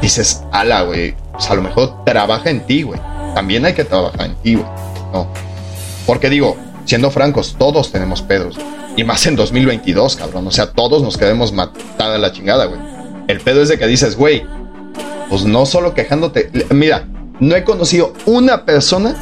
[0.00, 1.14] Dices, ala, güey.
[1.34, 3.00] O sea, a lo mejor trabaja en ti, güey.
[3.34, 4.66] También hay que trabajar en ti, güey.
[5.12, 5.26] No.
[6.06, 8.58] Porque digo, siendo francos, todos tenemos pedos.
[8.96, 10.46] Y más en 2022, cabrón.
[10.46, 12.80] O sea, todos nos queremos matar a la chingada, güey.
[13.28, 14.44] El pedo es de que dices, güey,
[15.28, 16.50] pues no solo quejándote.
[16.70, 17.06] Mira,
[17.38, 19.14] no he conocido una persona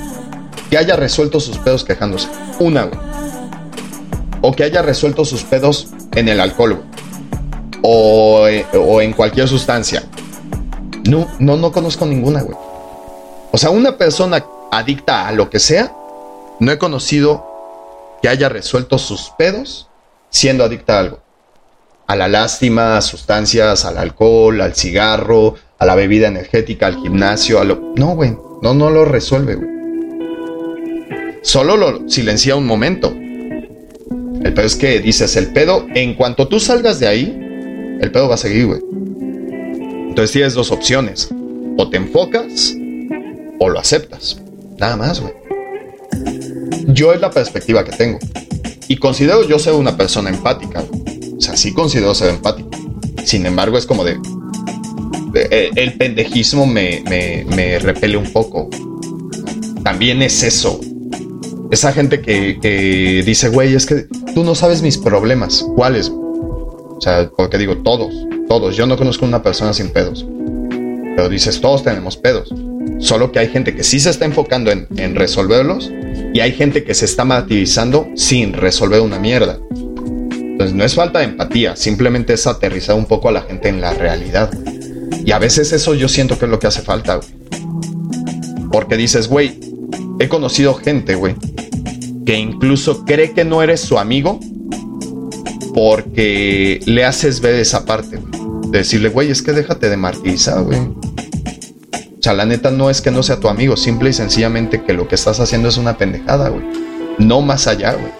[0.71, 2.29] que haya resuelto sus pedos quejándose.
[2.59, 2.99] Una, güey.
[4.41, 6.89] O que haya resuelto sus pedos en el alcohol, güey.
[7.83, 10.03] O, eh, o en cualquier sustancia.
[11.09, 12.57] No, no, no conozco ninguna, güey.
[13.53, 15.93] O sea, una persona adicta a lo que sea,
[16.61, 17.48] no he conocido
[18.23, 19.89] que haya resuelto sus pedos
[20.31, 21.21] siendo adicta a algo.
[22.07, 27.61] A la lástima, a sustancias, al alcohol, al cigarro, a la bebida energética, al gimnasio,
[27.61, 27.93] a lo...
[27.97, 29.79] No, güey, no, no lo resuelve, güey.
[31.43, 33.09] Solo lo silencia un momento.
[33.11, 37.39] El pedo es que dices, el pedo, en cuanto tú salgas de ahí,
[38.01, 38.81] el pedo va a seguir, güey.
[40.09, 41.29] Entonces tienes dos opciones.
[41.77, 42.75] O te enfocas
[43.61, 44.41] o lo aceptas.
[44.79, 45.33] Nada más, güey.
[46.89, 48.19] Yo es la perspectiva que tengo.
[48.89, 50.83] Y considero yo ser una persona empática.
[51.37, 52.71] O sea, sí considero ser empático.
[53.25, 54.19] Sin embargo, es como de...
[55.35, 57.03] Eh, el pendejismo me,
[57.55, 58.71] me, repele un poco.
[59.85, 60.81] También es eso.
[61.71, 65.65] Esa gente que, dice, güey, es que tú no sabes mis problemas.
[65.77, 66.11] ¿Cuáles?
[66.11, 68.15] O sea, porque digo, todos,
[68.49, 68.75] todos.
[68.75, 70.27] Yo no conozco una persona sin pedos.
[70.71, 72.55] Pero dices, todos tenemos pedos.
[72.99, 75.93] Solo que hay gente que sí se está enfocando en, en resolverlos
[76.33, 79.59] y hay gente que se está martirizando sin resolver una mierda.
[80.31, 83.81] Entonces no es falta de empatía, simplemente es aterrizar un poco a la gente en
[83.81, 84.51] la realidad.
[85.25, 87.29] Y a veces eso yo siento que es lo que hace falta, güey.
[88.71, 89.59] Porque dices, güey,
[90.19, 91.37] he conocido gente, güey,
[92.27, 94.41] que incluso cree que no eres su amigo
[95.75, 98.19] porque le haces ver esa parte,
[98.71, 100.79] De decirle, güey, es que déjate de martirizar, güey.
[102.29, 105.09] Sea, la neta no es que no sea tu amigo, simple y sencillamente que lo
[105.09, 106.63] que estás haciendo es una pendejada, güey.
[107.17, 108.13] No más allá, güey.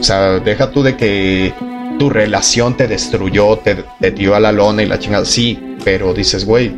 [0.00, 1.54] O sea, deja tú de que
[2.00, 5.24] tu relación te destruyó, te, te a la lona y la chingada.
[5.26, 6.74] Sí, pero dices, güey,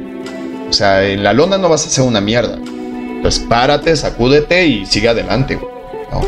[0.69, 2.57] o sea, en la lona no vas a hacer una mierda.
[2.57, 5.73] Entonces párate, sacúdete y sigue adelante, güey.
[6.13, 6.19] No.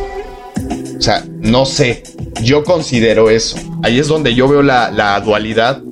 [0.97, 2.03] O sea, no sé.
[2.43, 3.59] Yo considero eso.
[3.83, 5.83] Ahí es donde yo veo la, dualidad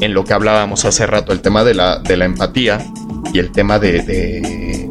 [0.00, 2.82] en lo que hablábamos hace rato, el tema de la empatía
[3.32, 4.88] y el tema de,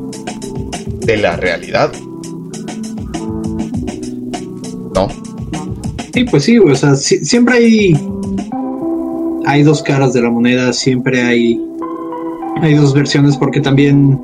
[1.01, 1.91] de, la realidad.
[4.95, 5.07] ¿No?
[6.13, 7.93] Sí, pues sí, o sea, siempre hay,
[9.45, 11.61] hay dos caras de la moneda, siempre hay,
[12.61, 14.19] hay dos versiones, porque también,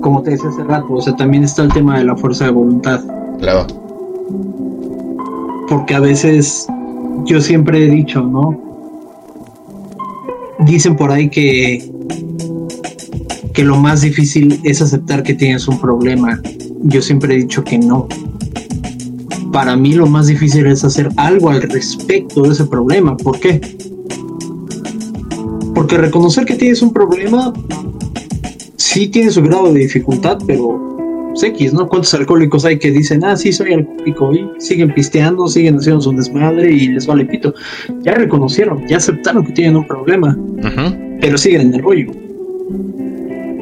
[0.00, 2.50] como te decía hace rato, o sea, también está el tema de la fuerza de
[2.52, 3.00] voluntad.
[3.38, 3.66] Claro.
[5.68, 6.66] Porque a veces
[7.24, 8.60] yo siempre he dicho, ¿no?
[10.60, 11.95] Dicen por ahí que
[13.56, 16.40] que lo más difícil es aceptar que tienes un problema.
[16.82, 18.06] Yo siempre he dicho que no.
[19.50, 23.16] Para mí lo más difícil es hacer algo al respecto de ese problema.
[23.16, 23.60] ¿Por qué?
[25.74, 27.52] Porque reconocer que tienes un problema
[28.76, 31.88] sí tiene su grado de dificultad, pero es X, ¿no?
[31.88, 36.12] ¿Cuántos alcohólicos hay que dicen, ah, sí, soy alcohólico y siguen pisteando, siguen haciendo su
[36.12, 37.54] desmadre y les vale pito?
[38.02, 40.36] Ya reconocieron, ya aceptaron que tienen un problema,
[41.20, 42.12] pero siguen en el rollo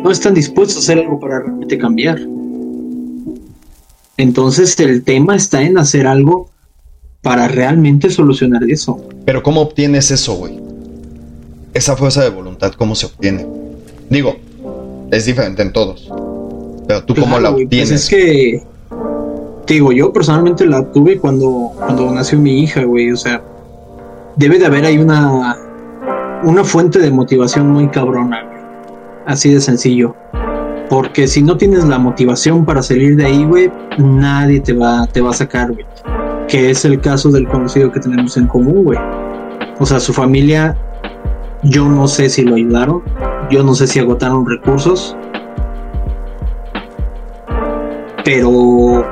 [0.04, 2.20] no están dispuestos a hacer algo para realmente cambiar.
[4.18, 6.50] Entonces el tema está en hacer algo
[7.22, 9.02] para realmente solucionar eso.
[9.24, 10.60] Pero ¿cómo obtienes eso, güey?
[11.72, 13.46] Esa fuerza de voluntad, ¿cómo se obtiene?
[14.10, 14.36] Digo,
[15.10, 16.12] es diferente en todos.
[16.86, 17.88] Pero tú cómo la güey, obtienes.
[17.88, 18.62] Pues es que,
[19.66, 23.10] digo, yo personalmente la tuve cuando, cuando nació mi hija, güey.
[23.10, 23.42] O sea,
[24.36, 25.56] debe de haber ahí una,
[26.44, 28.58] una fuente de motivación muy cabrona, güey.
[29.26, 30.14] Así de sencillo.
[30.90, 35.20] Porque si no tienes la motivación para salir de ahí, güey, nadie te va, te
[35.20, 35.86] va a sacar, güey.
[36.46, 38.98] Que es el caso del conocido que tenemos en común, güey.
[39.80, 40.76] O sea, su familia,
[41.62, 43.02] yo no sé si lo ayudaron,
[43.50, 45.16] yo no sé si agotaron recursos,
[48.24, 49.04] pero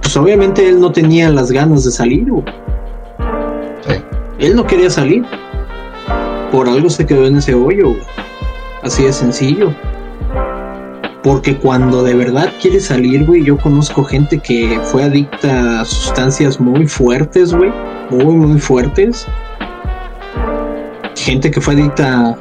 [0.00, 2.44] pues obviamente él no tenía las ganas de salir, güey.
[3.86, 3.94] Sí.
[4.38, 5.24] Él no quería salir.
[6.54, 8.02] Por algo se quedó en ese hoyo, güey.
[8.84, 9.74] Así de sencillo.
[11.24, 16.60] Porque cuando de verdad quiere salir, güey, yo conozco gente que fue adicta a sustancias
[16.60, 17.72] muy fuertes, güey.
[18.08, 19.26] Muy, muy fuertes.
[21.16, 22.38] Gente que fue adicta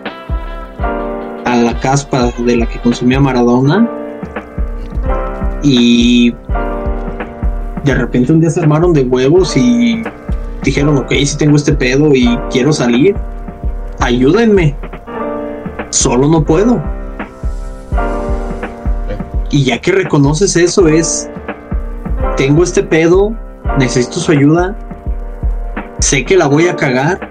[1.45, 3.89] a la caspa de la que consumía Maradona.
[5.64, 6.36] Y
[7.84, 10.03] de repente un día se armaron de huevos y
[10.61, 13.16] dijeron, ok, si tengo este pedo y quiero salir,
[14.04, 14.76] ayúdenme.
[15.89, 16.82] Solo no puedo.
[19.49, 21.30] Y ya que reconoces eso es,
[22.36, 23.34] tengo este pedo,
[23.78, 24.76] necesito su ayuda,
[25.99, 27.30] sé que la voy a cagar.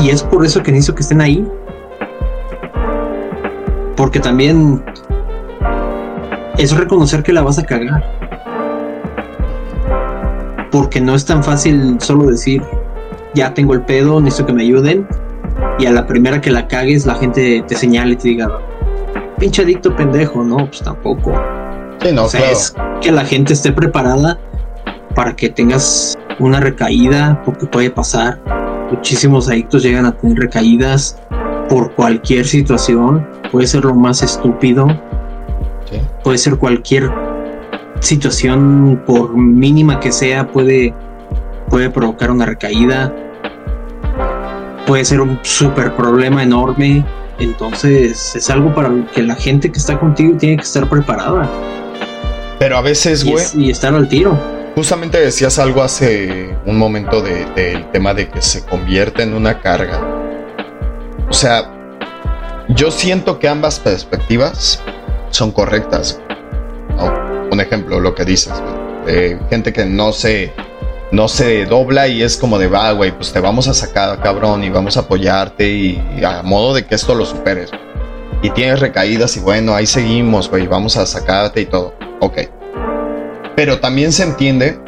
[0.00, 1.46] Y es por eso que necesito que estén ahí.
[3.96, 4.82] Porque también
[6.58, 8.04] es reconocer que la vas a cagar.
[10.70, 12.62] Porque no es tan fácil solo decir,
[13.36, 15.06] ya tengo el pedo, necesito que me ayuden.
[15.78, 18.48] Y a la primera que la cagues, la gente te señale y te diga,
[19.38, 21.32] pinche adicto pendejo, no, pues tampoco.
[22.02, 22.56] Sí, no, o sea, claro.
[22.56, 24.38] es que la gente esté preparada
[25.14, 28.40] para que tengas una recaída, porque puede pasar.
[28.90, 31.20] Muchísimos adictos llegan a tener recaídas
[31.68, 33.26] por cualquier situación.
[33.52, 34.86] Puede ser lo más estúpido,
[35.90, 36.00] Sí.
[36.24, 37.10] puede ser cualquier
[38.00, 40.94] situación, por mínima que sea, puede,
[41.68, 43.14] puede provocar una recaída.
[44.86, 47.04] Puede ser un super problema enorme.
[47.38, 51.46] Entonces es algo para que la gente que está contigo tiene que estar preparada
[52.58, 54.38] Pero a veces, y, güey, es- y estar al tiro.
[54.74, 59.60] justamente decías algo hace un momento de- del tema de que se convierte en una
[59.60, 60.00] carga.
[61.28, 61.70] O sea,
[62.70, 64.82] yo siento que ambas perspectivas
[65.30, 66.18] son correctas.
[66.96, 67.12] ¿no?
[67.52, 68.54] Un ejemplo, lo que dices,
[69.04, 70.54] güey, de gente que no se,
[71.12, 74.64] no se dobla y es como de, va, güey, pues te vamos a sacar, cabrón,
[74.64, 77.70] y vamos a apoyarte y, a modo de que esto lo superes.
[78.42, 81.94] Y tienes recaídas y bueno, ahí seguimos, güey, vamos a sacarte y todo.
[82.20, 82.38] Ok.
[83.54, 84.78] Pero también se entiende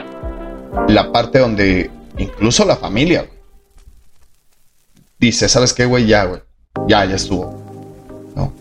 [0.89, 3.39] la parte donde incluso la familia güey,
[5.19, 6.07] dice, ¿sabes qué, güey?
[6.07, 6.43] Ya, güey.
[6.87, 7.55] Ya, ya estuvo.
[8.37, 8.53] ¿No?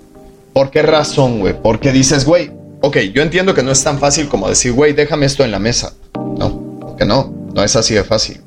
[0.53, 1.53] ¿Por qué razón, güey?
[1.61, 2.51] Porque dices, güey,
[2.81, 5.59] ok, yo entiendo que no es tan fácil como decir, güey, déjame esto en la
[5.59, 5.93] mesa.
[6.15, 8.39] No, porque no, no es así de fácil.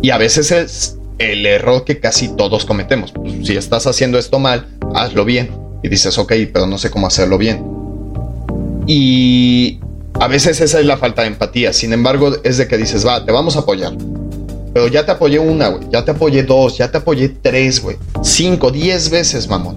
[0.00, 3.12] Y a veces es el error que casi todos cometemos.
[3.12, 5.50] Pues, si estás haciendo esto mal, hazlo bien.
[5.82, 7.62] Y dices, ok, pero no sé cómo hacerlo bien.
[8.86, 9.78] Y
[10.18, 11.74] a veces esa es la falta de empatía.
[11.74, 13.92] Sin embargo, es de que dices, va, te vamos a apoyar.
[14.72, 15.86] Pero ya te apoyé una, güey.
[15.90, 17.98] Ya te apoyé dos, ya te apoyé tres, güey.
[18.22, 19.76] Cinco, diez veces, mamón.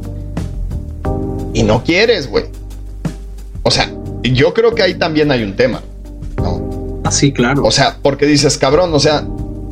[1.54, 2.46] Y no quieres, güey.
[3.64, 3.92] O sea,
[4.24, 5.82] yo creo que ahí también hay un tema.
[7.08, 7.64] Así, claro.
[7.64, 9.26] O sea, porque dices, cabrón, o sea,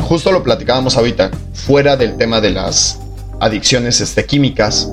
[0.03, 2.97] justo lo platicábamos ahorita, fuera del tema de las
[3.41, 4.89] adicciones este, químicas.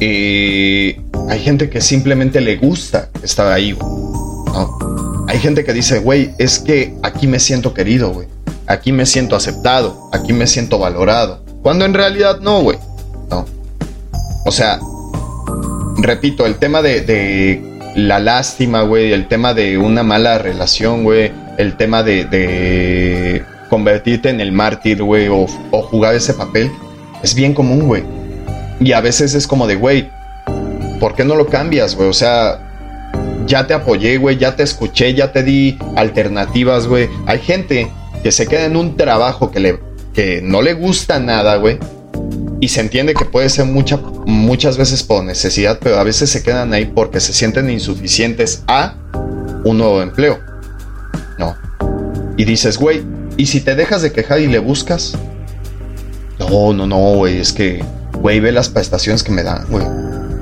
[0.00, 1.00] eh,
[1.30, 3.90] hay gente que simplemente le gusta estar ahí, güey.
[5.28, 8.28] Hay gente que dice, güey, es que aquí me siento querido, güey.
[8.66, 11.42] Aquí me siento aceptado, aquí me siento valorado.
[11.62, 12.78] Cuando en realidad no, güey.
[13.30, 13.46] No.
[14.44, 14.78] O sea,
[15.96, 21.76] repito, el tema de la lástima, güey, el tema de una mala relación, güey, el
[21.76, 26.70] tema de, convertirte en el mártir, güey, o, o jugar ese papel,
[27.22, 28.04] es bien común, güey.
[28.78, 30.10] Y a veces es como de, güey,
[31.00, 32.08] ¿por qué no lo cambias, güey?
[32.08, 32.60] O sea,
[33.46, 37.08] ya te apoyé, güey, ya te escuché, ya te di alternativas, güey.
[37.26, 37.90] Hay gente
[38.22, 39.80] que se queda en un trabajo que, le,
[40.12, 41.78] que no le gusta nada, güey.
[42.66, 46.42] Y se entiende que puede ser mucha, muchas veces por necesidad, pero a veces se
[46.42, 48.96] quedan ahí porque se sienten insuficientes a
[49.62, 50.40] un nuevo empleo.
[51.38, 51.54] No.
[52.36, 53.04] Y dices, güey,
[53.36, 55.12] ¿y si te dejas de quejar y le buscas?
[56.40, 59.86] No, no, no, güey, es que, güey, ve las prestaciones que me dan, güey.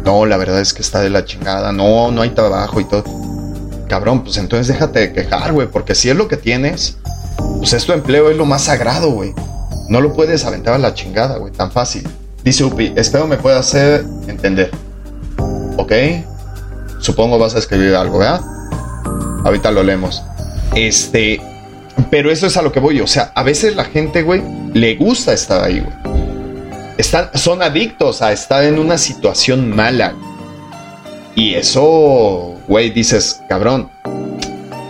[0.03, 1.73] No, la verdad es que está de la chingada.
[1.73, 3.05] No, no hay trabajo y todo.
[3.87, 6.97] Cabrón, pues entonces déjate de quejar, güey, porque si es lo que tienes,
[7.59, 9.35] pues es tu empleo, es lo más sagrado, güey.
[9.89, 12.07] No lo puedes aventar a la chingada, güey, tan fácil.
[12.43, 14.71] Dice Upi, espero me pueda hacer entender.
[15.77, 15.93] ¿Ok?
[17.01, 18.41] Supongo vas a escribir algo, ¿verdad?
[19.45, 20.23] Ahorita lo leemos.
[20.75, 21.41] Este,
[22.11, 23.01] pero eso es a lo que voy.
[23.01, 25.95] O sea, a veces la gente, güey, le gusta estar ahí, güey.
[26.97, 30.15] Están, son adictos a estar en una situación mala.
[31.35, 33.91] Y eso, güey, dices, cabrón.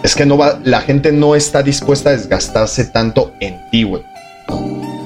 [0.03, 4.03] Es que no va, la gente no está dispuesta a desgastarse tanto en ti, güey.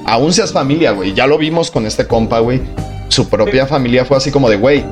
[0.09, 1.13] Aún seas familia, güey.
[1.13, 2.61] Ya lo vimos con este compa, güey.
[3.07, 4.83] Su propia familia fue así como de, güey,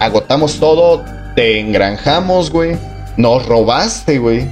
[0.00, 1.04] agotamos todo,
[1.36, 2.76] te engranjamos, güey.
[3.16, 4.48] Nos robaste, güey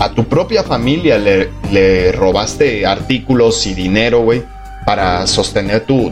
[0.00, 4.42] a tu propia familia le, robaste artículos y dinero, güey,
[4.84, 6.10] para sostener tu,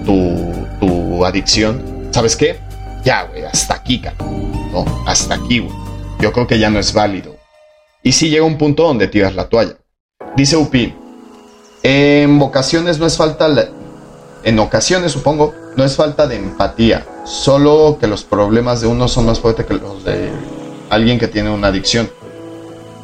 [0.80, 2.58] tu, adicción, ¿sabes qué?
[3.04, 4.50] Ya, güey, hasta aquí, cabrón.
[4.72, 5.72] No, hasta aquí, güey.
[6.18, 7.36] Yo creo que ya no es válido.
[8.02, 9.76] Y si llega un punto donde tiras la toalla.
[10.36, 10.94] Dice Upi,
[11.82, 13.48] en ocasiones no es falta,
[14.44, 19.26] en ocasiones supongo, no es falta de empatía, solo que los problemas de uno son
[19.26, 20.30] más fuertes que los de
[20.90, 22.10] alguien que tiene una adicción.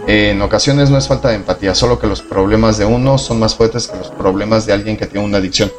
[0.07, 3.55] En ocasiones no es falta de empatía, solo que los problemas de uno son más
[3.55, 5.71] fuertes que los problemas de alguien que tiene una adicción.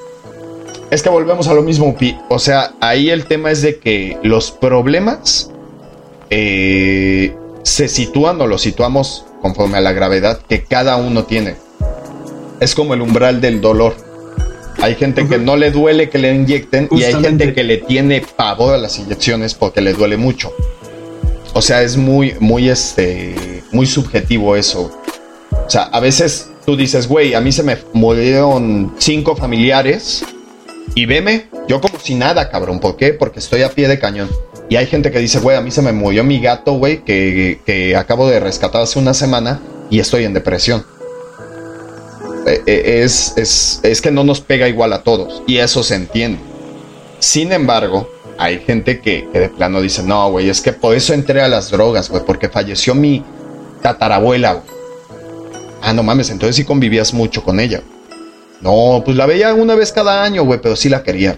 [0.91, 1.95] Es que volvemos a lo mismo.
[2.29, 5.51] O sea, ahí el tema es de que los problemas
[6.29, 11.55] eh, se sitúan o los situamos conforme a la gravedad que cada uno tiene.
[12.59, 13.95] Es como el umbral del dolor.
[14.81, 18.23] Hay gente que no le duele que le inyecten y hay gente que le tiene
[18.35, 20.53] pavor a las inyecciones porque le duele mucho.
[21.53, 24.91] O sea, es muy, muy, este, muy subjetivo eso.
[25.51, 30.23] O sea, a veces tú dices, güey, a mí se me murieron cinco familiares
[30.95, 32.79] y veme, yo como si nada, cabrón.
[32.79, 33.13] ¿Por qué?
[33.13, 34.29] Porque estoy a pie de cañón.
[34.69, 37.59] Y hay gente que dice, güey, a mí se me murió mi gato, güey, que,
[37.65, 40.85] que acabo de rescatar hace una semana y estoy en depresión.
[42.45, 45.95] E, e, es, es, es que no nos pega igual a todos y eso se
[45.95, 46.39] entiende.
[47.19, 51.41] Sin embargo, hay gente que, de plano dice, no, güey, es que por eso entré
[51.41, 53.23] a las drogas, güey, porque falleció mi
[53.81, 54.63] tatarabuela.
[55.81, 57.81] Ah, no mames, entonces sí convivías mucho con ella.
[58.61, 61.37] No, pues la veía una vez cada año, güey, pero sí la quería.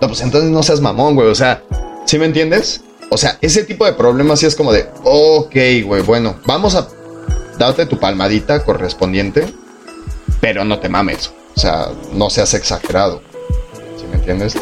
[0.00, 1.62] No, pues entonces no seas mamón, güey, o sea,
[2.04, 2.82] ¿sí me entiendes?
[3.10, 6.88] O sea, ese tipo de problemas sí es como de, ok, güey, bueno, vamos a
[7.58, 9.46] darte tu palmadita correspondiente,
[10.44, 11.32] pero no te mames.
[11.56, 13.22] O sea, no seas exagerado.
[13.96, 14.54] ¿Sí me entiendes?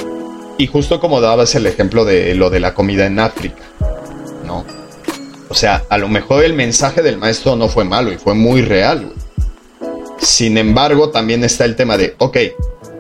[0.56, 3.64] Y justo como dabas el ejemplo de lo de la comida en África,
[4.46, 4.64] ¿no?
[5.48, 8.62] O sea, a lo mejor el mensaje del maestro no fue malo y fue muy
[8.62, 9.12] real,
[10.18, 12.38] Sin embargo, también está el tema de, ok,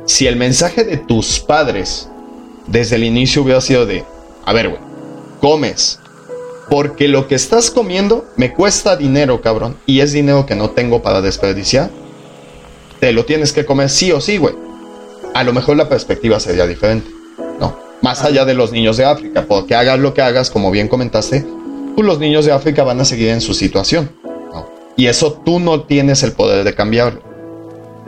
[0.04, 2.08] si el mensaje de tus padres
[2.66, 4.04] desde el inicio hubiera sido de,
[4.44, 4.80] a ver, güey,
[5.40, 6.00] comes,
[6.68, 11.00] porque lo que estás comiendo me cuesta dinero, cabrón, y es dinero que no tengo
[11.00, 12.01] para desperdiciar,
[13.02, 14.54] te lo tienes que comer sí o sí, güey.
[15.34, 17.10] A lo mejor la perspectiva sería diferente.
[18.00, 21.44] Más allá de los niños de África, porque hagas lo que hagas, como bien comentaste,
[21.96, 24.08] pues los niños de África van a seguir en su situación.
[24.96, 27.22] Y eso tú no tienes el poder de cambiarlo.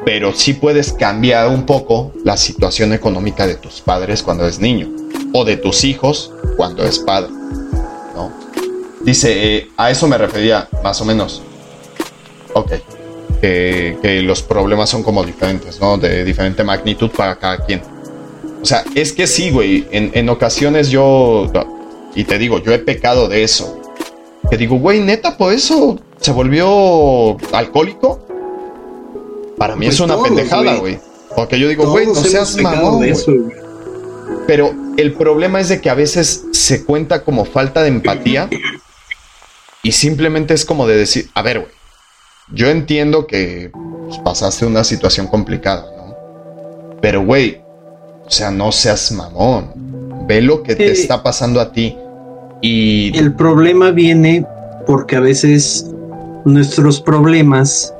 [0.04, 4.90] Pero sí puedes cambiar un poco la situación económica de tus padres cuando eres niño.
[5.32, 7.30] O de tus hijos cuando eres padre.
[8.14, 8.32] ¿no?
[9.02, 11.42] Dice, eh, a eso me refería, más o menos.
[12.52, 12.74] Ok.
[14.00, 15.98] Que los problemas son como diferentes, ¿no?
[15.98, 17.82] De diferente magnitud para cada quien.
[18.64, 19.86] O sea, es que sí, güey.
[19.90, 21.52] En, ocasiones yo.
[22.14, 23.78] Y te digo, yo he pecado de eso.
[24.50, 28.26] Que digo, güey, neta, por eso se volvió alcohólico.
[29.58, 30.98] Para mí es pues una pendejada, güey.
[31.36, 33.04] Porque yo digo, güey, no seas mamón.
[34.46, 38.48] Pero el problema es de que a veces se cuenta como falta de empatía.
[39.82, 41.83] Y simplemente es como de decir, a ver, güey.
[42.52, 46.14] Yo entiendo que pues, pasaste una situación complicada, ¿no?
[47.00, 47.62] Pero, güey,
[48.26, 49.72] o sea, no seas mamón.
[50.26, 51.96] Ve lo que te está pasando a ti.
[52.60, 53.16] Y.
[53.16, 54.46] El problema viene
[54.86, 55.90] porque a veces
[56.44, 57.94] nuestros problemas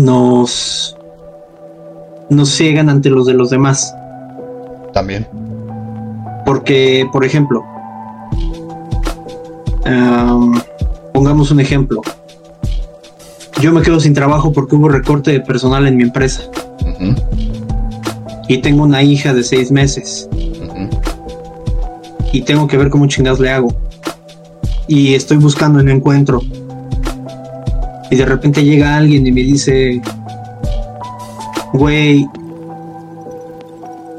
[0.00, 0.96] nos.
[2.30, 3.94] nos ciegan ante los de los demás.
[4.92, 5.26] También.
[6.44, 7.64] Porque, por ejemplo,
[11.12, 12.02] pongamos un ejemplo.
[13.62, 16.42] Yo me quedo sin trabajo porque hubo recorte de personal en mi empresa.
[18.48, 20.28] Y tengo una hija de seis meses.
[22.32, 23.72] Y tengo que ver cómo chingados le hago.
[24.88, 26.40] Y estoy buscando un encuentro.
[28.10, 30.02] Y de repente llega alguien y me dice
[31.72, 32.26] güey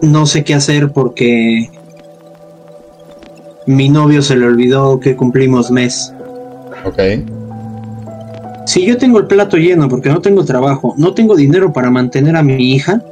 [0.02, 1.70] no sé qué hacer porque
[3.68, 6.14] mi novio se le olvidó que cumplimos mes.
[6.86, 7.33] Ok.
[8.66, 12.36] Si yo tengo el plato lleno porque no tengo trabajo, no tengo dinero para mantener
[12.36, 13.04] a mi hija,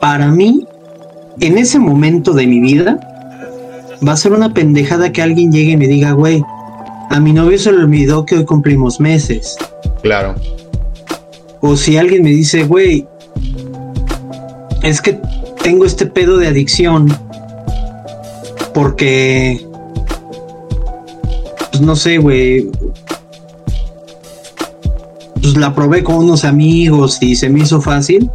[0.00, 0.66] para mí
[1.40, 2.98] en ese momento de mi vida
[4.06, 6.42] va a ser una pendejada que alguien llegue y me diga, güey,
[7.10, 9.56] a mi novio se le olvidó que hoy cumplimos meses.
[10.02, 10.34] Claro.
[11.60, 13.06] O si alguien me dice, güey,
[14.82, 15.18] es que
[15.62, 17.08] tengo este pedo de adicción
[18.74, 19.64] porque,
[21.70, 22.70] pues no sé, güey,
[25.40, 28.30] pues la probé con unos amigos y se me hizo fácil.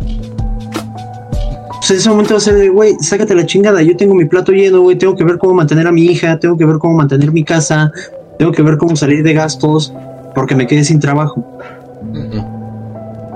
[1.77, 4.25] Pues en ese momento va a ser de, güey, sácate la chingada, yo tengo mi
[4.25, 6.95] plato lleno, güey, tengo que ver cómo mantener a mi hija, tengo que ver cómo
[6.95, 7.91] mantener mi casa,
[8.37, 9.93] tengo que ver cómo salir de gastos
[10.35, 11.45] porque me quedé sin trabajo.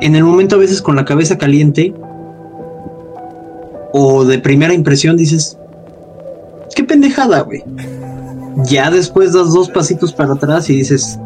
[0.02, 1.94] En el momento a veces con la cabeza caliente
[3.94, 5.58] o de primera impresión dices,
[6.76, 7.64] qué pendejada, güey.
[8.66, 11.20] Ya después das dos pasitos para atrás y dices,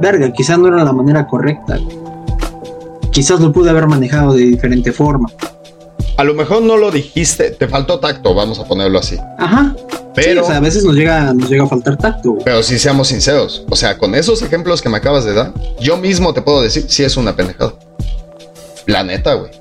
[0.00, 1.78] verga, quizás no era la manera correcta.
[3.10, 5.28] Quizás lo pude haber manejado de diferente forma.
[6.16, 9.16] A lo mejor no lo dijiste, te faltó tacto, vamos a ponerlo así.
[9.38, 9.74] Ajá.
[10.14, 12.38] Pero, o sea, a veces nos llega, nos llega a faltar tacto.
[12.44, 15.96] Pero si seamos sinceros, o sea, con esos ejemplos que me acabas de dar, yo
[15.96, 17.74] mismo te puedo decir si es una pendejada.
[18.86, 19.52] La neta, güey.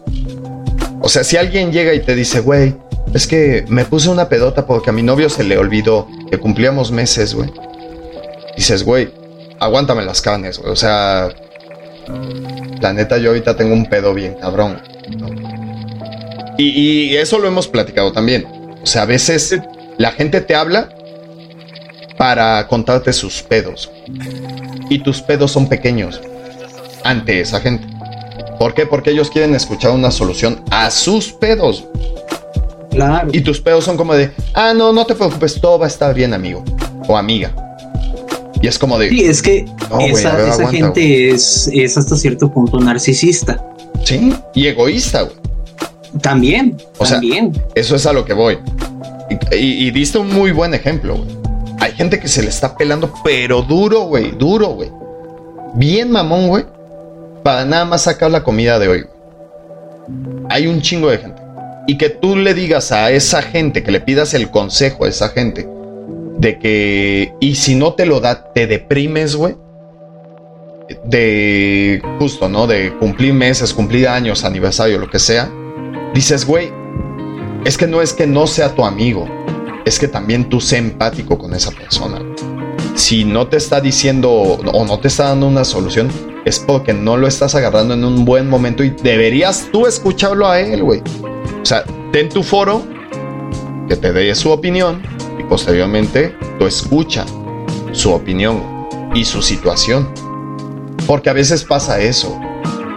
[1.01, 2.76] O sea, si alguien llega y te dice, güey,
[3.14, 6.91] es que me puse una pedota porque a mi novio se le olvidó que cumplíamos
[6.91, 7.51] meses, güey.
[8.55, 9.09] Dices, güey,
[9.59, 10.71] aguántame las canes, güey.
[10.71, 11.29] O sea,
[12.81, 14.81] la neta, yo ahorita tengo un pedo bien cabrón.
[16.57, 18.45] Y, y, eso lo hemos platicado también.
[18.81, 19.59] O sea, a veces
[19.97, 20.89] la gente te habla
[22.17, 23.91] para contarte sus pedos.
[24.89, 26.19] Y tus pedos son pequeños
[27.03, 27.88] ante esa gente.
[28.57, 28.85] ¿Por qué?
[28.85, 31.85] Porque ellos quieren escuchar una solución a sus pedos.
[32.89, 33.29] Claro.
[33.31, 36.13] Y tus pedos son como de, ah, no, no te preocupes, todo va a estar
[36.15, 36.63] bien, amigo
[37.07, 37.53] o amiga.
[38.61, 39.09] Y es como de.
[39.09, 39.65] Sí, es que
[39.99, 43.63] esa, gente es, es, hasta cierto punto narcisista.
[44.03, 45.35] Sí, y egoísta, güey.
[46.21, 47.53] También, o también.
[47.53, 48.57] Sea, eso es a lo que voy.
[49.51, 51.38] Y, diste un muy buen ejemplo, güey.
[51.79, 54.91] Hay gente que se le está pelando, pero duro, güey, duro, güey.
[55.75, 56.65] Bien mamón, güey.
[57.43, 59.05] Para nada más sacar la comida de hoy.
[60.49, 61.41] Hay un chingo de gente.
[61.88, 65.29] Y que tú le digas a esa gente, que le pidas el consejo a esa
[65.29, 65.67] gente,
[66.38, 69.55] de que, y si no te lo da, te deprimes, güey.
[71.03, 72.68] De justo, ¿no?
[72.68, 75.51] De cumplir meses, cumplir años, aniversario, lo que sea.
[76.14, 76.72] Dices, güey,
[77.65, 79.27] es que no es que no sea tu amigo,
[79.85, 82.22] es que también tú sé empático con esa persona.
[82.95, 86.09] Si no te está diciendo o no te está dando una solución,
[86.45, 90.59] es porque no lo estás agarrando en un buen momento y deberías tú escucharlo a
[90.59, 91.01] él, güey.
[91.61, 92.84] O sea, ten tu foro,
[93.89, 95.16] que te dé su opinión
[95.48, 97.26] posteriormente tú escucha
[97.91, 100.10] su opinión y su situación.
[101.06, 102.40] Porque a veces pasa eso.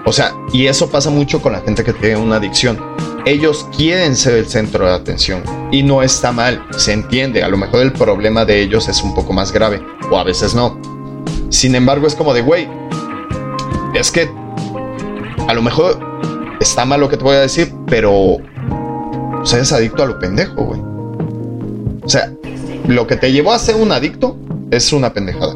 [0.05, 2.79] O sea, y eso pasa mucho con la gente que tiene una adicción.
[3.27, 7.43] Ellos quieren ser el centro de atención y no está mal, se entiende.
[7.43, 10.55] A lo mejor el problema de ellos es un poco más grave o a veces
[10.55, 10.81] no.
[11.51, 12.69] Sin embargo, es como de, güey,
[13.95, 14.31] es que
[15.47, 15.99] a lo mejor
[16.61, 20.19] está mal lo que te voy a decir, pero o sea, eres adicto a lo
[20.19, 20.90] pendejo, güey.
[22.03, 22.33] O sea,
[22.87, 24.37] lo que te llevó a ser un adicto
[24.71, 25.55] es una pendejada.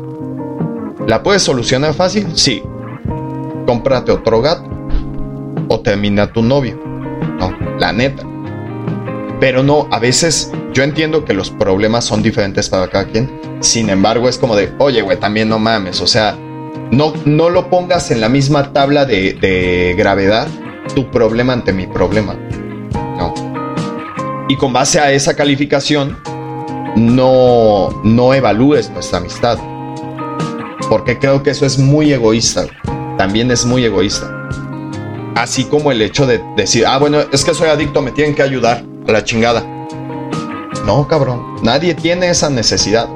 [1.06, 2.26] ¿La puedes solucionar fácil?
[2.34, 2.62] Sí.
[3.66, 4.68] Cómprate otro gato.
[5.68, 6.80] O termina tu novio.
[7.38, 8.22] No, la neta.
[9.40, 13.30] Pero no, a veces yo entiendo que los problemas son diferentes para cada quien.
[13.60, 16.00] Sin embargo, es como de, oye, güey, también no mames.
[16.00, 16.38] O sea,
[16.90, 20.46] no, no lo pongas en la misma tabla de, de gravedad
[20.94, 22.34] tu problema ante mi problema.
[23.18, 23.34] No.
[24.48, 26.18] Y con base a esa calificación,
[26.96, 29.58] no, no evalúes nuestra amistad.
[30.88, 32.66] Porque creo que eso es muy egoísta.
[33.18, 34.30] También es muy egoísta.
[35.34, 38.42] Así como el hecho de decir, ah, bueno, es que soy adicto, me tienen que
[38.42, 39.64] ayudar a la chingada.
[40.86, 41.56] No, cabrón.
[41.62, 43.08] Nadie tiene esa necesidad.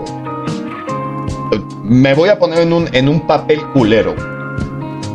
[1.84, 4.14] Me voy a poner en un, en un papel culero.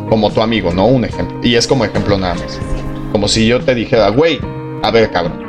[0.09, 0.85] Como tu amigo, ¿no?
[0.85, 1.39] Un ejemplo.
[1.43, 2.59] Y es como ejemplo nada más.
[3.11, 4.39] Como si yo te dijera, güey,
[4.81, 5.42] a ver, cabrón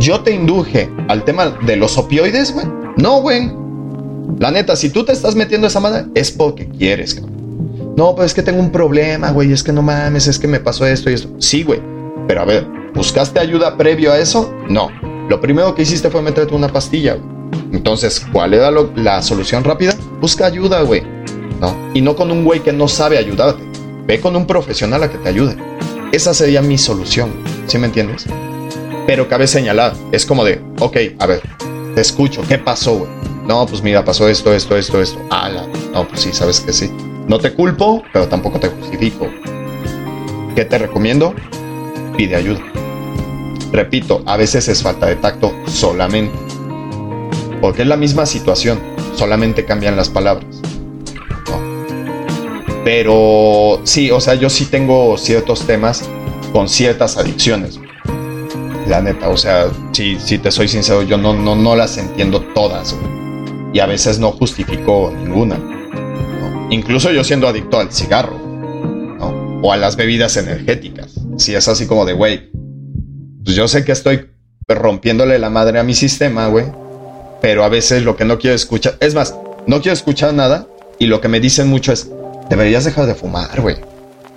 [0.00, 2.66] yo te induje al tema de los opioides, güey.
[2.96, 3.52] No, güey.
[4.38, 7.22] La neta, si tú te estás metiendo esa madre, es porque quieres.
[7.96, 9.52] No, pues es que tengo un problema, güey.
[9.52, 11.28] Es que no mames, es que me pasó esto y esto.
[11.38, 11.80] Sí, güey.
[12.26, 14.52] Pero a ver, ¿buscaste ayuda previo a eso?
[14.68, 14.88] No.
[15.28, 17.40] Lo primero que hiciste fue meterte una pastilla, güey.
[17.72, 19.94] Entonces, ¿cuál era la solución rápida?
[20.20, 21.02] Busca ayuda, güey.
[21.60, 21.76] ¿No?
[21.92, 23.62] Y no con un güey que no sabe ayudarte.
[24.06, 25.56] Ve con un profesional a que te ayude.
[26.12, 27.30] Esa sería mi solución.
[27.66, 28.26] ¿Sí me entiendes?
[29.10, 31.42] Pero cabe señalar, es como de, ok, a ver,
[31.96, 33.10] te escucho, ¿qué pasó, güey?
[33.44, 35.20] No, pues mira, pasó esto, esto, esto, esto.
[35.30, 35.50] Ah,
[35.92, 36.88] no, pues sí, sabes que sí.
[37.26, 39.26] No te culpo, pero tampoco te justifico.
[40.54, 41.34] ¿Qué te recomiendo?
[42.16, 42.60] Pide ayuda.
[43.72, 46.38] Repito, a veces es falta de tacto solamente.
[47.60, 48.78] Porque es la misma situación,
[49.16, 50.62] solamente cambian las palabras.
[52.84, 56.08] Pero sí, o sea, yo sí tengo ciertos temas
[56.52, 57.80] con ciertas adicciones.
[58.86, 62.40] La neta, o sea, si, si te soy sincero, yo no, no, no las entiendo
[62.54, 62.96] todas.
[63.72, 65.58] Y a veces no justifico ninguna.
[66.70, 68.38] Incluso yo siendo adicto al cigarro.
[69.62, 71.20] O a las bebidas energéticas.
[71.36, 72.50] Si es así como de, güey,
[73.44, 74.30] pues yo sé que estoy
[74.66, 76.66] rompiéndole la madre a mi sistema, güey.
[77.42, 79.34] Pero a veces lo que no quiero escuchar, es más,
[79.66, 80.66] no quiero escuchar nada
[80.98, 82.10] y lo que me dicen mucho es,
[82.48, 83.76] deberías dejar de fumar, güey.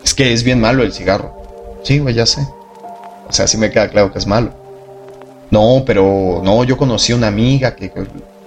[0.04, 1.34] Es que es bien malo el cigarro.
[1.84, 2.46] Sí, güey, ya sé.
[3.28, 4.54] O sea, sí me queda claro que es malo.
[5.52, 7.92] No, pero no, yo conocí una amiga que,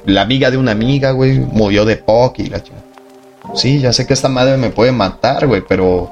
[0.06, 2.62] la amiga de una amiga, güey, murió de POC y la
[3.54, 6.10] Sí, ya sé que esta madre me puede matar, güey, pero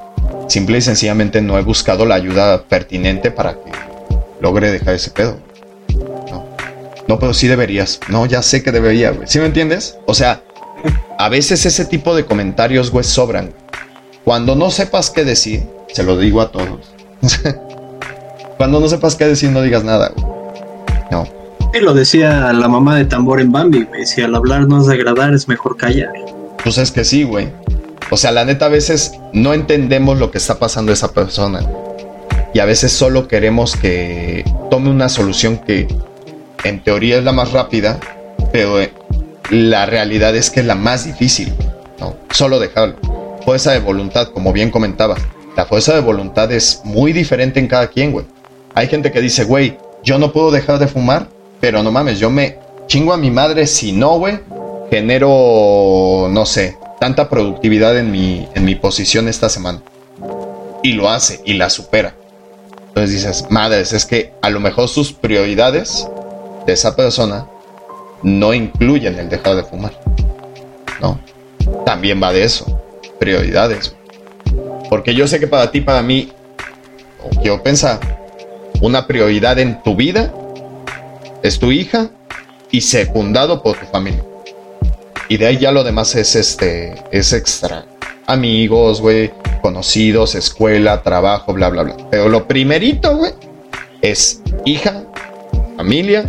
[0.49, 3.73] simple y sencillamente no he buscado la ayuda pertinente para que
[4.41, 5.39] logre dejar ese pedo.
[6.31, 6.45] No,
[7.09, 8.01] no pero sí deberías.
[8.09, 9.27] No, ya sé que debería, güey.
[9.27, 9.99] ¿Sí me entiendes?
[10.07, 10.43] O sea,
[11.19, 13.53] a veces ese tipo de comentarios, güey, sobran.
[14.25, 16.95] Cuando no sepas qué decir, se lo digo a todos.
[18.57, 20.27] Cuando no sepas qué decir, no digas nada, güey.
[21.11, 21.27] No.
[21.73, 24.89] Y lo decía la mamá de tambor en Bambi, me decía, al hablar no es
[24.89, 26.13] agradar, es mejor callar.
[26.63, 27.49] Pues es que sí, güey.
[28.11, 31.61] O sea, la neta, a veces no entendemos lo que está pasando esa persona.
[32.53, 35.89] Y a veces solo queremos que tome una solución que
[36.63, 37.99] en teoría es la más rápida,
[38.53, 38.93] pero eh,
[39.51, 41.53] la realidad es que es la más difícil.
[41.99, 42.15] ¿no?
[42.31, 42.97] Solo dejarlo.
[43.45, 45.21] Fuerza de voluntad, como bien comentabas.
[45.57, 48.27] La fuerza de voluntad es muy diferente en cada quien, güey.
[48.75, 51.29] Hay gente que dice, güey, yo no puedo dejar de fumar,
[51.61, 54.41] pero no mames, yo me chingo a mi madre si no, güey,
[54.91, 59.83] genero, no sé, tanta productividad en mi, en mi posición esta semana.
[60.83, 62.15] Y lo hace y la supera.
[62.89, 66.07] Entonces dices, madres, es que a lo mejor sus prioridades
[66.67, 67.47] de esa persona
[68.23, 69.99] no incluyen el dejar de fumar.
[71.01, 71.19] No.
[71.85, 72.81] También va de eso.
[73.19, 73.95] Prioridades.
[74.89, 76.31] Porque yo sé que para ti, para mí,
[77.23, 77.99] o quiero pensar,
[78.85, 80.31] una prioridad en tu vida
[81.43, 82.11] es tu hija
[82.71, 84.23] y secundado por tu familia.
[85.31, 87.87] Y de ahí ya lo demás es este, es extra.
[88.27, 89.33] Amigos, güey,
[89.63, 91.97] conocidos, escuela, trabajo, bla, bla, bla.
[92.11, 93.33] Pero lo primerito, güey,
[94.03, 95.03] es hija,
[95.79, 96.27] familia,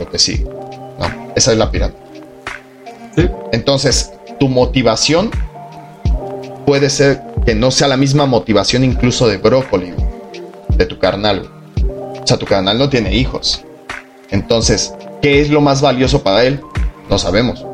[0.00, 0.42] lo que sigue.
[0.42, 1.98] No, esa es la pirámide.
[3.52, 5.30] Entonces, tu motivación
[6.66, 9.94] puede ser que no sea la misma motivación incluso de brócoli,
[10.70, 11.55] de tu carnal.
[12.26, 13.62] O sea, tu carnal no tiene hijos.
[14.30, 14.92] Entonces,
[15.22, 16.60] ¿qué es lo más valioso para él?
[17.08, 17.64] No sabemos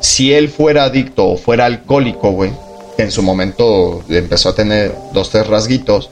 [0.00, 2.52] si él fuera adicto o fuera alcohólico, güey,
[2.96, 6.10] que en su momento empezó a tener dos, tres rasguitos,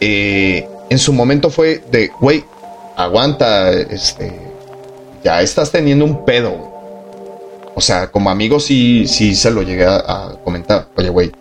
[0.00, 2.44] eh, en su momento fue de, güey,
[2.96, 4.32] aguanta, este,
[5.24, 6.56] ya estás teniendo un pedo.
[7.74, 10.88] O sea, como amigo sí, sí se lo llegué a, comentar.
[10.96, 11.32] Oye, güey,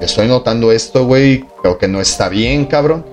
[0.00, 3.06] estoy notando esto, güey, creo que no está bien, cabrón.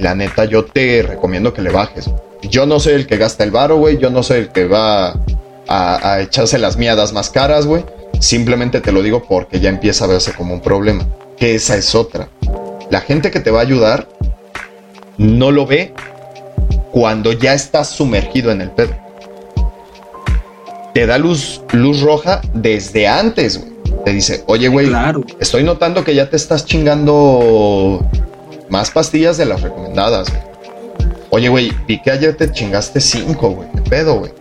[0.00, 2.10] La neta, yo te recomiendo que le bajes.
[2.42, 5.14] Yo no soy el que gasta el varo, güey, yo no soy el que va
[5.68, 7.84] a, echarse las miadas más caras, güey.
[8.20, 11.06] Simplemente te lo digo porque ya empieza a verse como un problema.
[11.36, 12.28] Que esa es otra.
[12.90, 14.08] La gente que te va a ayudar
[15.18, 15.92] no lo ve
[16.92, 18.94] cuando ya estás sumergido en el pedo.
[20.94, 23.76] Te da luz, luz roja desde antes, güey.
[24.04, 24.90] Te dice, oye, güey,
[25.40, 28.08] estoy notando que ya te estás chingando
[28.68, 30.42] más pastillas de las recomendadas, güey.
[31.30, 33.68] Oye, güey, vi que ayer te chingaste cinco, güey.
[33.72, 34.32] ¿Qué pedo, güey?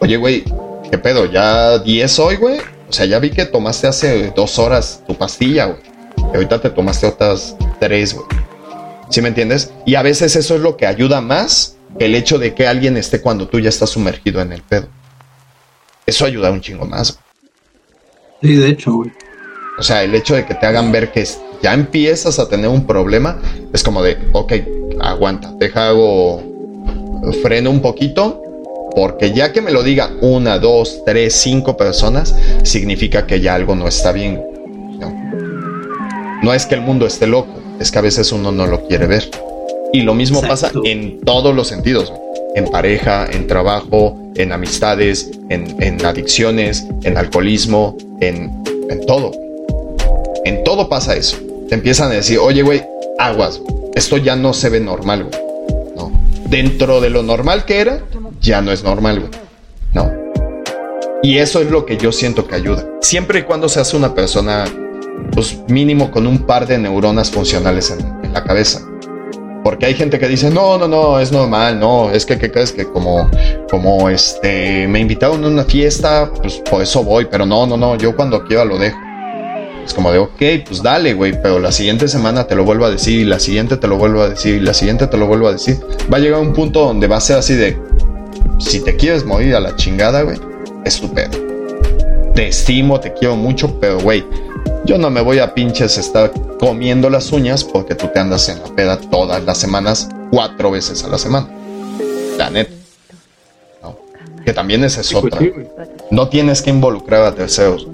[0.00, 0.44] Oye, güey,
[0.90, 1.26] ¿qué pedo?
[1.26, 2.58] ¿Ya 10 hoy, güey?
[2.88, 5.80] O sea, ya vi que tomaste hace dos horas tu pastilla, güey.
[6.16, 8.26] Y ahorita te tomaste otras tres, güey.
[9.08, 9.72] ¿Sí me entiendes?
[9.86, 12.96] Y a veces eso es lo que ayuda más que el hecho de que alguien
[12.96, 14.88] esté cuando tú ya estás sumergido en el pedo.
[16.06, 17.18] Eso ayuda un chingo más.
[18.42, 19.12] Sí, de hecho, güey.
[19.78, 21.26] O sea, el hecho de que te hagan ver que
[21.62, 23.40] ya empiezas a tener un problema
[23.72, 24.52] es como de, ok,
[25.00, 26.42] aguanta, deja hago
[27.42, 28.42] freno un poquito
[28.94, 33.74] porque ya que me lo diga una, dos, tres, cinco personas, significa que ya algo
[33.74, 34.40] no está bien.
[36.42, 39.06] No, es que el mundo esté loco, es que a veces uno no lo quiere
[39.06, 39.28] ver.
[39.92, 42.12] Y lo mismo pasa en todos los sentidos.
[42.54, 49.32] En pareja, en trabajo, en amistades, en, adicciones, en alcoholismo, en, en todo.
[50.44, 51.38] En todo pasa eso.
[51.68, 52.82] Te empiezan a decir, oye, güey,
[53.18, 53.60] aguas,
[53.94, 55.42] esto ya no se ve normal, güey.
[55.96, 56.12] No.
[56.48, 58.02] Dentro de lo normal que era,
[58.40, 59.30] ya no es normal, güey.
[59.94, 60.12] No.
[61.22, 62.86] Y eso es lo que yo siento que ayuda.
[63.00, 64.66] Siempre y cuando se hace una persona,
[65.32, 68.82] pues mínimo con un par de neuronas funcionales en, la cabeza.
[69.62, 72.72] Porque hay gente que dice, no, no, no, es normal, no, es que, ¿qué crees?
[72.72, 73.30] Que como,
[73.70, 77.96] como, este, me invitaron a una fiesta, pues por eso voy, pero no, no, no,
[77.96, 78.98] yo cuando quiera lo dejo.
[79.84, 82.90] Es como de, ok, pues dale, güey, pero la siguiente semana te lo vuelvo a
[82.90, 85.48] decir, y la siguiente te lo vuelvo a decir, y la siguiente te lo vuelvo
[85.48, 85.78] a decir.
[86.12, 87.76] Va a llegar un punto donde va a ser así de,
[88.58, 90.38] si te quieres morir a la chingada, güey,
[90.84, 91.38] es tu pedo.
[92.34, 94.24] Te estimo, te quiero mucho, pero, güey,
[94.84, 98.60] yo no me voy a pinches estar comiendo las uñas porque tú te andas en
[98.60, 101.48] la peda todas las semanas, cuatro veces a la semana.
[102.38, 102.72] La neta.
[103.82, 103.96] ¿No?
[104.44, 105.40] Que también esa es pues otra.
[106.10, 107.86] No tienes que involucrar a terceros.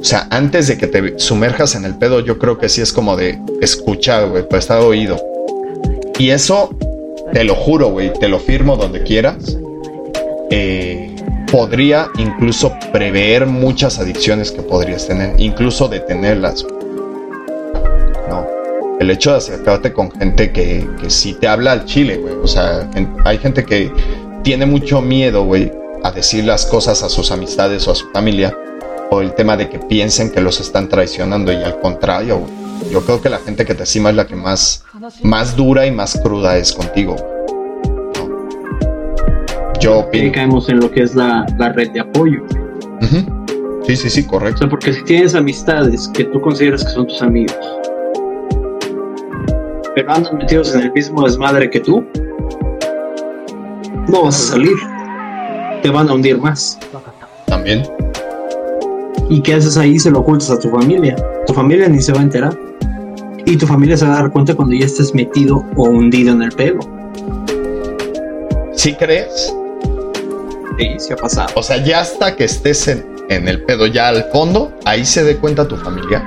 [0.00, 2.92] O sea, antes de que te sumerjas en el pedo, yo creo que sí es
[2.92, 5.20] como de escuchar, güey, pues estar oído.
[6.18, 6.70] Y eso,
[7.32, 9.58] te lo juro, güey, te lo firmo donde quieras.
[10.50, 11.16] Eh,
[11.50, 16.64] podría incluso prever muchas adicciones que podrías tener, incluso detenerlas.
[18.28, 18.46] No.
[19.00, 22.34] El hecho de acercarte con gente que, que sí te habla al chile, güey.
[22.34, 22.88] O sea,
[23.24, 23.90] hay gente que
[24.42, 25.72] tiene mucho miedo, güey,
[26.04, 28.56] a decir las cosas a sus amistades o a su familia
[29.10, 32.66] por el tema de que piensen que los están traicionando y al contrario, güey.
[32.90, 34.84] Yo creo que la gente que te estima es la que más,
[35.22, 37.16] más dura y más cruda es contigo.
[38.18, 39.72] ¿no?
[39.80, 40.30] Yo opino.
[40.32, 42.42] caemos en lo que es la, la red de apoyo.
[43.86, 44.58] Sí, sí, sí, O correcto.
[44.58, 47.56] sea, porque si tienes amistades que tú consideras que son tus amigos,
[49.94, 52.04] pero andan metidos en el mismo desmadre que tú,
[54.08, 54.76] no vas a salir.
[55.82, 56.78] Te van a hundir más.
[57.46, 57.84] También.
[59.28, 59.98] ¿Y qué haces ahí?
[59.98, 61.16] Se lo ocultas a tu familia.
[61.46, 62.56] Tu familia ni se va a enterar.
[63.44, 66.42] Y tu familia se va a dar cuenta cuando ya estés metido o hundido en
[66.42, 66.80] el pelo.
[68.74, 69.54] ¿Sí crees?
[70.78, 71.48] Sí, se ha pasado.
[71.56, 75.24] O sea, ya hasta que estés en, en el pedo, ya al fondo, ahí se
[75.24, 76.24] dé cuenta tu familia.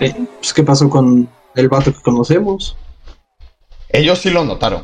[0.00, 2.76] Eh, Pues, ¿qué pasó con el vato que conocemos?
[3.88, 4.82] Ellos sí lo notaron.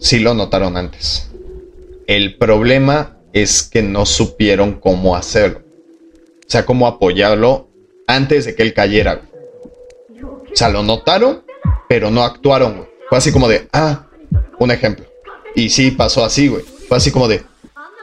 [0.00, 1.30] Sí lo notaron antes.
[2.06, 5.62] El problema es que no supieron cómo hacerlo.
[6.46, 7.68] O sea, cómo apoyarlo
[8.06, 9.22] antes de que él cayera.
[10.22, 11.42] O sea, lo notaron,
[11.88, 12.76] pero no actuaron.
[12.76, 12.88] güey.
[13.08, 14.06] Fue así como de, ah,
[14.58, 15.06] un ejemplo.
[15.54, 16.62] Y sí, pasó así, güey.
[16.88, 17.42] Fue así como de,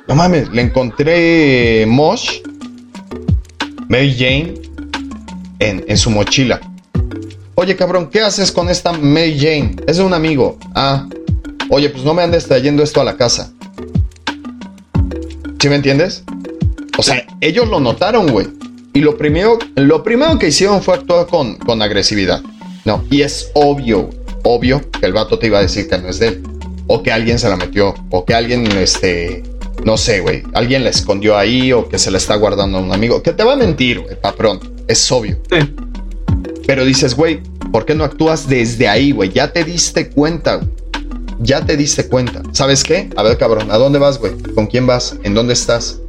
[0.08, 2.42] no mames, le encontré Mosh,
[3.88, 4.54] Mary Jane,
[5.60, 6.60] en, en su mochila.
[7.56, 9.76] Oye, cabrón, ¿qué haces con esta Mary Jane?
[9.86, 10.58] Es de un amigo.
[10.74, 11.08] Ah,
[11.70, 13.52] oye, pues no me andes trayendo esto a la casa.
[15.60, 16.24] ¿Sí me entiendes?
[16.98, 18.48] O sea, ellos lo notaron, güey.
[18.94, 22.42] Y lo primero, lo primero que hicieron fue actuar con, con agresividad.
[22.86, 24.10] No, y es obvio,
[24.44, 26.44] obvio que el vato te iba a decir que no es de él.
[26.88, 27.94] O que alguien se la metió.
[28.10, 29.44] O que alguien, este,
[29.84, 30.44] no sé, güey.
[30.54, 33.22] Alguien la escondió ahí o que se la está guardando a un amigo.
[33.22, 34.72] Que te va a mentir, güey, pa' pronto.
[34.88, 35.40] Es obvio.
[35.52, 35.76] Sí.
[36.66, 37.42] Pero dices, güey,
[37.72, 39.30] ¿por qué no actúas desde ahí, güey?
[39.30, 40.70] Ya te diste cuenta, güey.
[41.40, 42.44] Ya te diste cuenta.
[42.52, 43.10] ¿Sabes qué?
[43.16, 44.34] A ver, cabrón, ¿a dónde vas, güey?
[44.54, 45.16] ¿Con quién vas?
[45.24, 46.00] ¿En dónde estás?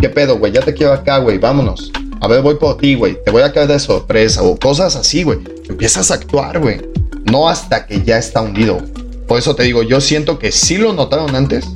[0.00, 0.52] ¿Qué pedo, güey?
[0.52, 1.38] Ya te quiero acá, güey.
[1.38, 1.92] Vámonos.
[2.20, 3.22] A ver, voy por ti, güey.
[3.22, 5.40] Te voy a caer de sorpresa o cosas así, güey.
[5.68, 6.80] Empiezas a actuar, güey.
[7.30, 8.78] No hasta que ya está hundido.
[9.28, 11.66] Por eso te digo, yo siento que sí lo notaron antes,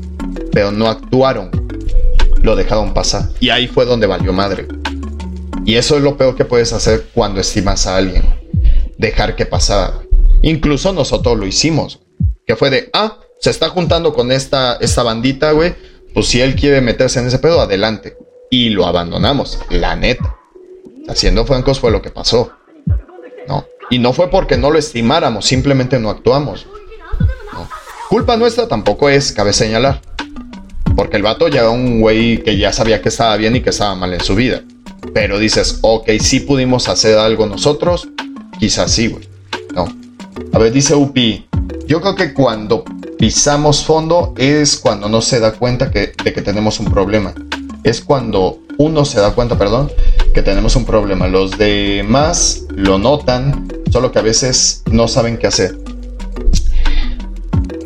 [0.52, 1.50] pero no actuaron.
[2.42, 3.28] Lo dejaron pasar.
[3.40, 4.66] Y ahí fue donde valió madre.
[5.66, 8.24] Y eso es lo peor que puedes hacer cuando estimas a alguien.
[8.98, 10.00] Dejar que pasara.
[10.42, 12.00] Incluso nosotros lo hicimos.
[12.46, 15.74] Que fue de, ah, se está juntando con esta, esta bandita, güey.
[16.12, 18.16] Pues si él quiere meterse en ese pedo, adelante.
[18.50, 20.36] Y lo abandonamos, la neta.
[21.08, 22.52] Haciendo francos fue lo que pasó.
[23.48, 23.66] No.
[23.90, 26.66] Y no fue porque no lo estimáramos, simplemente no actuamos.
[28.08, 30.00] Culpa nuestra tampoco es, cabe señalar.
[30.94, 33.70] Porque el vato ya era un güey que ya sabía que estaba bien y que
[33.70, 34.62] estaba mal en su vida.
[35.12, 38.08] Pero dices, ok, sí pudimos hacer algo nosotros.
[38.58, 39.28] Quizás sí, güey.
[39.74, 39.88] No.
[40.52, 41.46] A ver, dice Upi.
[41.86, 42.84] Yo creo que cuando
[43.18, 47.34] pisamos fondo es cuando no se da cuenta que, de que tenemos un problema.
[47.82, 49.92] Es cuando uno se da cuenta, perdón,
[50.32, 51.28] que tenemos un problema.
[51.28, 55.78] Los demás lo notan, solo que a veces no saben qué hacer.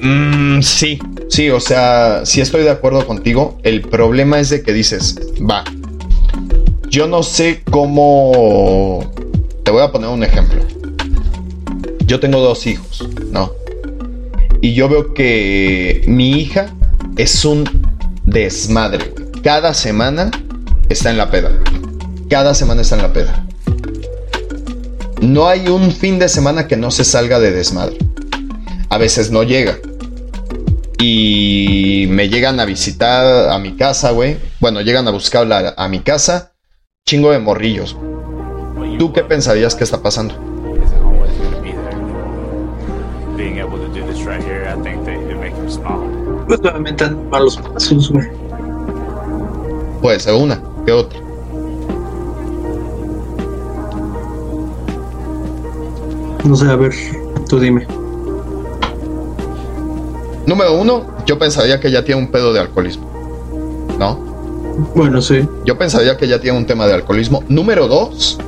[0.01, 3.59] Mm, sí, sí, o sea, sí estoy de acuerdo contigo.
[3.65, 5.65] El problema es de que dices, va,
[6.89, 9.13] yo no sé cómo...
[9.65, 10.63] Te voy a poner un ejemplo.
[12.07, 13.07] Yo tengo dos hijos.
[14.61, 16.75] Y yo veo que mi hija
[17.17, 17.65] es un
[18.25, 19.15] desmadre.
[19.43, 20.31] Cada semana
[20.89, 21.51] está en la peda.
[22.29, 23.47] Cada semana está en la peda.
[25.23, 27.99] No hay un fin de semana que no se salga de desmadre.
[28.89, 29.79] A veces no llega.
[30.99, 34.39] Y me llegan a visitar a mi casa, güey.
[34.61, 36.55] Bueno, llegan a buscarla a mi casa.
[37.07, 37.97] Chingo de morrillos.
[38.99, 40.48] ¿Tú qué pensarías que está pasando?
[46.49, 48.27] Pues obviamente malos pasos, güey.
[50.01, 51.21] Puede ser una, que otra.
[56.45, 56.95] No sé, a ver,
[57.49, 57.87] tú dime.
[60.47, 63.07] Número uno, yo pensaría que ya tiene un pedo de alcoholismo.
[63.99, 64.15] ¿No?
[64.95, 65.47] Bueno, sí.
[65.67, 67.45] Yo pensaría que ya tiene un tema de alcoholismo.
[67.49, 68.39] Número dos,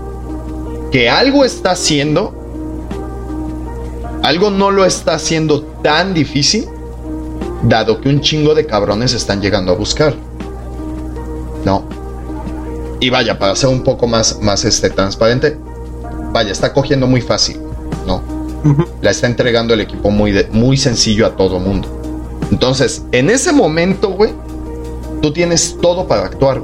[0.91, 2.33] que algo está haciendo,
[4.23, 6.67] algo no lo está haciendo tan difícil,
[7.63, 10.15] dado que un chingo de cabrones están llegando a buscar.
[11.65, 11.85] No.
[13.01, 15.57] Y vaya, para ser un poco más, más este, transparente,
[16.33, 17.61] vaya, está cogiendo muy fácil.
[18.07, 18.23] No.
[19.01, 21.89] La está entregando el equipo muy, muy sencillo a todo mundo.
[22.51, 24.33] Entonces, en ese momento, güey,
[25.23, 26.61] tú tienes todo para actuar.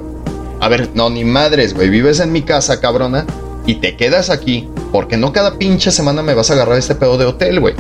[0.60, 1.88] A ver, no, ni madres, güey.
[1.88, 3.26] Vives en mi casa, cabrona,
[3.66, 7.18] y te quedas aquí, porque no cada pinche semana me vas a agarrar este pedo
[7.18, 7.74] de hotel, güey.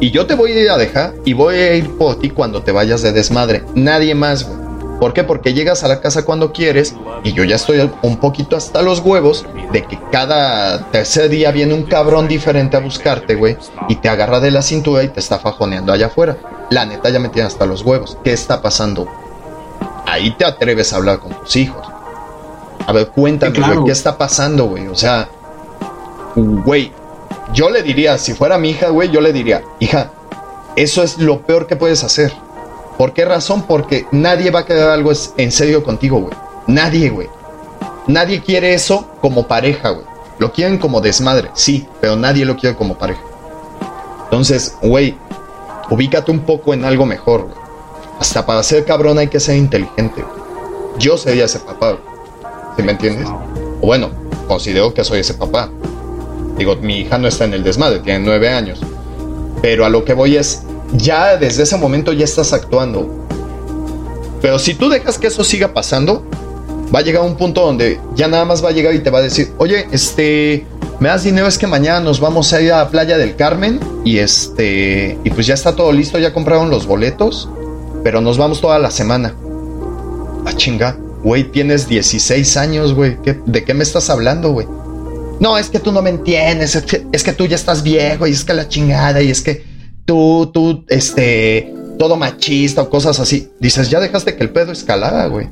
[0.00, 2.62] Y yo te voy a ir a dejar y voy a ir por ti cuando
[2.62, 3.62] te vayas de desmadre.
[3.74, 4.58] Nadie más, güey.
[4.98, 5.24] ¿Por qué?
[5.24, 9.00] Porque llegas a la casa cuando quieres y yo ya estoy un poquito hasta los
[9.00, 13.56] huevos de que cada tercer día viene un cabrón diferente a buscarte, güey,
[13.88, 16.36] y te agarra de la cintura y te está fajoneando allá afuera.
[16.70, 18.18] La neta ya me tiene hasta los huevos.
[18.22, 19.06] ¿Qué está pasando?
[20.06, 21.86] Ahí te atreves a hablar con tus hijos.
[22.86, 24.86] A ver, cuéntame, güey, ¿qué está pasando, güey?
[24.88, 25.28] O sea,
[26.36, 26.92] güey,
[27.52, 30.10] yo le diría, si fuera mi hija, güey, yo le diría, hija,
[30.76, 32.32] eso es lo peor que puedes hacer
[33.00, 33.62] ¿Por qué razón?
[33.62, 36.34] Porque nadie va a quedar algo en serio contigo, güey.
[36.66, 37.30] Nadie, güey.
[38.06, 40.04] Nadie quiere eso como pareja, güey.
[40.38, 43.22] Lo quieren como desmadre, sí, pero nadie lo quiere como pareja.
[44.24, 45.16] Entonces, güey,
[45.88, 47.54] ubícate un poco en algo mejor, güey.
[48.18, 50.98] Hasta para ser cabrón hay que ser inteligente, güey.
[50.98, 52.04] Yo sería ese papá, güey.
[52.76, 53.26] ¿Sí me entiendes?
[53.80, 54.10] Bueno,
[54.46, 55.70] considero que soy ese papá.
[56.58, 58.80] Digo, mi hija no está en el desmadre, tiene nueve años.
[59.62, 60.62] Pero a lo que voy es,
[60.94, 63.26] ya desde ese momento ya estás actuando.
[64.42, 66.24] Pero si tú dejas que eso siga pasando,
[66.94, 69.18] va a llegar un punto donde ya nada más va a llegar y te va
[69.18, 70.66] a decir, oye, este,
[70.98, 73.80] me das dinero, es que mañana nos vamos a ir a la playa del Carmen
[74.04, 77.48] y este, y pues ya está todo listo, ya compraron los boletos,
[78.02, 79.34] pero nos vamos toda la semana.
[80.46, 83.16] Ah, chinga, güey, tienes 16 años, güey,
[83.46, 84.66] ¿de qué me estás hablando, güey?
[85.40, 88.44] No, es que tú no me entiendes, es que, tú ya estás viejo y es
[88.44, 89.64] que la chingada y es que
[90.04, 93.48] tú, tú, este, todo machista o cosas así.
[93.58, 95.48] Dices, ya dejaste que el pedo escalara, güey.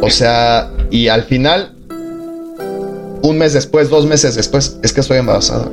[0.00, 1.76] O sea, y al final,
[3.22, 5.68] un mes después, dos meses después, es que estoy embarazada.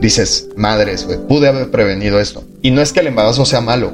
[0.00, 2.44] Dices, madres, güey, pude haber prevenido esto.
[2.62, 3.92] Y no es que el embarazo sea malo.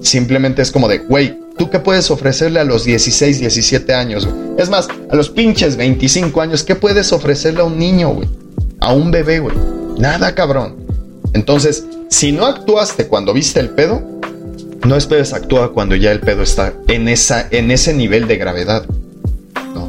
[0.00, 4.26] Simplemente es como de, güey, ¿tú qué puedes ofrecerle a los 16, 17 años?
[4.56, 8.26] Es más, a los pinches 25 años, ¿qué puedes ofrecerle a un niño, güey?
[8.80, 9.54] A un bebé, güey.
[9.98, 10.76] Nada, cabrón.
[11.34, 14.00] Entonces, si no actuaste cuando viste el pedo,
[14.86, 18.86] no esperes actuar cuando ya el pedo está en, esa, en ese nivel de gravedad.
[19.74, 19.86] No.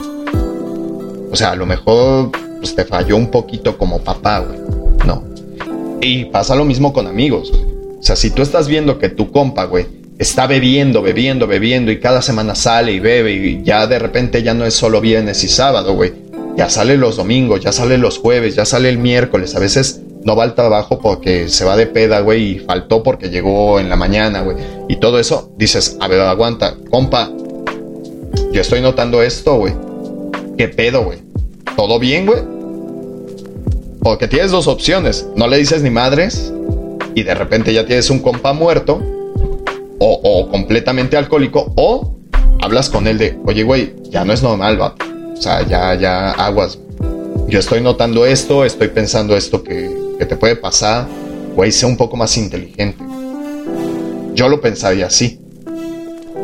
[1.31, 4.59] O sea, a lo mejor pues, te falló un poquito como papá, güey.
[5.07, 5.23] No.
[6.01, 7.49] Y pasa lo mismo con amigos.
[7.97, 11.99] O sea, si tú estás viendo que tu compa, güey, está bebiendo, bebiendo, bebiendo y
[11.99, 15.47] cada semana sale y bebe y ya de repente ya no es solo viernes y
[15.47, 16.13] sábado, güey.
[16.55, 19.55] Ya sale los domingos, ya sale los jueves, ya sale el miércoles.
[19.55, 23.31] A veces no va al trabajo porque se va de peda, güey, y faltó porque
[23.31, 24.57] llegó en la mañana, güey.
[24.87, 27.31] Y todo eso, dices, a ver, aguanta, compa,
[28.51, 29.73] yo estoy notando esto, güey.
[30.55, 31.17] ¿Qué pedo, güey?
[31.75, 32.41] ¿Todo bien, güey?
[34.03, 35.25] Porque tienes dos opciones.
[35.35, 36.53] No le dices ni madres
[37.15, 39.01] y de repente ya tienes un compa muerto
[40.03, 42.17] o, o completamente alcohólico o
[42.59, 44.95] hablas con él de, oye, güey, ya no es normal, va.
[45.33, 46.79] O sea, ya, ya aguas.
[47.47, 51.05] Yo estoy notando esto, estoy pensando esto que, que te puede pasar,
[51.55, 53.03] güey, sea un poco más inteligente.
[54.33, 55.39] Yo lo pensaría así.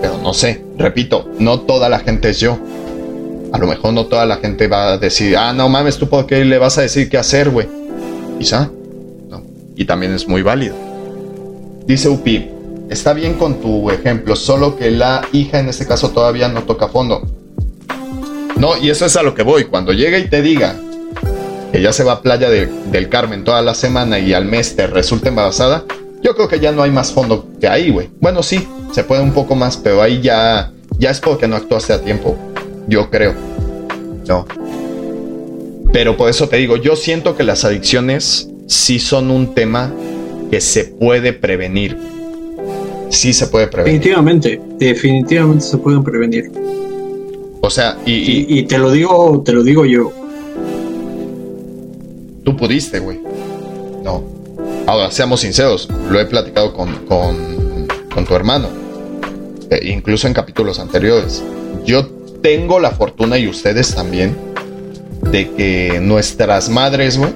[0.01, 2.59] Pero no sé, repito, no toda la gente es yo.
[3.53, 6.27] A lo mejor no toda la gente va a decir, ah, no mames, tú por
[6.27, 7.67] qué le vas a decir qué hacer, güey.
[8.37, 8.69] Quizá.
[9.29, 9.41] No.
[9.75, 10.75] Y también es muy válido.
[11.87, 12.51] Dice Upi,
[12.89, 16.87] está bien con tu ejemplo, solo que la hija en este caso todavía no toca
[16.87, 17.21] fondo.
[18.57, 19.65] No, y eso es a lo que voy.
[19.65, 20.75] Cuando llega y te diga,
[21.71, 24.87] que ya se va a Playa del Carmen toda la semana y al mes te
[24.87, 25.85] resulta embarazada,
[26.23, 28.09] yo creo que ya no hay más fondo que ahí, güey.
[28.19, 31.93] Bueno, sí, se puede un poco más, pero ahí ya, ya es porque no actuaste
[31.93, 32.37] a tiempo.
[32.87, 33.35] Yo creo.
[34.27, 34.45] No.
[35.93, 39.93] Pero por eso te digo, yo siento que las adicciones sí son un tema
[40.49, 42.16] que se puede prevenir.
[43.09, 43.99] Sí se puede prevenir.
[43.99, 46.51] Definitivamente, definitivamente se pueden prevenir.
[47.61, 50.11] O sea, y, y te lo digo, te lo digo yo.
[52.43, 53.19] Tú pudiste, güey.
[54.03, 54.23] No.
[54.87, 58.69] Ahora, seamos sinceros, lo he platicado con, con, tu hermano.
[59.69, 61.43] E incluso en capítulos anteriores.
[61.85, 62.07] Yo
[62.41, 64.35] tengo la fortuna y ustedes también
[65.29, 67.33] de que nuestras madres, güey,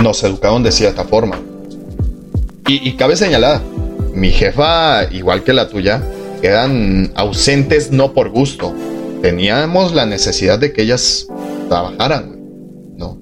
[0.00, 1.40] nos educaron de cierta forma.
[2.68, 3.60] Y, y, cabe señalar,
[4.12, 6.02] mi jefa, igual que la tuya,
[6.42, 8.74] eran ausentes no por gusto.
[9.22, 11.26] Teníamos la necesidad de que ellas
[11.68, 12.40] trabajaran.
[12.96, 13.18] ¿no?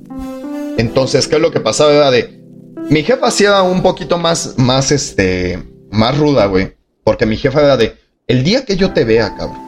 [0.76, 1.92] Entonces, ¿qué es lo que pasaba?
[1.92, 2.42] Era de,
[2.90, 6.76] mi jefa hacía un poquito más, más, este, más ruda, güey.
[7.04, 7.96] Porque mi jefa era de,
[8.26, 9.58] el día que yo te vea, cabrón,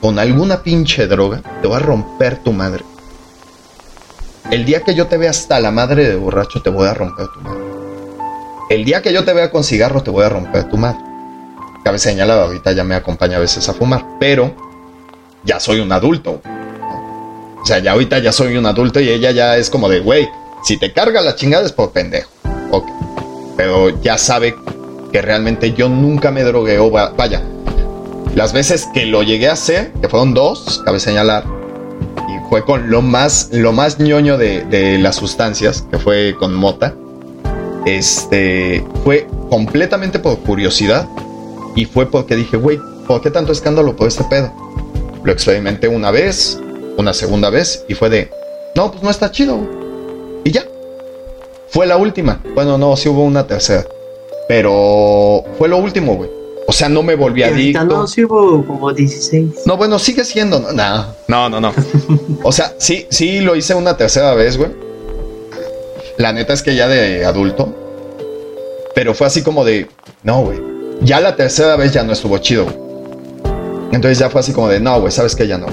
[0.00, 2.84] con alguna pinche droga, te voy a romper tu madre.
[4.50, 7.26] El día que yo te vea hasta la madre de borracho, te voy a romper
[7.28, 7.73] tu madre.
[8.70, 10.98] El día que yo te vea con cigarro, te voy a romper tu madre.
[11.84, 14.54] Cabe señalar, ahorita ya me acompaña a veces a fumar, pero
[15.44, 16.40] ya soy un adulto.
[17.62, 20.28] O sea, ya ahorita ya soy un adulto y ella ya es como de, güey,
[20.62, 22.30] si te carga la chingada es por pendejo.
[22.70, 22.86] Ok.
[23.56, 24.56] Pero ya sabe
[25.12, 27.42] que realmente yo nunca me drogué o vaya.
[28.34, 31.44] Las veces que lo llegué a hacer, que fueron dos, cabe señalar,
[32.28, 36.54] y fue con lo más, lo más ñoño de, de las sustancias, que fue con
[36.54, 36.94] mota.
[37.86, 41.08] Este fue completamente por curiosidad
[41.76, 44.52] y fue porque dije, güey, ¿por qué tanto escándalo por este pedo?
[45.22, 46.58] Lo experimenté una vez,
[46.96, 48.30] una segunda vez y fue de,
[48.74, 49.58] no, pues no está chido.
[50.44, 50.64] Y ya.
[51.68, 52.40] Fue la última.
[52.54, 53.86] Bueno, no, sí hubo una tercera.
[54.48, 56.30] Pero fue lo último, güey.
[56.66, 57.84] O sea, no me volví adicto.
[57.84, 59.66] No, sí hubo como 16.
[59.66, 60.60] No, bueno, sigue siendo.
[60.72, 61.72] No, no, no, no.
[62.42, 64.70] o sea, sí, sí lo hice una tercera vez, güey.
[66.16, 67.74] La neta es que ya de adulto.
[68.94, 69.88] Pero fue así como de,
[70.22, 70.60] no, güey.
[71.02, 72.66] Ya la tercera vez ya no estuvo chido.
[73.90, 75.46] Entonces ya fue así como de, no, güey, ¿sabes qué?
[75.46, 75.66] Ya no.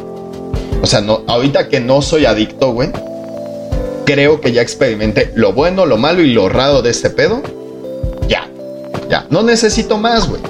[0.82, 2.90] O sea, no, ahorita que no soy adicto, güey,
[4.06, 7.42] creo que ya experimenté lo bueno, lo malo y lo raro de este pedo.
[8.28, 8.50] Ya,
[9.10, 9.28] ya.
[9.30, 10.42] No necesito más, güey.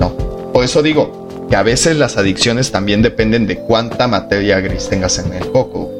[0.00, 0.12] No.
[0.52, 5.18] Por eso digo que a veces las adicciones también dependen de cuánta materia gris tengas
[5.18, 5.92] en el coco.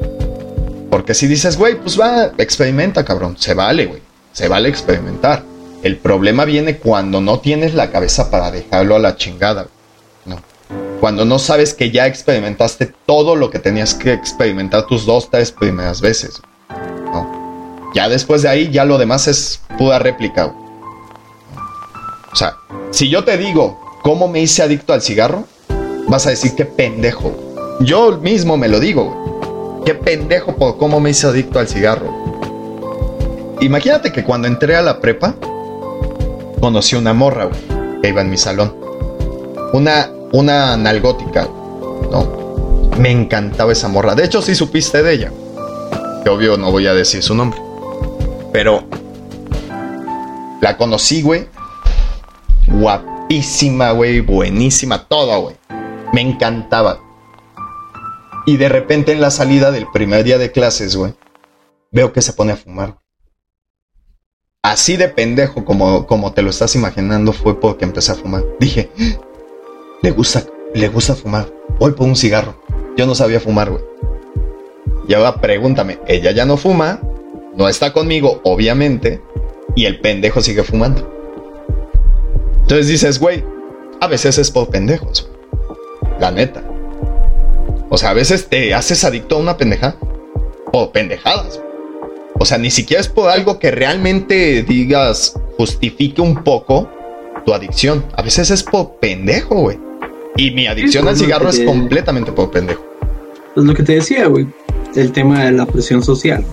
[0.89, 3.35] Porque si dices, güey, pues va, experimenta, cabrón.
[3.37, 4.01] Se vale, güey.
[4.31, 5.43] Se vale experimentar.
[5.83, 9.67] El problema viene cuando no tienes la cabeza para dejarlo a la chingada.
[10.25, 10.41] No.
[10.99, 15.51] Cuando no sabes que ya experimentaste todo lo que tenías que experimentar tus dos, tres
[15.51, 16.41] primeras veces.
[17.93, 20.53] Ya después de ahí, ya lo demás es pura réplica.
[22.31, 22.57] O sea,
[22.91, 25.45] si yo te digo cómo me hice adicto al cigarro,
[26.07, 27.35] vas a decir qué pendejo.
[27.79, 29.28] Yo mismo me lo digo,
[29.89, 32.13] Qué pendejo por cómo me hice adicto al cigarro.
[33.59, 35.33] Imagínate que cuando entré a la prepa,
[36.61, 37.49] conocí una morra,
[37.99, 38.75] que iba en mi salón.
[39.73, 41.49] Una, una nalgótica,
[42.11, 42.91] ¿no?
[42.99, 44.13] Me encantaba esa morra.
[44.13, 45.31] De hecho, sí supiste de ella.
[46.29, 47.59] Obvio no voy a decir su nombre.
[48.53, 48.83] Pero
[50.61, 51.47] la conocí, güey.
[52.67, 54.19] Guapísima, güey.
[54.19, 55.55] Buenísima, todo, güey.
[56.13, 57.08] Me encantaba.
[58.45, 61.13] Y de repente en la salida del primer día de clases, güey,
[61.91, 62.97] veo que se pone a fumar
[64.61, 68.43] así de pendejo como, como te lo estás imaginando fue porque empecé a fumar.
[68.59, 68.89] Dije,
[70.01, 70.43] le gusta,
[70.73, 71.51] le gusta fumar.
[71.79, 72.61] Voy por un cigarro.
[72.97, 73.83] Yo no sabía fumar, güey.
[75.07, 77.01] Y ahora pregúntame, ella ya no fuma,
[77.55, 79.21] no está conmigo, obviamente,
[79.75, 81.11] y el pendejo sigue fumando.
[82.61, 83.43] Entonces dices, güey,
[84.01, 85.27] a veces es por pendejos.
[86.19, 86.63] La neta.
[87.89, 89.95] O sea, a veces te haces adicto a una pendeja
[90.71, 91.59] o pendejadas.
[92.37, 96.89] O sea, ni siquiera es por algo que realmente digas justifique un poco
[97.45, 98.05] tu adicción.
[98.15, 99.79] A veces es por pendejo, güey.
[100.37, 102.85] Y mi adicción al cigarro es completamente por pendejo.
[103.55, 104.47] Pues lo que te decía, güey.
[104.95, 106.45] El tema de la presión social.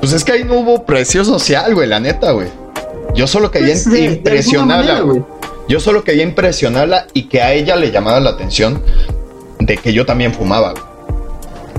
[0.00, 2.48] Pues es que ahí no hubo presión social, güey, la neta, güey.
[3.14, 5.02] Yo solo quería pues impresionarla.
[5.68, 8.80] Yo solo quería impresionarla y que a ella le llamara la atención
[9.58, 10.74] de que yo también fumaba.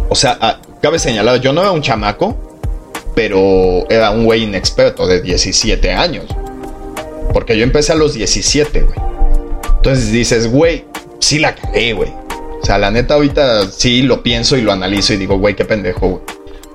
[0.10, 2.36] O sea, ah, cabe señalar, yo no era un chamaco,
[3.16, 6.26] pero era un güey inexperto de 17 años.
[7.34, 9.00] Porque yo empecé a los 17, güey.
[9.76, 10.86] Entonces dices, güey,
[11.20, 12.10] sí la cagué, güey.
[12.62, 15.66] O sea, la neta ahorita sí lo pienso y lo analizo y digo, güey, qué
[15.66, 16.22] pendejo, güey.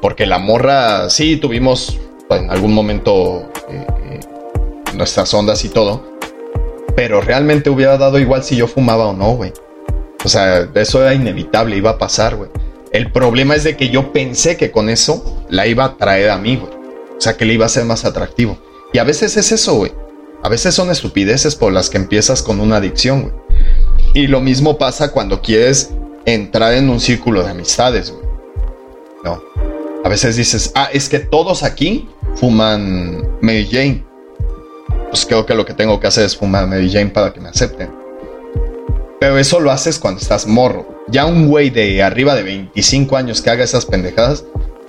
[0.00, 1.98] Porque la morra, sí tuvimos
[2.30, 4.20] en algún momento eh, eh,
[4.94, 6.12] nuestras ondas y todo.
[6.96, 9.52] Pero realmente hubiera dado igual si yo fumaba o no, güey.
[10.24, 12.50] O sea, eso era inevitable, iba a pasar, güey.
[12.92, 16.38] El problema es de que yo pensé que con eso la iba a traer a
[16.38, 16.72] mí, güey.
[17.16, 18.58] O sea, que le iba a ser más atractivo.
[18.92, 19.92] Y a veces es eso, güey.
[20.42, 23.34] A veces son estupideces por las que empiezas con una adicción, güey.
[24.14, 25.90] Y lo mismo pasa cuando quieres
[26.26, 28.26] entrar en un círculo de amistades, güey.
[29.24, 29.42] No.
[30.04, 34.04] A veces dices, ah, es que todos aquí fuman Mary Jane.
[35.08, 37.48] pues creo que lo que tengo que hacer es fumar Mary Jane para que me
[37.48, 38.01] acepten.
[39.22, 40.84] Pero eso lo haces cuando estás morro.
[41.06, 44.44] Ya un güey de arriba de 25 años que haga esas pendejadas,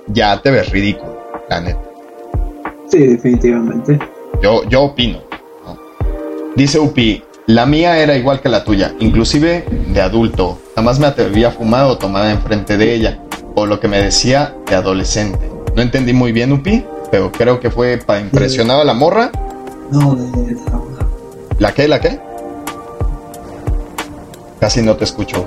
[0.08, 1.16] ya te ves ridículo,
[1.48, 1.80] la neta.
[2.90, 3.96] Sí, definitivamente.
[4.42, 5.20] Yo, yo opino.
[5.64, 5.78] ¿no?
[6.56, 10.58] Dice Upi, la mía era igual que la tuya, inclusive de adulto.
[10.74, 13.20] Jamás me atrevía a fumar o tomar enfrente de ella,
[13.54, 15.48] o lo que me decía de adolescente.
[15.76, 19.30] No entendí muy bien, Upi, pero creo que fue para impresionar a la morra.
[19.92, 20.24] No, de,
[20.54, 20.82] de la
[21.60, 21.86] ¿La qué?
[21.86, 22.18] ¿La qué?
[24.64, 25.46] Casi no te escucho.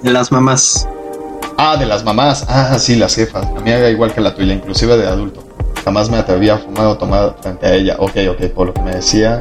[0.00, 0.88] de las mamás.
[1.58, 2.46] Ah, de las mamás.
[2.48, 3.52] Ah, sí, las jefas.
[3.52, 5.42] La mía era igual que la tuya, inclusive de adulto.
[5.84, 7.96] Jamás me atrevía a fumar o tomar frente a ella.
[7.98, 9.40] Ok, ok, por lo que me decía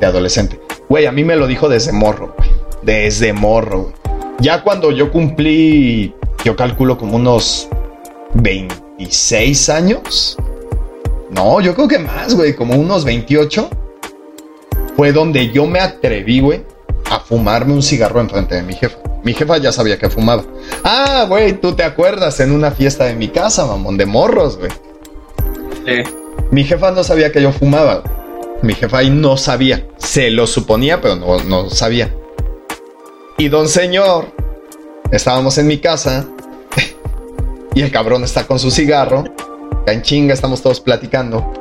[0.00, 0.60] de adolescente.
[0.88, 2.50] Güey, a mí me lo dijo desde morro, güey.
[2.82, 3.94] Desde morro, güey.
[4.40, 6.12] Ya cuando yo cumplí,
[6.44, 7.68] yo calculo como unos
[8.34, 10.36] 26 años.
[11.30, 13.70] No, yo creo que más, güey, como unos 28.
[14.96, 16.64] Fue donde yo me atreví, güey,
[17.12, 18.96] a fumarme un cigarro enfrente de mi jefa.
[19.22, 20.44] Mi jefa ya sabía que fumaba.
[20.82, 24.70] Ah, güey, tú te acuerdas en una fiesta de mi casa, mamón, de morros, güey.
[25.86, 26.04] Eh,
[26.50, 28.02] Mi jefa no sabía que yo fumaba.
[28.62, 29.86] Mi jefa ahí no sabía.
[29.98, 32.14] Se lo suponía, pero no, no sabía.
[33.36, 34.32] Y don señor,
[35.10, 36.26] estábamos en mi casa
[37.74, 39.24] y el cabrón está con su cigarro.
[39.86, 41.52] En chinga, estamos todos platicando.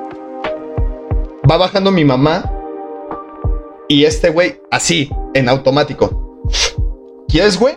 [1.49, 2.50] Va bajando mi mamá
[3.91, 6.47] y este güey, así, en automático.
[7.27, 7.75] ¿Quieres, güey?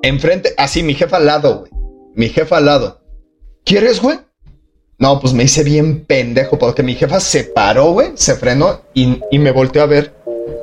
[0.00, 1.72] Enfrente, así, mi jefa al lado, güey.
[2.14, 3.00] Mi jefa al lado.
[3.64, 4.16] ¿Quieres, güey?
[4.96, 9.20] No, pues me hice bien pendejo porque mi jefa se paró, güey, se frenó y,
[9.32, 10.14] y me volteó a ver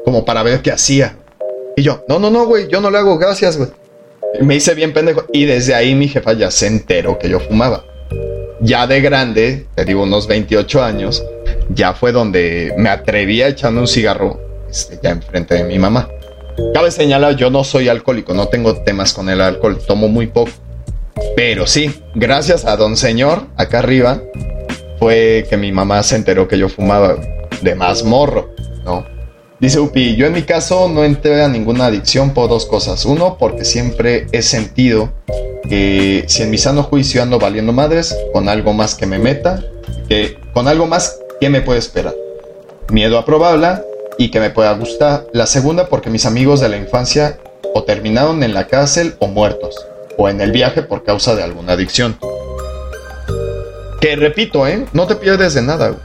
[0.06, 1.18] como para ver qué hacía.
[1.76, 3.72] Y yo, no, no, no, güey, yo no le hago gracias, güey.
[4.40, 7.84] Me hice bien pendejo y desde ahí mi jefa ya se enteró que yo fumaba.
[8.62, 11.26] Ya de grande, te digo unos 28 años,
[11.68, 14.45] ya fue donde me atreví a echarme un cigarro
[14.76, 16.10] este, ya enfrente de mi mamá.
[16.74, 20.52] Cabe señalar, yo no soy alcohólico, no tengo temas con el alcohol, tomo muy poco.
[21.36, 24.22] Pero sí, gracias a don señor, acá arriba,
[25.00, 27.16] fue que mi mamá se enteró que yo fumaba
[27.62, 28.54] de más morro,
[28.84, 29.06] ¿no?
[29.60, 33.06] Dice Upi, yo en mi caso no entré a ninguna adicción por dos cosas.
[33.06, 35.12] Uno, porque siempre he sentido
[35.70, 39.64] que si en mi sano juicio ando valiendo madres, con algo más que me meta,
[40.10, 42.14] que con algo más que me puede esperar.
[42.90, 43.84] Miedo a probarla
[44.18, 45.26] y que me pueda gustar.
[45.34, 47.40] La segunda, porque mis amigos de la infancia
[47.74, 49.76] o terminaron en la cárcel o muertos,
[50.18, 52.18] o en el viaje por causa de alguna adicción.
[54.00, 54.86] Que repito, ¿eh?
[54.94, 55.96] No te pierdes de nada.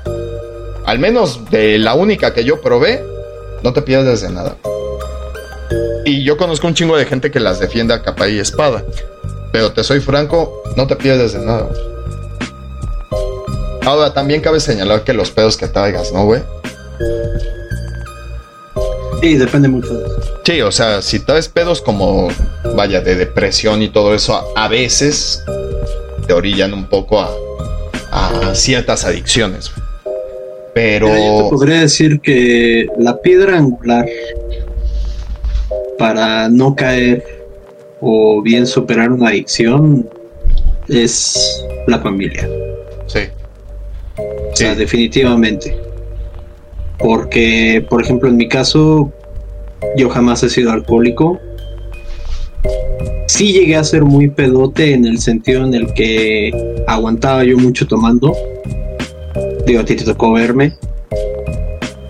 [0.87, 3.05] Al menos de la única que yo probé,
[3.63, 4.57] no te pierdes de nada.
[6.05, 8.83] Y yo conozco un chingo de gente que las defiende a capa y espada.
[9.53, 11.69] Pero te soy franco, no te pierdes de nada.
[13.83, 16.43] Ahora, también cabe señalar que los pedos que traigas, ¿no, güey?
[19.21, 20.41] Sí, depende mucho de eso.
[20.45, 22.29] Sí, o sea, si traes pedos como,
[22.75, 25.43] vaya, de depresión y todo eso, a, veces
[26.27, 27.31] te orillan un poco a,
[28.11, 29.71] a ciertas adicciones.
[30.75, 31.07] Pero...
[31.09, 34.07] Mira, yo te podría decir que la piedra angular
[35.99, 37.25] para no caer
[38.01, 40.09] o bien superar una adicción
[40.89, 42.49] es la familia.
[43.07, 43.21] Sí.
[44.17, 44.23] O
[44.55, 44.65] Sí.
[44.65, 45.77] sea, definitivamente.
[47.01, 49.13] Porque, por ejemplo, en mi caso,
[49.97, 51.41] yo jamás he sido alcohólico.
[53.27, 56.53] Sí llegué a ser muy pedote en el sentido en el que
[56.87, 58.35] aguantaba yo mucho tomando.
[59.67, 60.75] Digo, a ti te tocó verme.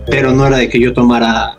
[0.07, 1.57] Pero no era de que yo tomara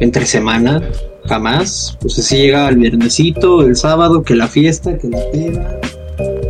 [0.00, 0.80] entre semana,
[1.24, 1.98] jamás.
[2.00, 5.80] Pues así llegaba el viernesito, el sábado, que la fiesta, que la peda.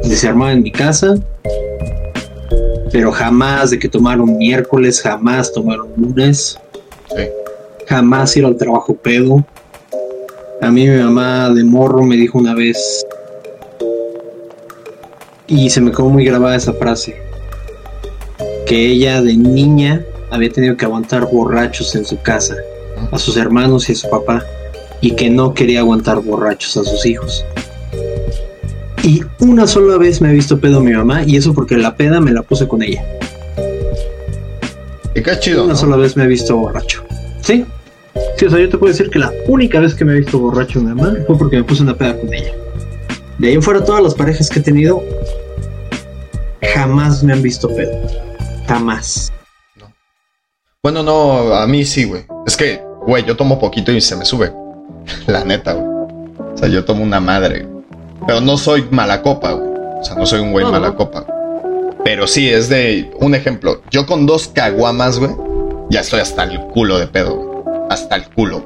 [0.02, 1.16] Se armaba en mi casa
[2.94, 6.56] pero jamás de que tomaron miércoles, jamás tomaron lunes,
[7.08, 7.24] Sí.
[7.88, 9.44] jamás ir al trabajo pedo.
[10.62, 13.04] A mí mi mamá de morro me dijo una vez
[15.48, 17.16] y se me quedó muy grabada esa frase
[18.64, 22.54] que ella de niña había tenido que aguantar borrachos en su casa,
[23.10, 24.44] a sus hermanos y a su papá,
[25.00, 27.44] y que no quería aguantar borrachos a sus hijos.
[29.04, 32.20] Y una sola vez me ha visto pedo mi mamá, y eso porque la peda
[32.20, 33.04] me la puse con ella.
[35.14, 35.64] Y qué chido.
[35.64, 35.78] Una ¿no?
[35.78, 37.04] sola vez me he visto borracho.
[37.42, 37.66] ¿Sí?
[38.38, 40.38] Sí, o sea, yo te puedo decir que la única vez que me he visto
[40.38, 42.52] borracho mi mamá fue porque me puse una peda con ella.
[43.38, 45.02] De ahí en fuera, todas las parejas que he tenido
[46.74, 47.92] jamás me han visto pedo.
[48.66, 49.30] Jamás.
[50.82, 52.24] Bueno, no, a mí sí, güey.
[52.46, 54.50] Es que, güey, yo tomo poquito y se me sube.
[55.26, 55.86] La neta, güey.
[56.54, 57.73] O sea, yo tomo una madre.
[58.26, 59.70] Pero no soy mala copa, güey.
[60.00, 60.80] O sea, no soy un güey No, no.
[60.80, 61.20] mala copa.
[61.20, 61.94] güey.
[62.04, 63.80] Pero sí, es de un ejemplo.
[63.90, 65.30] Yo con dos caguamas, güey,
[65.90, 67.48] ya estoy hasta el culo de pedo, güey.
[67.90, 68.62] Hasta el culo.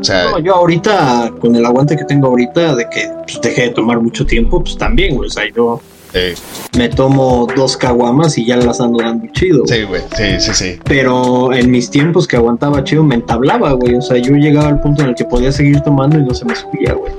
[0.00, 3.62] O sea, No, yo ahorita, con el aguante que tengo ahorita, de que pues, dejé
[3.62, 5.28] de tomar mucho tiempo, pues también, güey.
[5.28, 5.80] O sea, yo
[6.14, 6.34] eh,
[6.76, 9.62] me tomo dos caguamas y ya las ando dando chido.
[9.64, 9.78] güey.
[9.78, 10.78] sí, güey, sí, sí, sí.
[10.84, 13.94] Pero en mis tiempos que aguantaba chido, me entablaba, güey.
[13.96, 16.44] O sea, yo llegaba al punto en el que podía seguir tomando y no se
[16.46, 17.12] me subía, güey.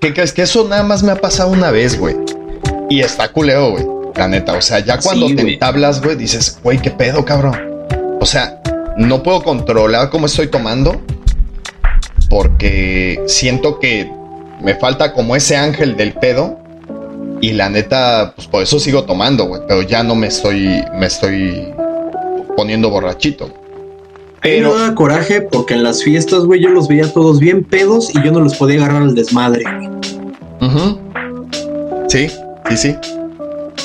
[0.00, 0.32] ¿Qué crees?
[0.32, 2.16] Que eso nada más me ha pasado una vez, güey.
[2.90, 3.86] Y está culeo, güey.
[4.16, 4.52] La neta.
[4.52, 5.54] O sea, ya cuando Sí, te güey.
[5.54, 7.58] entablas, güey, dices, güey, qué pedo, cabrón.
[8.20, 8.60] O sea,
[8.96, 11.00] no puedo controlar cómo estoy tomando.
[12.28, 14.10] Porque siento que
[14.60, 16.58] me falta como ese ángel del pedo.
[17.40, 19.62] Y la neta, pues por eso sigo tomando, güey.
[19.68, 21.72] Pero ya no me estoy, me estoy
[22.56, 23.52] poniendo borrachito.
[24.44, 28.10] Pero me da coraje porque en las fiestas, güey, yo los veía todos bien pedos
[28.14, 29.64] y yo no los podía agarrar al desmadre.
[30.60, 30.98] Ujú.
[32.08, 32.28] Sí,
[32.68, 32.96] sí, sí.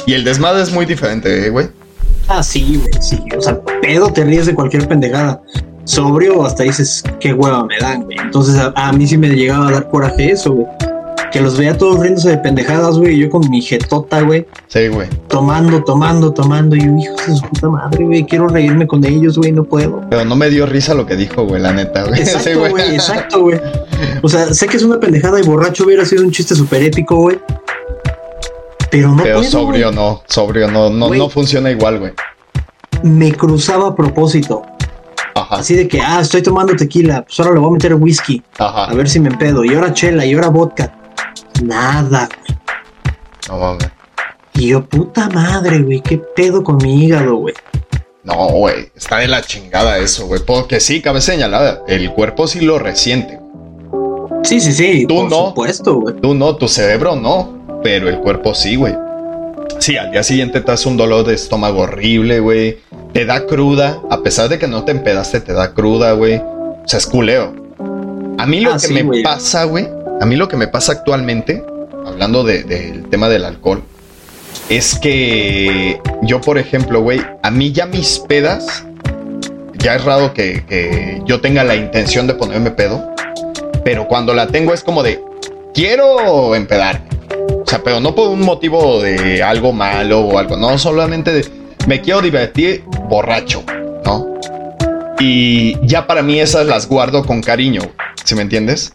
[0.05, 1.67] Y el desmadre es muy diferente, eh, güey.
[2.27, 3.17] Ah, sí, güey, sí.
[3.37, 5.41] O sea, pedo te ríes de cualquier pendejada.
[5.85, 8.17] Sobrio, hasta dices, qué hueva me dan, güey.
[8.19, 10.67] Entonces a, a mí sí me llegaba a dar coraje eso, güey.
[11.31, 13.17] Que los veía todos riéndose de pendejadas, güey.
[13.17, 15.07] Yo con mi jetota, güey, Sí, güey.
[15.27, 16.75] tomando, tomando, tomando.
[16.75, 18.25] Y yo, hijo de su puta madre, güey.
[18.25, 20.01] Quiero reírme con ellos, güey, no puedo.
[20.09, 22.15] Pero no me dio risa lo que dijo, güey, la neta, güey.
[22.25, 23.61] Sí, Exacto, güey, exacto, güey.
[24.23, 27.15] O sea, sé que es una pendejada y borracho hubiera sido un chiste súper épico,
[27.17, 27.39] güey.
[28.91, 29.95] Pero no Pero puedo, sobrio güey.
[29.95, 31.19] no, sobrio no, no, Güey.
[31.19, 32.11] no funciona igual, güey.
[33.03, 34.63] Me cruzaba a propósito.
[35.35, 37.21] Ajá, Así de que, ah, estoy tomando tequila.
[37.23, 38.41] Pues ahora le voy a meter whisky.
[38.57, 38.93] A ajá.
[38.95, 39.63] ver si me empedo.
[39.63, 40.95] Y ahora chela, y ahora vodka.
[41.63, 42.59] Nada, güey.
[43.47, 43.89] No mames.
[44.55, 46.01] Y yo, puta madre, güey.
[46.01, 47.55] ¿Qué pedo con mi hígado, güey?
[48.23, 50.41] No, güey, está de la chingada eso, güey.
[50.45, 53.39] Porque sí, cabe señalada, el cuerpo sí lo resiente.
[54.43, 55.05] Sí, sí, sí.
[55.07, 55.47] Tú por no.
[55.47, 56.15] supuesto, güey.
[56.21, 58.95] Tú no, tu cerebro no, pero el cuerpo sí, güey.
[59.79, 62.79] Sí, al día siguiente te hace un dolor de estómago horrible, güey.
[63.13, 66.37] Te da cruda, a pesar de que no te empedaste, te da cruda, güey.
[66.37, 67.53] O sea, es culeo.
[68.37, 69.87] A mí lo Ah, que sí, me pasa, güey,
[70.19, 71.63] a mí lo que me pasa actualmente,
[72.05, 73.83] hablando de- del tema del alcohol,
[74.69, 78.85] es que yo, por ejemplo, güey, a mí ya mis pedas,
[79.77, 83.03] ya es raro que, que yo tenga la intención de ponerme pedo,
[83.83, 85.21] pero cuando la tengo es como de,
[85.73, 87.07] quiero empedarme.
[87.63, 91.45] O sea, pero no por un motivo de algo malo o algo, no, solamente de,
[91.87, 93.63] me quiero divertir borracho,
[94.03, 94.27] ¿no?
[95.19, 97.81] Y ya para mí esas las guardo con cariño,
[98.23, 98.91] ¿sí me entiendes?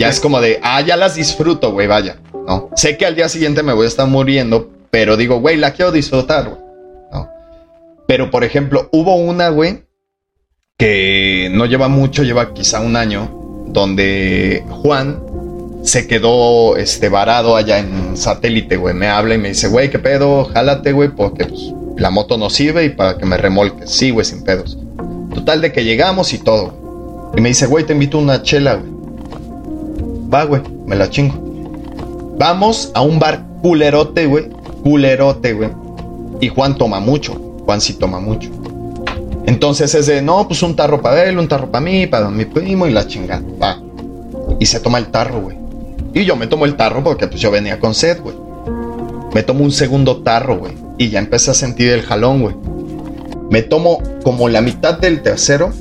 [0.00, 2.16] Ya es como de, ah, ya las disfruto, güey, vaya,
[2.46, 2.70] ¿no?
[2.74, 5.92] Sé que al día siguiente me voy a estar muriendo, pero digo, güey, la quiero
[5.92, 6.60] disfrutar, güey,
[7.12, 7.28] ¿no?
[8.08, 9.84] Pero, por ejemplo, hubo una, güey,
[10.78, 15.22] que no lleva mucho, lleva quizá un año, donde Juan
[15.82, 18.94] se quedó este varado allá en satélite, güey.
[18.94, 20.46] Me habla y me dice, güey, ¿qué pedo?
[20.46, 23.90] Jálate, güey, porque pues, la moto no sirve y para que me remolques.
[23.90, 24.78] Sí, güey, sin pedos.
[25.34, 27.30] Total de que llegamos y todo.
[27.36, 28.89] Y me dice, güey, te invito a una chela, güey.
[30.32, 31.34] Va, güey, me la chingo.
[32.38, 34.48] Vamos a un bar culerote, güey.
[34.82, 35.70] Culerote, güey.
[36.40, 37.34] Y Juan toma mucho.
[37.64, 38.50] Juan sí toma mucho.
[39.46, 42.44] Entonces es de, no, pues un tarro para él, un tarro para mí, para mi
[42.44, 43.42] primo y la chingada.
[43.60, 43.80] Va.
[44.58, 45.56] Y se toma el tarro, güey.
[46.14, 48.36] Y yo me tomo el tarro porque pues yo venía con sed, güey.
[49.34, 50.72] Me tomo un segundo tarro, güey.
[50.98, 52.54] Y ya empecé a sentir el jalón, güey.
[53.50, 55.72] Me tomo como la mitad del tercero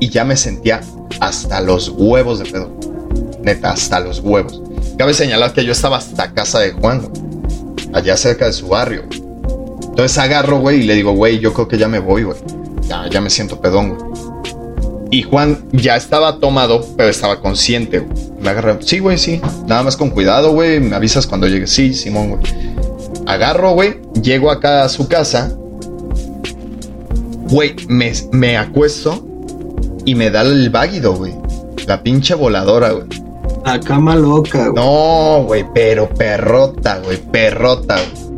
[0.00, 0.80] y ya me sentía
[1.20, 2.70] hasta los huevos de pedo.
[3.62, 4.62] Hasta los huevos.
[4.98, 7.08] Cabe señalar que yo estaba hasta casa de Juan.
[7.94, 9.04] Allá cerca de su barrio.
[9.98, 12.36] Entonces agarro, güey, y le digo, güey, yo creo que ya me voy, güey.
[12.88, 14.08] Ya, ya me siento pedón, güey.
[15.10, 18.28] Y Juan ya estaba tomado, pero estaba consciente, güey.
[18.40, 19.40] Me agarré, sí, güey, sí.
[19.66, 20.80] Nada más con cuidado, güey.
[20.80, 21.66] Me avisas cuando llegue.
[21.66, 22.42] Sí, Simón, güey.
[23.26, 24.00] Agarro, güey.
[24.22, 25.52] Llego acá a su casa.
[27.50, 29.26] Güey, me, me acuesto
[30.04, 31.34] y me da el váguido, güey.
[31.86, 33.06] La pinche voladora, güey.
[33.64, 34.72] La cama loca, güey.
[34.84, 38.28] No, güey, pero perrota, güey, perrota, güey.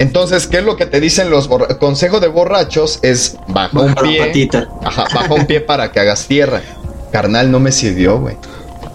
[0.00, 2.98] Entonces, ¿qué es lo que te dicen los borra- consejo de borrachos?
[3.02, 4.50] Es baja un Baja pie.
[4.82, 6.62] Ajá, baja un pie para que hagas tierra.
[7.12, 8.36] Carnal, no me sirvió, güey.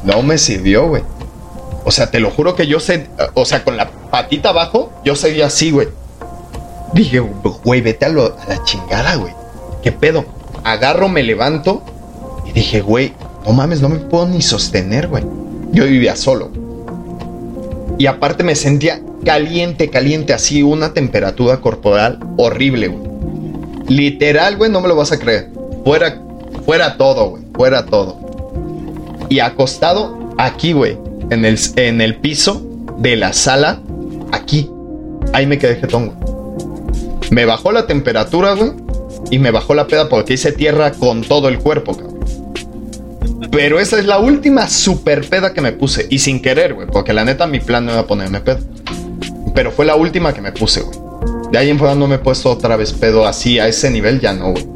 [0.04, 1.04] No me sirvió, güey.
[1.86, 5.16] O sea, te lo juro que yo sé, o sea, con la patita abajo, yo
[5.16, 5.88] seguía así, güey.
[6.94, 7.20] Dije,
[7.64, 9.34] güey, vete a, lo- a la chingada, güey.
[9.82, 10.26] ¿Qué pedo?
[10.66, 11.82] Agarro, me levanto
[12.46, 13.14] y dije, güey,
[13.46, 15.24] no mames, no me puedo ni sostener, güey.
[15.72, 16.52] Yo vivía solo.
[17.98, 23.10] Y aparte me sentía caliente, caliente, así, una temperatura corporal horrible, güey.
[23.88, 25.50] Literal, güey, no me lo vas a creer.
[25.84, 26.22] Fuera,
[26.66, 27.44] fuera todo, güey.
[27.54, 28.18] Fuera todo.
[29.30, 30.98] Y acostado aquí, güey.
[31.30, 32.62] En el, en el piso
[33.00, 33.82] de la sala.
[34.32, 34.70] Aquí.
[35.34, 36.18] Ahí me quedé jetón, güey.
[37.32, 38.72] Me bajó la temperatura, güey.
[39.32, 42.09] y me bajó la peda porque hice tierra con todo el cuerpo, cabrón.
[43.52, 46.08] Pero esa es la última super peda que me puse.
[46.10, 46.88] Y sin querer, güey.
[46.88, 48.60] Porque la neta mi plan no era ponerme pedo.
[49.56, 50.98] Pero fue la última que me puse, güey.
[51.52, 54.20] De ahí en fuera no me he puesto otra vez pedo así a ese nivel,
[54.20, 54.68] ya no, güey.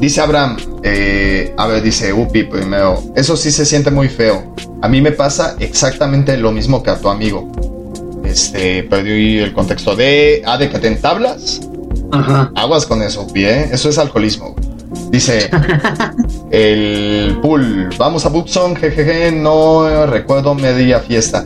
[0.00, 4.54] Dice Abraham, eh, a ver, dice Upi primero, eso sí se siente muy feo.
[4.82, 7.50] A mí me pasa exactamente lo mismo que a tu amigo.
[8.24, 11.60] Este, perdí el contexto de, ah, de que te entablas.
[12.12, 12.52] Ajá.
[12.54, 13.68] Aguas con eso, Upi, ¿eh?
[13.72, 15.10] Eso es alcoholismo, güey.
[15.10, 15.50] Dice
[16.50, 21.44] el pool, vamos a Buxon, jejeje, no recuerdo media fiesta.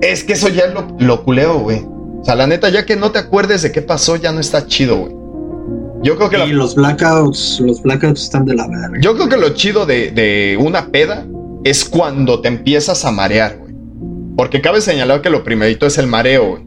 [0.00, 1.82] Es que eso ya lo, lo culeo, güey.
[2.20, 4.66] O sea, la neta, ya que no te acuerdes de qué pasó, ya no está
[4.66, 5.12] chido, güey.
[6.02, 8.98] Yo creo que Y la- los blackouts, los blackouts están de la verga.
[9.00, 11.26] yo creo que lo chido de, de una peda
[11.64, 13.74] es cuando te empiezas a marear, güey.
[14.36, 16.62] Porque cabe señalar que lo primerito es el mareo, güey.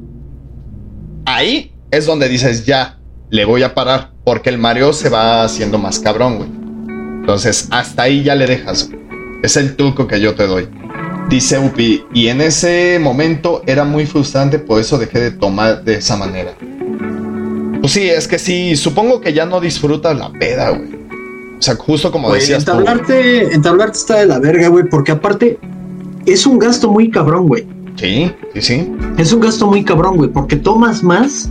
[1.25, 2.97] Ahí es donde dices, ya,
[3.29, 4.11] le voy a parar.
[4.23, 6.49] Porque el mareo se va haciendo más cabrón, güey.
[7.27, 8.89] Entonces, hasta ahí ya le dejas.
[9.43, 10.69] Es el truco que yo te doy.
[11.27, 15.95] Dice Upi, y en ese momento era muy frustrante, por eso dejé de tomar de
[15.95, 16.53] esa manera.
[17.81, 20.87] Pues sí, es que sí, supongo que ya no disfrutas la peda, güey.
[21.59, 22.71] O sea, justo como Güey, decías tú.
[22.71, 25.59] entablarte, entablarte está de la verga, güey, porque aparte
[26.25, 27.67] es un gasto muy cabrón, güey.
[27.97, 28.91] Sí, sí, sí.
[29.17, 31.49] Es un gasto muy cabrón, güey, porque tomas más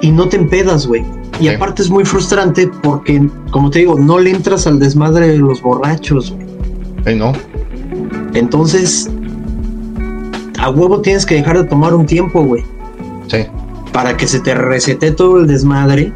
[0.00, 1.02] y no te empedas, güey.
[1.40, 1.48] Y Sí.
[1.54, 5.62] aparte es muy frustrante porque, como te digo, no le entras al desmadre de los
[5.62, 6.46] borrachos, güey.
[7.06, 7.32] Sí, no.
[8.34, 9.08] Entonces,
[10.58, 12.64] a huevo tienes que dejar de tomar un tiempo, güey,
[13.28, 13.38] Sí.
[13.92, 16.12] para que se te resete todo el desmadre.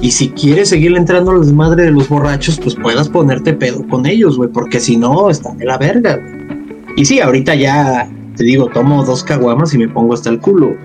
[0.00, 4.04] Y si quieres seguir entrando al desmadre de los borrachos, pues puedas ponerte pedo con
[4.04, 6.44] ellos, güey, porque si no, están de la verga, güey.
[6.96, 10.66] Y sí, ahorita ya, te digo, tomo dos caguamas y me pongo hasta el culo,
[10.68, 10.78] güey.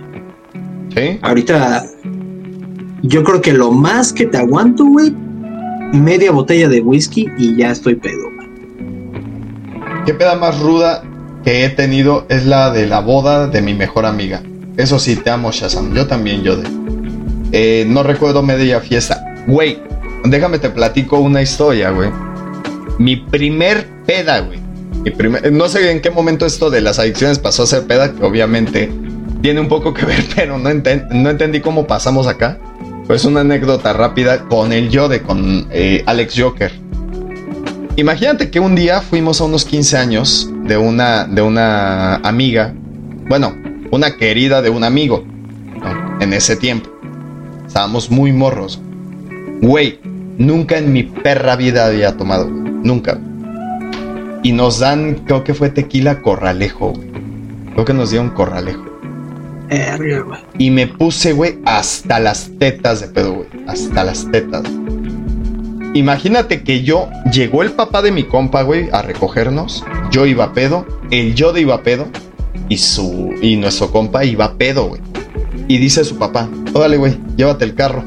[1.14, 1.20] Sí.
[1.22, 1.86] Ahorita,
[3.04, 5.12] yo creo que lo más que te aguanto, güey,
[5.94, 8.28] media botella de whisky y ya estoy pedo.
[10.06, 11.04] ¿Qué peda más ruda
[11.44, 14.42] que he tenido es la de la boda de mi mejor amiga?
[14.78, 15.94] Eso sí, te amo, Shazam.
[15.94, 16.64] Yo también, Yode.
[17.52, 19.24] Eh, no recuerdo media fiesta.
[19.48, 19.80] Güey,
[20.26, 22.10] déjame te platico una historia, güey.
[22.98, 24.60] Mi primer peda, güey.
[25.04, 28.14] Mi primer, no sé en qué momento esto de las adicciones pasó a ser peda,
[28.14, 28.92] que obviamente
[29.42, 32.58] tiene un poco que ver, pero no, enten- no entendí cómo pasamos acá.
[33.10, 36.72] Pues una anécdota rápida con el Yode, con eh, Alex Joker.
[37.95, 42.72] Imagínate que un día fuimos a unos 15 años de una, de una amiga,
[43.27, 43.56] bueno,
[43.90, 45.26] una querida de un amigo,
[46.19, 46.91] en ese tiempo.
[47.65, 48.80] Estábamos muy morros.
[49.60, 49.99] Güey,
[50.38, 53.19] nunca en mi perra vida había tomado, nunca.
[54.44, 57.10] Y nos dan, creo que fue tequila corralejo, güey.
[57.73, 58.99] Creo que nos dieron corralejo.
[59.70, 60.40] Verga, güey.
[60.58, 63.48] Y me puse, güey, hasta las tetas de pedo, güey.
[63.68, 64.64] Hasta las tetas.
[65.94, 69.84] Imagínate que yo, llegó el papá de mi compa, güey, a recogernos.
[70.12, 72.08] Yo iba a pedo, el yo de iba a pedo.
[72.68, 75.02] Y su, y nuestro compa iba a pedo, güey.
[75.68, 78.04] Y dice su papá, órale, güey, llévate el carro.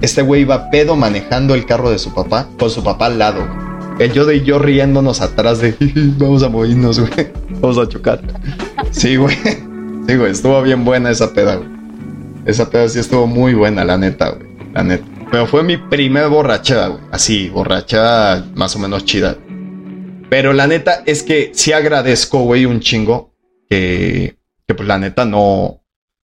[0.00, 3.18] Este güey iba a pedo manejando el carro de su papá, con su papá al
[3.18, 3.64] lado, güey.
[3.98, 5.76] El yo de y yo riéndonos atrás de,
[6.18, 7.28] vamos a morirnos, güey.
[7.60, 8.20] Vamos a chocar.
[8.90, 9.36] Sí, güey.
[10.06, 11.68] Güey, estuvo bien buena esa peda, güey.
[12.46, 14.48] Esa peda sí estuvo muy buena, la neta, güey.
[14.74, 15.04] La neta.
[15.30, 17.00] Pero fue mi primer borrachada, güey.
[17.10, 19.36] Así, borrachada más o menos chida.
[20.28, 23.32] Pero la neta es que sí agradezco, güey, un chingo
[23.68, 24.36] que,
[24.66, 25.80] que pues la neta no,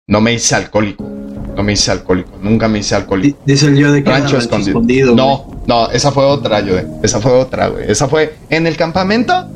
[0.07, 1.05] no me hice alcohólico.
[1.57, 2.39] No me hice alcohólico.
[2.41, 3.39] Nunca me hice alcohólico.
[3.45, 5.13] Di- Dice el yo de que Rancho escondido.
[5.13, 5.17] güey.
[5.17, 6.75] no, no, esa fue otra, yo.
[7.03, 7.91] Esa fue otra, güey.
[7.91, 9.49] Esa fue en el campamento.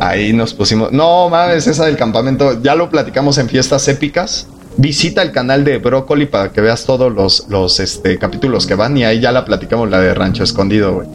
[0.00, 0.92] Ahí nos pusimos.
[0.92, 2.60] No mames, esa del campamento.
[2.62, 4.46] Ya lo platicamos en fiestas épicas.
[4.76, 8.96] Visita el canal de Brócoli para que veas todos los, los este, capítulos que van.
[8.96, 11.08] Y ahí ya la platicamos, la de Rancho Escondido, güey.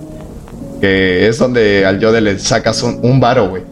[0.80, 3.64] Que es donde al Yode le sacas un, un varo, güey.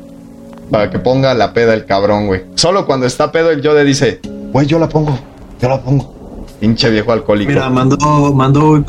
[0.69, 2.43] Para que ponga la peda el cabrón, güey.
[2.53, 4.19] Solo cuando está pedo el Yode dice,
[4.51, 5.17] güey, yo la pongo,
[5.59, 6.19] yo la pongo.
[6.59, 7.51] Pinche viejo alcohólico.
[7.51, 7.97] Mira, mandó,
[8.33, 8.83] mandó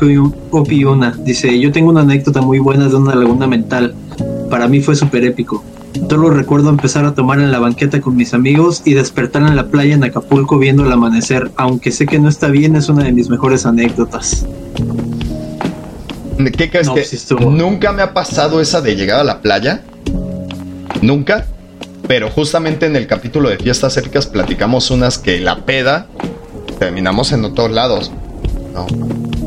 [0.51, 1.11] Opi una.
[1.11, 3.95] Dice, yo tengo una anécdota muy buena de una laguna mental.
[4.49, 5.63] Para mí fue súper épico.
[6.09, 9.67] Solo recuerdo empezar a tomar en la banqueta con mis amigos y despertar en la
[9.67, 11.51] playa en Acapulco viendo el amanecer.
[11.55, 14.45] Aunque sé que no está bien, es una de mis mejores anécdotas.
[16.57, 19.81] ¿Qué crees No, que sí nunca me ha pasado esa de llegar a la playa?
[21.01, 21.45] Nunca.
[22.07, 26.07] Pero justamente en el capítulo de fiestas épicas platicamos unas que la peda
[26.79, 28.11] terminamos en otros lados.
[28.73, 28.85] ¿no?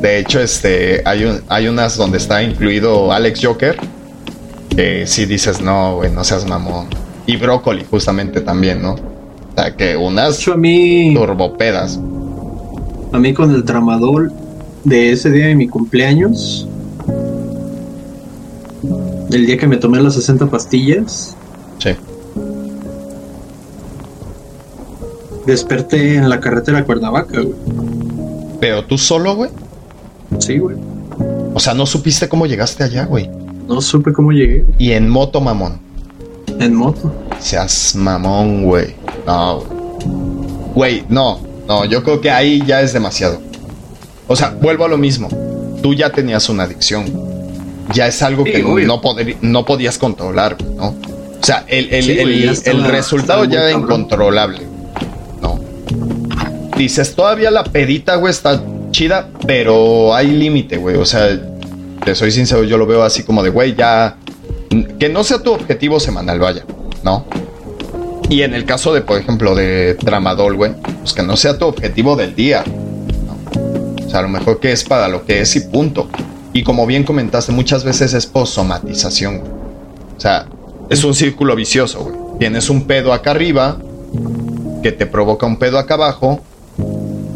[0.01, 3.77] De hecho, este, hay, un- hay unas donde está incluido Alex Joker.
[4.77, 6.87] Que si dices, no, güey, no seas mamón.
[7.27, 8.95] Y Brócoli, justamente también, ¿no?
[8.95, 12.01] O sea, que unas hecho, a mí, turbopedas.
[13.13, 14.33] a mí con el tramadol
[14.83, 16.67] de ese día de mi cumpleaños,
[19.31, 21.37] el día que me tomé las 60 pastillas,
[21.79, 21.91] Sí.
[25.47, 27.55] desperté en la carretera Cuernavaca, güey.
[28.61, 29.51] Pero tú solo, güey.
[30.39, 30.77] Sí, güey.
[31.53, 33.31] O sea, no supiste cómo llegaste allá, güey.
[33.66, 34.65] No supe cómo llegué.
[34.78, 35.78] Y en moto, mamón.
[36.61, 37.12] En moto.
[37.41, 38.95] Seas mamón, güey.
[39.27, 39.62] No,
[40.74, 41.05] güey.
[41.09, 41.41] No.
[41.66, 43.41] No, yo creo que ahí ya es demasiado.
[44.28, 45.28] O sea, vuelvo a lo mismo.
[45.82, 47.05] Tú ya tenías una adicción.
[47.93, 48.86] Ya es algo Sí, que obvio.
[48.86, 50.89] no, poder- no podías controlar, ¿no?
[50.89, 54.61] O sea, el, el- Sí, güey, el- estaba- el resultado ya era incontrolable.
[55.43, 55.59] No.
[56.77, 60.97] Dices, todavía la pedita, güey, está chida, pero hay límite, güey.
[60.97, 61.39] O sea,
[62.05, 64.17] te soy sincero, yo lo veo así como de, güey, ya.
[64.99, 66.65] Que no sea tu objetivo semanal, vaya,
[67.03, 67.25] ¿no?
[68.29, 71.67] Y en el caso de, por ejemplo, de Tramadol, güey, pues que no sea tu
[71.67, 72.65] objetivo del día.
[72.67, 74.05] ¿no?
[74.05, 76.09] O sea, a lo mejor que es para lo que es y punto.
[76.53, 79.39] Y como bien comentaste, muchas veces es por somatización.
[79.39, 79.53] güey.
[80.17, 80.47] O sea,
[80.89, 82.17] es un círculo vicioso, güey.
[82.39, 83.79] Tienes un pedo acá arriba,
[84.83, 86.43] que te provoca un pedo acá abajo,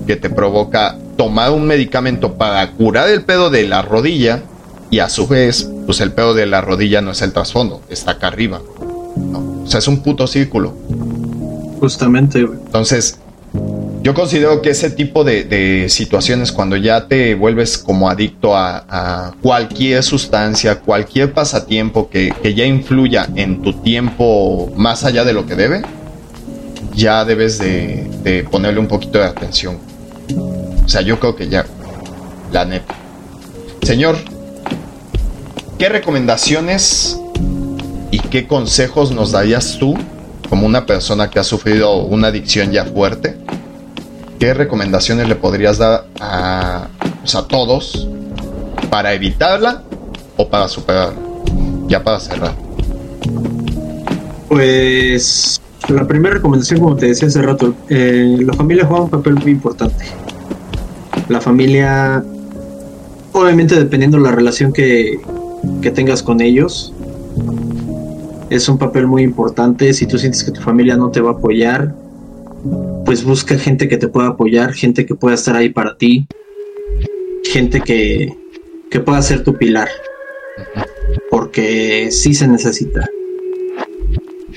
[0.06, 4.42] que te provoca tomar un medicamento para curar el pedo de la rodilla,
[4.90, 8.12] y a su vez, pues el pedo de la rodilla no es el trasfondo, está
[8.12, 8.60] acá arriba.
[9.16, 9.62] ¿no?
[9.64, 10.74] O sea, es un puto círculo.
[11.80, 12.58] Justamente, güey.
[12.64, 13.18] Entonces,
[14.02, 18.84] yo considero que ese tipo de, de situaciones, cuando ya te vuelves como adicto a,
[18.88, 25.32] a cualquier sustancia, cualquier pasatiempo que, que ya influya en tu tiempo más allá de
[25.32, 25.82] lo que debe,
[26.94, 29.78] ya debes de, de ponerle un poquito de atención.
[30.84, 31.66] O sea, yo creo que ya,
[32.52, 32.94] la neta.
[33.82, 34.16] Señor,
[35.78, 37.20] ¿qué recomendaciones
[38.10, 39.96] y qué consejos nos darías tú
[40.48, 43.36] como una persona que ha sufrido una adicción ya fuerte?
[44.40, 46.88] ¿Qué recomendaciones le podrías dar a,
[47.20, 48.08] pues, a todos
[48.90, 49.82] para evitarla
[50.36, 51.18] o para superarla?
[51.86, 52.54] Ya para cerrar.
[54.48, 59.34] Pues la primera recomendación, como te decía hace rato, eh, la familia juega un papel
[59.34, 60.04] muy importante.
[61.28, 62.22] La familia,
[63.32, 65.20] obviamente dependiendo la relación que,
[65.82, 66.92] que tengas con ellos,
[68.50, 69.92] es un papel muy importante.
[69.92, 71.94] Si tú sientes que tu familia no te va a apoyar,
[73.04, 76.26] pues busca gente que te pueda apoyar, gente que pueda estar ahí para ti,
[77.44, 78.36] gente que,
[78.90, 79.88] que pueda ser tu pilar,
[81.30, 83.08] porque sí se necesita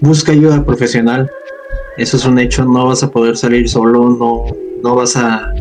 [0.02, 1.32] busca ayuda profesional.
[1.98, 4.46] Eso es un hecho, no vas a poder salir solo, no,
[4.84, 5.54] no vas a...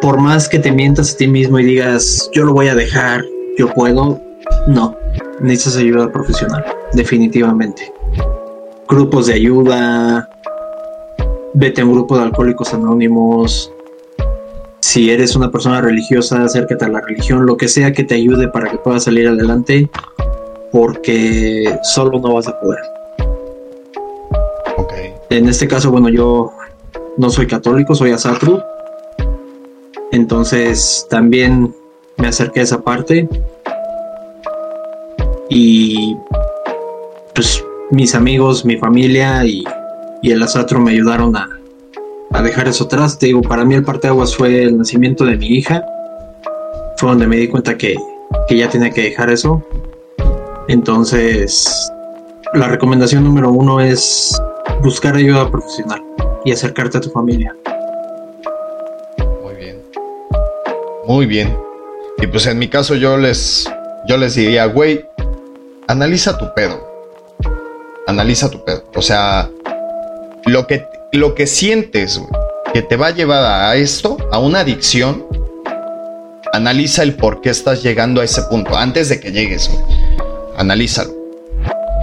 [0.00, 3.24] Por más que te mientas a ti mismo y digas, yo lo voy a dejar,
[3.56, 4.20] yo puedo,
[4.66, 4.96] no,
[5.40, 7.92] necesitas ayuda profesional, definitivamente.
[8.88, 10.28] Grupos de ayuda,
[11.54, 13.72] vete a un grupo de alcohólicos anónimos.
[14.80, 18.48] Si eres una persona religiosa, acércate a la religión, lo que sea que te ayude
[18.48, 19.90] para que puedas salir adelante
[20.70, 22.80] porque solo no vas a poder.
[25.30, 26.52] En este caso, bueno, yo
[27.16, 28.60] no soy católico, soy asatru.
[30.12, 31.74] Entonces también
[32.18, 33.28] me acerqué a esa parte.
[35.48, 36.16] Y
[37.34, 39.64] pues mis amigos, mi familia y,
[40.22, 41.48] el asatru me ayudaron a,
[42.32, 43.18] a dejar eso atrás.
[43.18, 45.84] Te digo, para mí el parteaguas fue el nacimiento de mi hija.
[46.96, 47.94] Fue donde me di cuenta que,
[48.48, 49.62] que ya tenía que dejar eso.
[50.68, 51.92] Entonces,
[52.54, 54.40] la recomendación número uno es
[54.82, 56.02] buscar ayuda profesional
[56.44, 57.54] y acercarte a tu familia.
[59.42, 59.82] Muy bien.
[61.06, 61.65] Muy bien.
[62.18, 63.68] Y pues en mi caso yo les
[64.06, 65.04] yo les diría, güey,
[65.86, 66.80] analiza tu pedo.
[68.06, 68.84] Analiza tu pedo.
[68.94, 69.50] O sea,
[70.46, 72.20] lo que lo que sientes
[72.72, 75.26] que te va a llevar a esto, a una adicción,
[76.52, 79.70] analiza el por qué estás llegando a ese punto antes de que llegues.
[79.70, 79.82] güey.
[80.56, 81.14] Analízalo.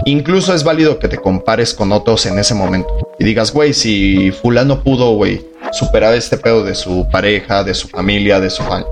[0.05, 4.31] Incluso es válido que te compares con otros en ese momento y digas, güey, si
[4.31, 8.85] fulano pudo, güey, superar este pedo de su pareja, de su familia, de su fa-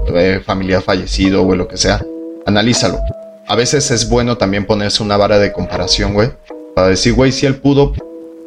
[0.45, 2.01] familiar fallecido, güey, lo que sea,
[2.45, 2.99] analízalo.
[3.47, 6.29] A veces es bueno también ponerse una vara de comparación, güey,
[6.75, 7.93] para decir, güey, si él pudo,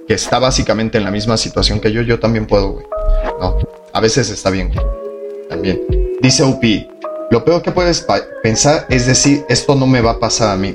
[0.07, 2.87] que está básicamente en la misma situación que yo, yo también puedo, güey.
[3.41, 3.57] No,
[3.93, 4.85] a veces está bien, güey.
[5.49, 5.81] También.
[6.21, 6.89] Dice Upi,
[7.31, 8.07] lo peor que puedes
[8.43, 10.75] pensar es decir, esto no me va a pasar a mí.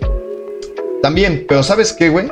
[1.02, 2.30] También, pero ¿sabes qué, güey?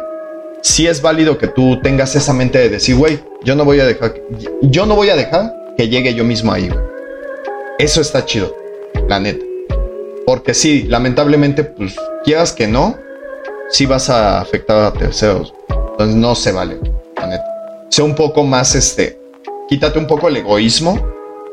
[0.61, 3.85] Sí es válido que tú tengas esa mente de decir, güey, yo no voy a
[3.85, 4.15] dejar,
[4.61, 6.69] yo no voy a dejar que llegue yo mismo ahí.
[7.77, 8.55] Eso está chido,
[9.07, 9.45] la neta.
[10.25, 12.97] Porque sí, lamentablemente, pues, quieras que no,
[13.69, 15.53] sí vas a afectar a terceros.
[15.69, 16.77] Entonces no se vale,
[17.15, 17.45] la neta.
[17.89, 19.19] Sea un poco más, este,
[19.69, 20.99] quítate un poco el egoísmo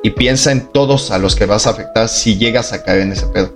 [0.03, 3.13] y piensa en todos a los que vas a afectar si llegas a caer en
[3.13, 3.53] ese pedo.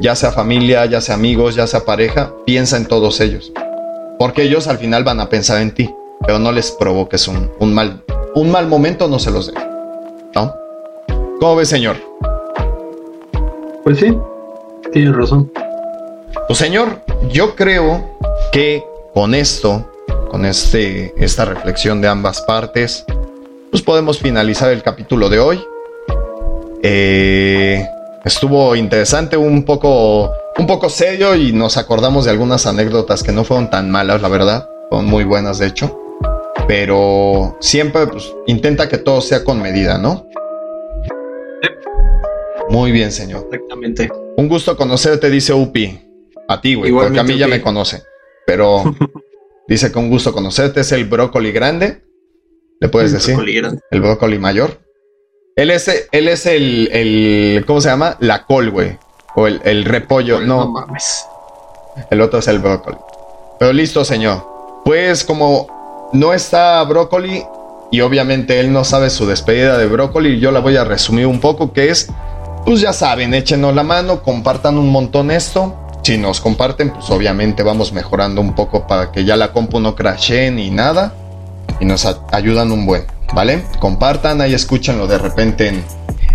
[0.00, 3.52] Ya sea familia, ya sea amigos, ya sea pareja, piensa en todos ellos.
[4.18, 5.94] Porque ellos al final van a pensar en ti,
[6.26, 8.02] pero no les provoques un, un mal,
[8.34, 9.54] un mal momento, no se los dé.
[10.34, 10.54] ¿No?
[11.40, 11.96] ¿Cómo ves, señor?
[13.84, 14.16] Pues sí,
[14.92, 15.52] tienes razón.
[16.46, 18.18] Pues señor, yo creo
[18.52, 19.90] que con esto,
[20.30, 23.04] con este, esta reflexión de ambas partes,
[23.70, 25.62] pues podemos finalizar el capítulo de hoy.
[26.82, 27.86] Eh,
[28.24, 33.44] estuvo interesante, un poco, un poco serio y nos acordamos de algunas anécdotas que no
[33.44, 36.00] fueron tan malas, la verdad, fueron muy buenas de hecho.
[36.66, 40.26] Pero siempre pues, intenta que todo sea con medida, ¿no?
[42.68, 43.46] Muy bien, señor.
[43.52, 44.10] Exactamente.
[44.36, 46.02] Un gusto conocerte, dice Upi.
[46.48, 48.02] A ti, güey, porque a mí ya me conoce.
[48.46, 48.82] Pero
[49.68, 50.80] dice que un gusto conocerte.
[50.80, 52.02] Es el brócoli grande.
[52.80, 53.34] ¿Le puedes el decir?
[53.34, 53.80] Brócoli grande.
[53.90, 54.80] El brócoli mayor.
[55.54, 58.16] Él es, él es el, el, ¿Cómo se llama?
[58.20, 58.98] La col, güey.
[59.36, 60.40] O el, el repollo.
[60.40, 60.64] No.
[60.64, 61.24] no mames.
[62.10, 62.98] El otro es el brócoli.
[63.58, 64.82] Pero listo, señor.
[64.84, 67.44] Pues como no está brócoli
[67.90, 71.40] y obviamente él no sabe su despedida de brócoli, yo la voy a resumir un
[71.40, 72.08] poco, que es
[72.64, 75.76] pues ya saben, échenos la mano, compartan un montón esto.
[76.02, 79.94] Si nos comparten, pues obviamente vamos mejorando un poco para que ya la compu no
[79.94, 81.14] crashe ni nada.
[81.78, 83.04] Y nos ayudan un buen,
[83.34, 83.62] ¿vale?
[83.78, 85.84] Compartan, ahí escúchenlo de repente en,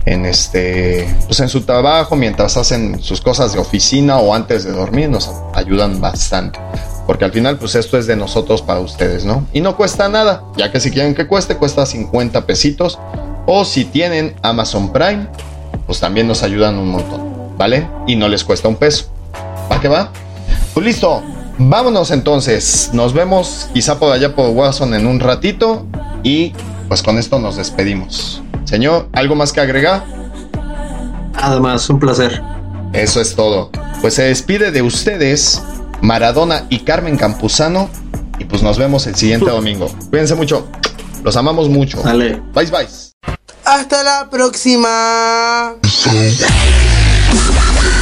[0.06, 4.72] en este, pues en su trabajo, mientras hacen sus cosas de oficina o antes de
[4.72, 6.60] dormir, nos ayudan bastante.
[7.06, 9.46] Porque al final, pues esto es de nosotros para ustedes, ¿no?
[9.54, 13.00] Y no cuesta nada, ya que si quieren que cueste, cuesta 50 pesitos.
[13.48, 15.28] O si tienen Amazon Prime,
[15.88, 17.88] pues también nos ayudan un montón, ¿vale?
[18.08, 19.06] Y no les cuesta un peso.
[19.72, 20.12] ¿Va que va?
[20.74, 21.22] Pues listo,
[21.58, 22.92] vámonos entonces.
[22.94, 25.86] Nos vemos quizá por allá por Watson en un ratito
[26.24, 26.54] y
[26.92, 28.42] pues con esto nos despedimos.
[28.66, 30.04] Señor, ¿algo más que agregar?
[31.32, 32.42] Nada más, un placer.
[32.92, 33.72] Eso es todo.
[34.02, 35.62] Pues se despide de ustedes
[36.02, 37.90] Maradona y Carmen Campuzano
[38.40, 39.88] y pues nos vemos el siguiente domingo.
[40.10, 40.68] Cuídense mucho.
[41.24, 42.02] Los amamos mucho.
[42.04, 42.42] Dale.
[42.54, 42.90] Bye bye.
[43.64, 45.76] Hasta la próxima.